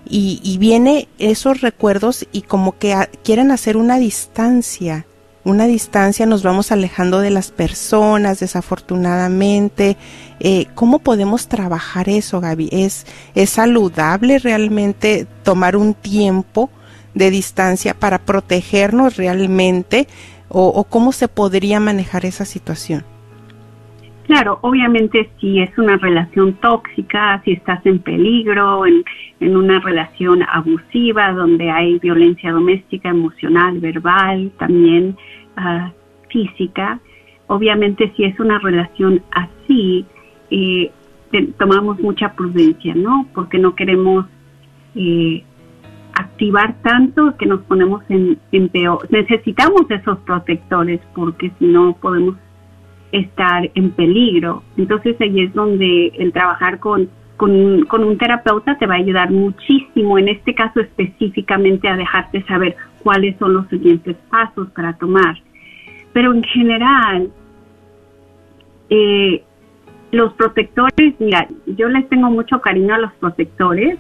y, 0.09 0.57
viene 0.59 1.09
esos 1.19 1.61
recuerdos 1.61 2.27
y 2.33 2.43
como 2.43 2.79
que 2.79 2.95
quieren 3.25 3.51
hacer 3.51 3.77
una 3.77 3.99
distancia, 3.99 5.05
una 5.47 5.68
distancia, 5.68 6.26
nos 6.26 6.42
vamos 6.42 6.72
alejando 6.72 7.20
de 7.20 7.30
las 7.30 7.53
personas, 7.53 8.40
desafortunadamente. 8.40 9.97
Eh, 10.40 10.66
¿Cómo 10.74 10.99
podemos 10.99 11.49
trabajar 11.49 12.09
eso, 12.09 12.40
Gaby? 12.40 12.68
¿Es, 12.72 13.07
¿Es 13.36 13.51
saludable 13.51 14.40
realmente 14.40 15.24
tomar 15.44 15.76
un 15.76 15.94
tiempo 15.94 16.68
de 17.14 17.30
distancia 17.30 17.94
para 17.94 18.18
protegernos 18.18 19.16
realmente? 19.16 20.09
¿O, 20.49 20.66
o 20.66 20.82
cómo 20.82 21.12
se 21.12 21.28
podría 21.28 21.78
manejar 21.78 22.26
esa 22.26 22.44
situación? 22.44 23.05
Claro, 24.26 24.59
obviamente 24.62 25.30
si 25.40 25.61
es 25.61 25.70
una 25.78 25.97
relación 25.99 26.55
tóxica, 26.55 27.40
si 27.44 27.53
estás 27.53 27.86
en 27.86 28.01
peligro, 28.01 28.84
en, 28.84 29.05
en 29.38 29.57
una 29.57 29.78
relación 29.78 30.42
abusiva 30.42 31.30
donde 31.32 31.70
hay 31.70 32.01
violencia 32.01 32.51
doméstica, 32.51 33.11
emocional, 33.11 33.78
verbal, 33.78 34.51
también 34.59 35.16
ah, 35.57 35.92
física, 36.28 37.00
obviamente 37.46 38.12
si 38.16 38.24
es 38.24 38.38
una 38.40 38.59
relación 38.59 39.22
así, 39.30 40.04
eh, 40.50 40.90
tomamos 41.59 41.98
mucha 42.00 42.32
prudencia, 42.34 42.94
¿no? 42.94 43.26
Porque 43.34 43.59
no 43.59 43.74
queremos 43.74 44.26
eh, 44.94 45.42
activar 46.14 46.76
tanto 46.82 47.36
que 47.36 47.46
nos 47.46 47.61
ponemos 47.62 48.02
en, 48.09 48.38
en 48.52 48.68
peor. 48.68 49.07
Necesitamos 49.11 49.82
esos 49.90 50.18
protectores 50.20 51.00
porque 51.14 51.52
si 51.59 51.66
no 51.66 51.94
podemos 52.00 52.36
estar 53.12 53.70
en 53.74 53.90
peligro. 53.90 54.62
Entonces 54.76 55.16
ahí 55.20 55.40
es 55.40 55.52
donde 55.52 56.09
el 56.18 56.32
trabajar 56.32 56.78
con, 56.80 57.09
con, 57.36 57.84
con, 57.84 58.02
un 58.02 58.18
terapeuta 58.18 58.76
te 58.78 58.86
va 58.86 58.94
a 58.94 58.98
ayudar 58.98 59.30
muchísimo, 59.30 60.18
en 60.18 60.28
este 60.28 60.54
caso 60.54 60.80
específicamente 60.80 61.88
a 61.88 61.96
dejarte 61.96 62.42
saber 62.44 62.76
cuáles 63.02 63.36
son 63.38 63.52
los 63.54 63.68
siguientes 63.68 64.16
pasos 64.30 64.68
para 64.70 64.94
tomar. 64.94 65.36
Pero 66.17 66.33
en 66.33 66.43
general, 66.45 67.31
eh, 68.89 69.45
los 70.12 70.33
protectores, 70.33 71.14
mira, 71.19 71.47
yo 71.67 71.89
les 71.89 72.09
tengo 72.09 72.31
mucho 72.31 72.59
cariño 72.62 72.95
a 72.95 72.99
los 73.01 73.12
protectores 73.21 73.99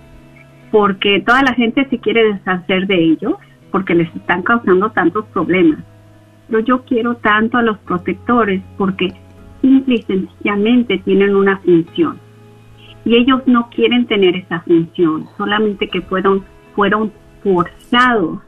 porque 0.70 1.22
toda 1.26 1.42
la 1.42 1.52
gente 1.52 1.86
se 1.90 1.98
quiere 1.98 2.32
deshacer 2.32 2.86
de 2.86 3.04
ellos 3.04 3.34
porque 3.70 3.94
les 3.94 4.08
están 4.16 4.40
causando 4.44 4.90
tantos 4.92 5.26
problemas. 5.26 5.80
Pero 6.48 6.60
yo 6.60 6.84
quiero 6.86 7.16
tanto 7.16 7.58
a 7.58 7.62
los 7.62 7.76
protectores 7.80 8.62
porque 8.78 9.12
simple 9.60 9.96
y 9.96 10.02
sencillamente 10.04 10.96
tienen 11.04 11.36
una 11.36 11.58
función. 11.58 12.18
Y 13.04 13.14
ellos 13.14 13.42
no 13.44 13.68
quieren 13.68 14.06
tener 14.06 14.36
esa 14.36 14.60
función, 14.60 15.28
solamente 15.36 15.86
que 15.88 16.00
fueron, 16.00 16.46
fueron 16.74 17.12
forzados 17.42 18.38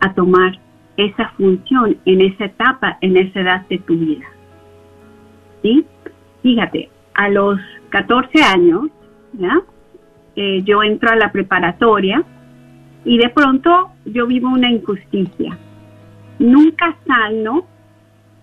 a 0.00 0.14
tomar 0.14 0.58
esa 0.96 1.28
función 1.30 1.98
en 2.04 2.20
esa 2.20 2.46
etapa, 2.46 2.98
en 3.00 3.16
esa 3.16 3.40
edad 3.40 3.66
de 3.68 3.78
tu 3.78 3.96
vida. 3.96 4.26
¿Sí? 5.62 5.84
Fíjate, 6.42 6.90
a 7.14 7.28
los 7.28 7.58
14 7.90 8.42
años, 8.42 8.88
¿ya? 9.32 9.60
Eh, 10.36 10.62
yo 10.64 10.82
entro 10.82 11.10
a 11.10 11.16
la 11.16 11.32
preparatoria 11.32 12.22
y 13.04 13.18
de 13.18 13.28
pronto 13.30 13.90
yo 14.04 14.26
vivo 14.26 14.48
una 14.48 14.70
injusticia. 14.70 15.58
Nunca 16.38 16.96
sano 17.06 17.66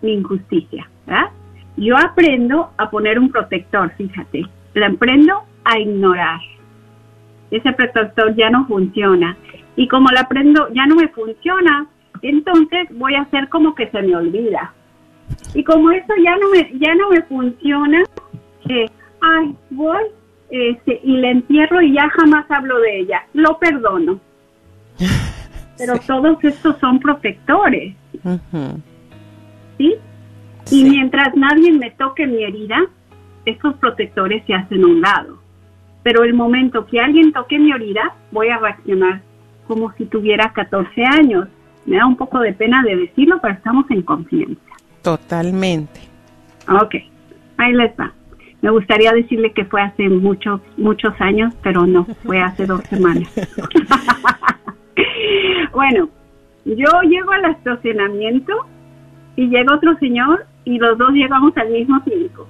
mi 0.01 0.13
injusticia, 0.13 0.89
¿verdad? 1.05 1.29
Yo 1.77 1.97
aprendo 1.97 2.71
a 2.77 2.89
poner 2.89 3.19
un 3.19 3.29
protector, 3.31 3.91
fíjate, 3.97 4.45
lo 4.73 4.85
aprendo 4.85 5.43
a 5.63 5.79
ignorar. 5.79 6.39
Ese 7.51 7.71
protector 7.73 8.35
ya 8.35 8.49
no 8.49 8.65
funciona. 8.67 9.37
Y 9.75 9.87
como 9.87 10.09
lo 10.09 10.19
aprendo, 10.19 10.69
ya 10.73 10.85
no 10.85 10.95
me 10.95 11.07
funciona, 11.09 11.87
entonces 12.29 12.87
voy 12.91 13.15
a 13.15 13.21
hacer 13.21 13.49
como 13.49 13.75
que 13.75 13.89
se 13.89 14.01
me 14.01 14.15
olvida. 14.15 14.73
Y 15.53 15.63
como 15.63 15.91
eso 15.91 16.13
ya 16.23 16.35
no 16.37 16.49
me, 16.49 16.71
ya 16.79 16.95
no 16.95 17.09
me 17.09 17.21
funciona, 17.23 18.03
eh, 18.69 18.85
ay, 19.21 19.55
voy 19.69 20.03
este, 20.49 21.01
y 21.03 21.17
le 21.17 21.31
entierro 21.31 21.81
y 21.81 21.93
ya 21.93 22.09
jamás 22.09 22.49
hablo 22.49 22.79
de 22.79 22.99
ella. 22.99 23.23
Lo 23.33 23.57
perdono. 23.57 24.19
Pero 25.77 25.97
todos 26.05 26.43
estos 26.43 26.77
son 26.79 26.99
protectores. 26.99 27.95
¿Sí? 29.77 29.95
Y 30.71 30.83
mientras 30.85 31.35
nadie 31.35 31.71
me 31.71 31.91
toque 31.91 32.27
mi 32.27 32.43
herida, 32.43 32.85
esos 33.45 33.75
protectores 33.75 34.45
se 34.45 34.53
hacen 34.53 34.83
a 34.83 34.87
un 34.87 35.01
lado. 35.01 35.39
Pero 36.03 36.23
el 36.23 36.33
momento 36.33 36.85
que 36.85 36.99
alguien 36.99 37.33
toque 37.33 37.57
mi 37.57 37.71
herida, 37.71 38.15
voy 38.31 38.49
a 38.49 38.57
reaccionar 38.57 39.21
como 39.67 39.91
si 39.93 40.05
tuviera 40.05 40.51
14 40.53 41.03
años. 41.03 41.47
Me 41.85 41.97
da 41.97 42.05
un 42.05 42.15
poco 42.15 42.39
de 42.39 42.53
pena 42.53 42.81
de 42.83 42.95
decirlo, 42.95 43.39
pero 43.41 43.53
estamos 43.53 43.89
en 43.91 44.01
confianza. 44.03 44.61
Totalmente. 45.01 45.99
Ok, 46.69 46.95
ahí 47.57 47.73
les 47.73 47.91
va. 47.99 48.13
Me 48.61 48.69
gustaría 48.69 49.11
decirle 49.11 49.51
que 49.51 49.65
fue 49.65 49.81
hace 49.81 50.07
muchos, 50.07 50.61
muchos 50.77 51.13
años, 51.19 51.53
pero 51.61 51.85
no, 51.85 52.05
fue 52.23 52.39
hace 52.39 52.65
dos 52.65 52.81
semanas. 52.85 53.29
bueno, 55.73 56.07
yo 56.63 57.01
llego 57.01 57.31
al 57.33 57.51
estacionamiento 57.51 58.53
y 59.35 59.47
llega 59.47 59.75
otro 59.75 59.97
señor 59.97 60.45
y 60.63 60.77
los 60.77 60.97
dos 60.97 61.11
llegamos 61.11 61.57
al 61.57 61.71
mismo 61.71 62.01
tiempo. 62.03 62.47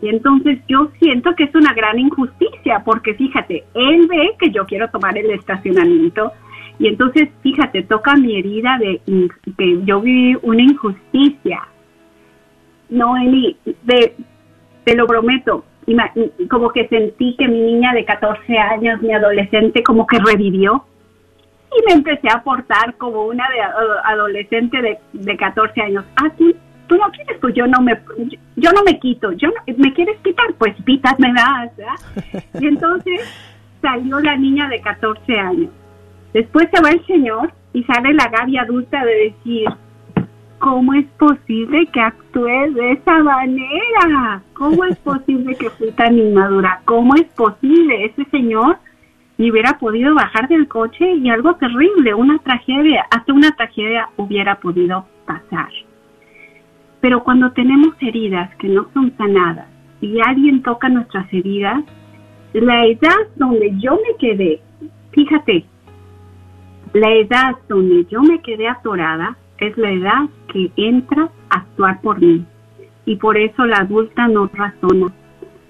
Y 0.00 0.08
entonces 0.08 0.58
yo 0.68 0.88
siento 0.98 1.34
que 1.34 1.44
es 1.44 1.54
una 1.54 1.74
gran 1.74 1.98
injusticia, 1.98 2.82
porque 2.84 3.14
fíjate, 3.14 3.64
él 3.74 4.06
ve 4.08 4.30
que 4.38 4.50
yo 4.50 4.64
quiero 4.64 4.88
tomar 4.88 5.18
el 5.18 5.30
estacionamiento 5.30 6.32
y 6.78 6.88
entonces, 6.88 7.28
fíjate, 7.42 7.82
toca 7.82 8.14
mi 8.16 8.36
herida 8.36 8.78
de 8.78 9.00
que 9.56 9.80
yo 9.84 10.00
viví 10.00 10.36
una 10.42 10.62
injusticia. 10.62 11.62
No, 12.88 13.16
Eli, 13.16 13.56
de, 13.64 14.14
te 14.84 14.94
lo 14.94 15.06
prometo, 15.06 15.64
como 16.50 16.70
que 16.70 16.88
sentí 16.88 17.36
que 17.36 17.48
mi 17.48 17.60
niña 17.60 17.92
de 17.92 18.04
14 18.04 18.58
años, 18.58 19.00
mi 19.02 19.12
adolescente, 19.12 19.82
como 19.82 20.06
que 20.06 20.18
revivió. 20.18 20.84
Y 21.76 21.86
me 21.88 21.94
empecé 21.94 22.28
a 22.28 22.42
portar 22.42 22.94
como 22.96 23.26
una 23.26 23.48
de, 23.48 23.60
adolescente 24.04 24.80
de, 24.80 24.98
de 25.12 25.36
14 25.36 25.80
años. 25.80 26.04
Ah, 26.16 26.30
¿tú, 26.36 26.54
tú 26.86 26.96
no 26.96 27.10
quieres, 27.10 27.38
pues 27.40 27.54
yo 27.54 27.66
no 27.66 27.80
me, 27.80 27.98
yo 28.56 28.70
no 28.72 28.82
me 28.84 28.98
quito. 28.98 29.32
Yo 29.32 29.48
¿Me 29.76 29.92
quieres 29.92 30.18
quitar? 30.22 30.52
Pues 30.58 30.74
pitas 30.84 31.18
me 31.18 31.32
das. 31.32 31.70
Y 32.60 32.66
entonces 32.66 33.20
salió 33.80 34.20
la 34.20 34.36
niña 34.36 34.68
de 34.68 34.80
14 34.80 35.38
años. 35.38 35.70
Después 36.34 36.68
se 36.74 36.82
va 36.82 36.90
el 36.90 37.06
señor 37.06 37.52
y 37.72 37.84
sale 37.84 38.12
la 38.12 38.28
Gaby 38.28 38.58
adulta 38.58 39.04
de 39.04 39.14
decir, 39.30 39.68
¿cómo 40.58 40.92
es 40.94 41.06
posible 41.16 41.86
que 41.86 42.00
actúes 42.00 42.74
de 42.74 42.92
esa 42.92 43.22
manera? 43.22 44.42
¿Cómo 44.54 44.84
es 44.84 44.98
posible 44.98 45.54
que 45.54 45.70
fui 45.70 45.92
tan 45.92 46.18
inmadura? 46.18 46.80
¿Cómo 46.86 47.14
es 47.14 47.24
posible? 47.34 48.06
Ese 48.06 48.24
señor 48.30 48.78
me 49.38 49.50
hubiera 49.50 49.78
podido 49.78 50.12
bajar 50.12 50.48
del 50.48 50.66
coche 50.66 51.14
y 51.14 51.30
algo 51.30 51.54
terrible, 51.54 52.14
una 52.14 52.38
tragedia, 52.38 53.06
hasta 53.12 53.32
una 53.32 53.52
tragedia 53.52 54.08
hubiera 54.16 54.56
podido 54.56 55.06
pasar. 55.26 55.70
Pero 57.00 57.22
cuando 57.22 57.52
tenemos 57.52 57.94
heridas 58.00 58.52
que 58.56 58.68
no 58.68 58.88
son 58.92 59.16
sanadas 59.16 59.68
y 60.00 60.18
alguien 60.20 60.62
toca 60.62 60.88
nuestras 60.88 61.32
heridas, 61.32 61.84
la 62.54 62.86
edad 62.86 63.16
donde 63.36 63.72
yo 63.78 63.92
me 63.92 64.16
quedé, 64.18 64.60
fíjate, 65.12 65.66
la 66.94 67.12
edad 67.12 67.56
donde 67.68 68.06
yo 68.06 68.22
me 68.22 68.40
quedé 68.40 68.68
atorada 68.68 69.36
es 69.58 69.76
la 69.76 69.90
edad 69.90 70.28
que 70.52 70.70
entra 70.76 71.28
a 71.50 71.56
actuar 71.58 72.00
por 72.00 72.20
mí. 72.20 72.46
Y 73.04 73.16
por 73.16 73.36
eso 73.36 73.66
la 73.66 73.78
adulta 73.78 74.28
no 74.28 74.46
razona. 74.46 75.12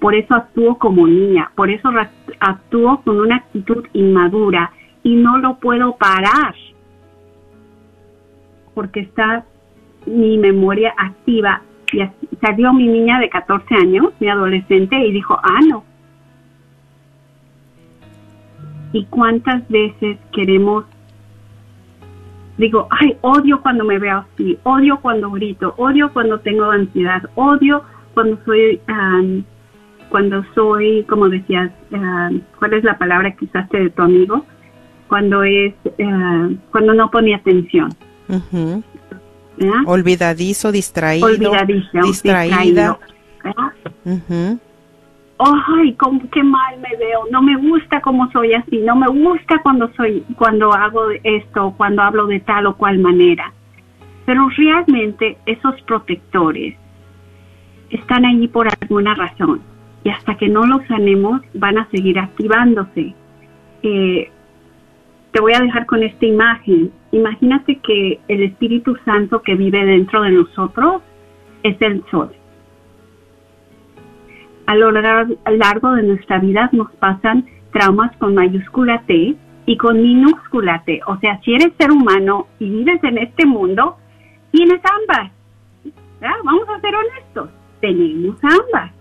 Por 0.01 0.15
eso 0.15 0.35
actúo 0.35 0.79
como 0.79 1.07
niña. 1.07 1.51
Por 1.57 1.71
eso 1.71 1.89
actúo 2.41 3.01
con 3.03 3.21
una 3.21 3.37
actitud 3.37 3.87
inmadura. 3.95 4.71
Y 5.03 5.17
no 5.17 5.39
lo 5.39 5.57
puedo 5.57 5.97
parar. 5.97 6.55
Porque 8.75 9.01
está 9.01 9.47
mi 10.07 10.37
memoria 10.37 10.95
activa. 10.97 11.63
Y 11.91 12.03
salió 12.43 12.75
mi 12.75 12.87
niña 12.87 13.19
de 13.19 13.31
14 13.31 13.75
años, 13.77 14.13
mi 14.21 14.29
adolescente, 14.29 14.97
y 14.99 15.13
dijo, 15.13 15.39
ah, 15.43 15.61
no. 15.67 15.85
¿Y 18.93 19.07
cuántas 19.07 19.67
veces 19.69 20.19
queremos 20.31 20.85
digo, 22.57 22.89
ay, 22.91 23.17
odio 23.21 23.61
cuando 23.63 23.85
me 23.85 23.99
veo 23.99 24.19
así, 24.19 24.59
odio 24.63 24.99
cuando 25.01 25.31
grito, 25.31 25.75
odio 25.77 26.13
cuando 26.13 26.41
tengo 26.41 26.71
ansiedad, 26.71 27.23
odio 27.35 27.83
cuando 28.15 28.39
soy, 28.45 28.81
cuando 30.09 30.45
soy, 30.55 31.05
como 31.05 31.29
decías, 31.29 31.71
¿cuál 32.59 32.75
es 32.75 32.85
la 32.85 32.97
palabra 32.97 33.35
que 33.35 33.45
usaste 33.47 33.79
de 33.79 33.91
tu 33.91 34.03
amigo? 34.03 34.45
Cuando 35.09 35.43
es, 35.43 35.75
cuando 36.71 36.95
no 36.95 37.11
pone 37.11 37.35
atención. 37.35 37.91
Olvidadizo, 39.87 40.73
distraído. 40.73 41.27
Olvidadizo, 41.27 42.03
distraída 42.03 42.99
ay, 45.39 45.97
qué 46.33 46.43
mal 46.43 46.79
me 46.79 46.97
veo, 46.97 47.25
no 47.31 47.43
me 47.43 47.57
gusta 47.57 48.01
cómo 48.01 48.31
soy 48.31 48.55
así, 48.55 48.79
no 48.79 48.97
me 48.97 49.09
gusta 49.09 49.61
cuando 49.63 49.91
soy, 49.97 50.25
cuando 50.37 50.73
hago 50.73 51.11
esto, 51.23 51.75
cuando 51.77 52.03
hablo 52.03 52.27
de 52.27 52.41
tal 52.41 52.67
o 52.67 52.77
cual 52.77 52.99
manera. 52.99 53.53
Pero 54.27 54.49
realmente 54.57 55.37
esos 55.47 55.81
protectores 55.83 56.77
están 57.91 58.25
allí 58.25 58.49
por 58.49 58.69
alguna 58.81 59.15
razón 59.15 59.61
y 60.05 60.11
hasta 60.11 60.37
que 60.37 60.49
no 60.49 60.67
los 60.67 60.87
sanemos 60.87 61.41
van 61.55 61.79
a 61.79 61.89
seguir 61.91 62.19
activándose. 62.19 63.15
Eh, 63.83 64.31
te 65.33 65.41
voy 65.41 65.53
a 65.53 65.61
dejar 65.61 65.85
con 65.87 66.03
esta 66.03 66.25
imagen. 66.25 66.93
Imagínate 67.11 67.77
que 67.81 68.21
el 68.29 68.45
Espíritu 68.45 68.97
Santo 69.05 69.43
que 69.43 69.57
vive 69.57 69.85
dentro 69.85 70.23
de 70.23 70.31
nosotros 70.31 71.03
es 71.63 71.77
el 71.83 72.05
sol 72.11 72.31
a 74.67 74.75
lo 74.75 74.91
largo 74.93 75.93
de 75.93 76.03
nuestra 76.03 76.39
vida 76.39 76.69
nos 76.73 76.91
pasan 76.93 77.47
traumas 77.73 78.17
con 78.17 78.35
mayúscula 78.35 79.03
T 79.07 79.35
y 79.67 79.77
con 79.77 80.01
minúscula 80.01 80.83
T. 80.85 81.01
O 81.07 81.19
sea, 81.19 81.41
si 81.43 81.55
eres 81.55 81.73
ser 81.79 81.91
humano 81.91 82.47
y 82.59 82.71
vives 82.71 83.03
en 83.05 83.19
este 83.19 83.47
mundo, 83.47 83.97
tienes 84.53 84.81
ambas. 84.85 85.33
Vamos 86.45 86.69
a 86.69 86.81
ser 86.81 86.95
honestos. 86.95 87.51
tenemos 87.81 88.37
ambas. 88.43 88.93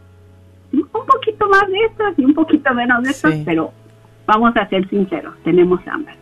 Un 0.73 1.05
poquito 1.05 1.47
más 1.47 1.65
de 1.69 1.85
estas 1.85 2.19
y 2.19 2.25
un 2.25 2.33
poquito 2.33 2.73
menos 2.73 3.01
de 3.03 3.11
estas, 3.11 3.33
Sí. 3.35 3.43
pero 3.45 3.71
vamos 4.25 4.57
a 4.57 4.67
ser 4.67 4.89
sinceros, 4.89 5.33
tenemos 5.43 5.79
ambas. 5.87 6.17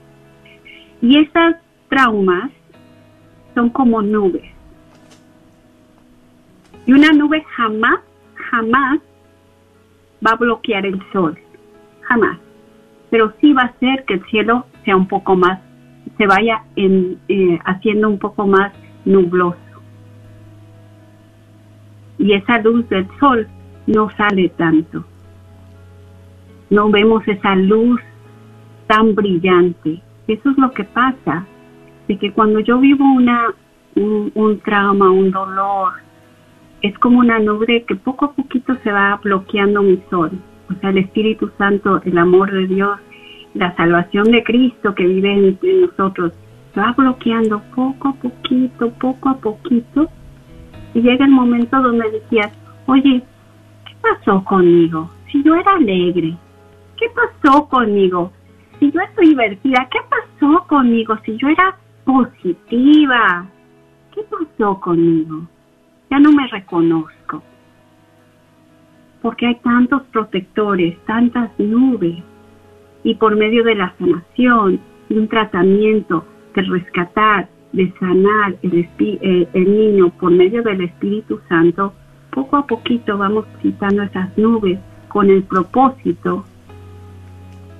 Y 1.01 1.17
estas 1.17 1.55
traumas 1.89 2.51
son 3.55 3.69
como 3.71 4.03
nubes. 4.03 4.43
Y 6.85 6.93
una 6.93 7.11
nube 7.13 7.43
jamás, 7.55 7.99
jamás 8.35 8.99
va 10.25 10.31
a 10.31 10.35
bloquear 10.35 10.85
el 10.85 11.01
sol. 11.11 11.37
Jamás. 12.01 12.39
Pero 13.09 13.33
sí 13.41 13.53
va 13.53 13.63
a 13.63 13.65
hacer 13.65 14.05
que 14.05 14.15
el 14.15 14.25
cielo 14.25 14.65
sea 14.85 14.95
un 14.95 15.07
poco 15.07 15.35
más, 15.35 15.59
se 16.17 16.27
vaya 16.27 16.63
en, 16.75 17.19
eh, 17.27 17.59
haciendo 17.65 18.09
un 18.09 18.19
poco 18.19 18.47
más 18.47 18.71
nubloso. 19.05 19.57
Y 22.17 22.33
esa 22.33 22.59
luz 22.59 22.87
del 22.89 23.07
sol 23.19 23.47
no 23.87 24.09
sale 24.11 24.49
tanto. 24.49 25.03
No 26.69 26.89
vemos 26.89 27.27
esa 27.27 27.55
luz 27.55 27.99
tan 28.87 29.15
brillante. 29.15 30.01
Eso 30.27 30.49
es 30.51 30.57
lo 30.57 30.71
que 30.71 30.83
pasa. 30.83 31.45
De 32.07 32.17
que 32.17 32.31
cuando 32.31 32.59
yo 32.59 32.79
vivo 32.79 33.03
una, 33.03 33.53
un, 33.95 34.31
un 34.35 34.59
trauma, 34.59 35.09
un 35.09 35.31
dolor, 35.31 35.93
es 36.81 36.97
como 36.97 37.19
una 37.19 37.39
nube 37.39 37.85
que 37.87 37.95
poco 37.95 38.25
a 38.25 38.33
poquito 38.33 38.75
se 38.83 38.91
va 38.91 39.19
bloqueando 39.23 39.83
mi 39.83 40.01
sol. 40.09 40.31
O 40.69 40.79
sea, 40.79 40.89
el 40.89 40.99
Espíritu 40.99 41.51
Santo, 41.57 42.01
el 42.05 42.17
amor 42.17 42.51
de 42.51 42.67
Dios, 42.67 42.99
la 43.53 43.75
salvación 43.75 44.31
de 44.31 44.43
Cristo 44.43 44.95
que 44.95 45.05
vive 45.05 45.31
en, 45.31 45.81
nosotros, 45.81 46.33
se 46.73 46.79
va 46.79 46.93
bloqueando 46.97 47.61
poco 47.75 48.09
a 48.09 48.13
poquito, 48.13 48.91
poco 48.93 49.29
a 49.29 49.37
poquito. 49.37 50.07
Y 50.93 51.01
llega 51.01 51.25
el 51.25 51.31
momento 51.31 51.81
donde 51.81 52.09
decías, 52.09 52.51
oye, 52.87 53.21
¿qué 53.85 53.95
pasó 54.01 54.43
conmigo? 54.43 55.09
Si 55.31 55.43
yo 55.43 55.55
era 55.55 55.75
alegre, 55.75 56.35
¿qué 56.97 57.07
pasó 57.13 57.67
conmigo? 57.67 58.31
Si 58.79 58.91
yo 58.91 59.01
estoy 59.01 59.29
divertida, 59.29 59.87
¿qué 59.91 59.99
pasó 60.09 60.65
conmigo? 60.67 61.15
Si 61.25 61.37
yo 61.37 61.47
era 61.49 61.77
positiva, 62.05 63.45
¿qué 64.15 64.21
pasó 64.23 64.79
conmigo? 64.79 65.47
Ya 66.11 66.19
no 66.19 66.31
me 66.33 66.45
reconozco. 66.47 67.41
Porque 69.21 69.47
hay 69.47 69.55
tantos 69.55 70.03
protectores, 70.11 70.97
tantas 71.05 71.49
nubes. 71.57 72.17
Y 73.03 73.15
por 73.15 73.35
medio 73.35 73.63
de 73.63 73.75
la 73.75 73.95
sanación, 73.97 74.79
de 75.09 75.19
un 75.19 75.27
tratamiento, 75.29 76.25
de 76.53 76.61
rescatar, 76.63 77.47
de 77.71 77.91
sanar 77.99 78.55
eh, 78.61 79.47
el 79.53 79.77
niño 79.77 80.09
por 80.19 80.31
medio 80.31 80.61
del 80.61 80.81
Espíritu 80.81 81.39
Santo, 81.47 81.93
poco 82.31 82.57
a 82.57 82.67
poquito 82.67 83.17
vamos 83.17 83.45
quitando 83.61 84.03
esas 84.03 84.37
nubes 84.37 84.79
con 85.07 85.29
el 85.29 85.43
propósito 85.43 86.45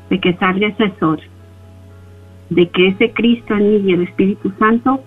de 0.09 0.19
que 0.19 0.33
salga 0.37 0.67
ese 0.67 0.93
sol, 0.99 1.19
de 2.49 2.69
que 2.69 2.87
ese 2.87 3.11
Cristo 3.11 3.53
en 3.55 3.69
mí 3.69 3.89
y 3.89 3.93
el 3.93 4.03
Espíritu 4.03 4.51
Santo 4.59 5.01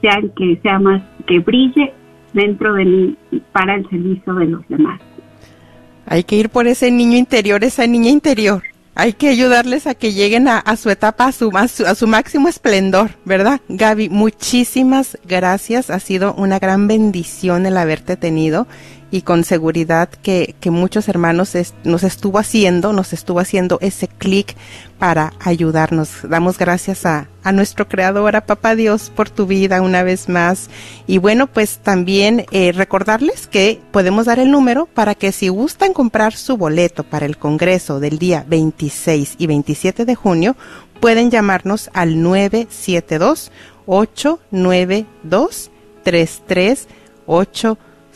sea 0.00 0.18
el 0.18 0.32
que 0.32 0.56
sea 0.62 0.78
más, 0.78 1.02
que 1.26 1.40
brille 1.40 1.92
dentro 2.36 2.74
de 2.74 2.84
mí 2.84 3.16
para 3.50 3.74
el 3.74 3.88
servicio 3.88 4.34
de 4.34 4.46
los 4.46 4.68
demás. 4.68 5.00
Hay 6.06 6.22
que 6.22 6.36
ir 6.36 6.50
por 6.50 6.68
ese 6.68 6.90
niño 6.92 7.16
interior, 7.16 7.64
esa 7.64 7.86
niña 7.86 8.10
interior. 8.10 8.62
Hay 8.94 9.12
que 9.12 9.28
ayudarles 9.28 9.86
a 9.86 9.94
que 9.94 10.12
lleguen 10.12 10.46
a, 10.48 10.76
su 10.76 10.88
etapa, 10.88 11.26
a 11.26 11.32
su, 11.32 11.50
su, 11.68 11.86
a 11.86 11.94
su 11.94 12.06
máximo 12.06 12.48
esplendor, 12.48 13.10
¿verdad? 13.24 13.60
Gaby, 13.68 14.08
muchísimas 14.08 15.18
gracias. 15.26 15.90
Ha 15.90 15.98
sido 15.98 16.32
una 16.34 16.58
gran 16.58 16.86
bendición 16.88 17.66
el 17.66 17.76
haberte 17.76 18.16
tenido 18.16 18.66
y 19.16 19.22
con 19.22 19.44
seguridad 19.44 20.10
que, 20.10 20.54
que 20.60 20.70
muchos 20.70 21.08
hermanos 21.08 21.54
nos 21.84 22.02
estuvo 22.02 22.38
haciendo, 22.38 22.92
nos 22.92 23.14
estuvo 23.14 23.40
haciendo 23.40 23.78
ese 23.80 24.08
clic 24.08 24.54
para 24.98 25.32
ayudarnos. 25.40 26.18
Damos 26.28 26.58
gracias 26.58 27.06
a, 27.06 27.26
a 27.42 27.52
nuestro 27.52 27.88
Creador, 27.88 28.36
a 28.36 28.44
Papá 28.44 28.74
Dios, 28.74 29.08
por 29.08 29.30
tu 29.30 29.46
vida 29.46 29.80
una 29.80 30.02
vez 30.02 30.28
más. 30.28 30.68
Y 31.06 31.16
bueno, 31.16 31.46
pues 31.46 31.78
también 31.78 32.44
eh, 32.50 32.72
recordarles 32.72 33.46
que 33.46 33.80
podemos 33.90 34.26
dar 34.26 34.38
el 34.38 34.50
número 34.50 34.84
para 34.84 35.14
que 35.14 35.32
si 35.32 35.48
gustan 35.48 35.94
comprar 35.94 36.34
su 36.34 36.58
boleto 36.58 37.02
para 37.02 37.24
el 37.24 37.38
Congreso 37.38 38.00
del 38.00 38.18
día 38.18 38.44
26 38.46 39.36
y 39.38 39.46
27 39.46 40.04
de 40.04 40.14
junio, 40.14 40.56
pueden 41.00 41.30
llamarnos 41.30 41.88
al 41.94 42.20
972 42.20 43.50
892 43.86 45.70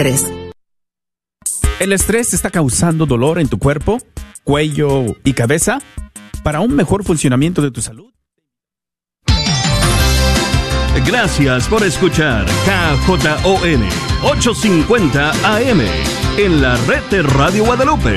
¿El 1.79 1.93
estrés 1.93 2.33
está 2.33 2.49
causando 2.49 3.05
dolor 3.05 3.37
en 3.37 3.47
tu 3.47 3.59
cuerpo, 3.59 3.99
cuello 4.43 5.05
y 5.23 5.33
cabeza? 5.33 5.79
Para 6.43 6.59
un 6.59 6.75
mejor 6.75 7.03
funcionamiento 7.03 7.61
de 7.61 7.69
tu 7.69 7.81
salud. 7.81 8.11
Gracias 11.05 11.67
por 11.67 11.83
escuchar 11.83 12.45
KJON 12.65 13.83
850 14.23 15.57
AM 15.57 15.81
en 16.37 16.61
la 16.61 16.75
red 16.87 17.03
de 17.11 17.21
Radio 17.21 17.65
Guadalupe. 17.65 18.15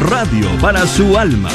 Radio 0.00 0.48
para 0.60 0.86
su 0.86 1.18
alma. 1.18 1.50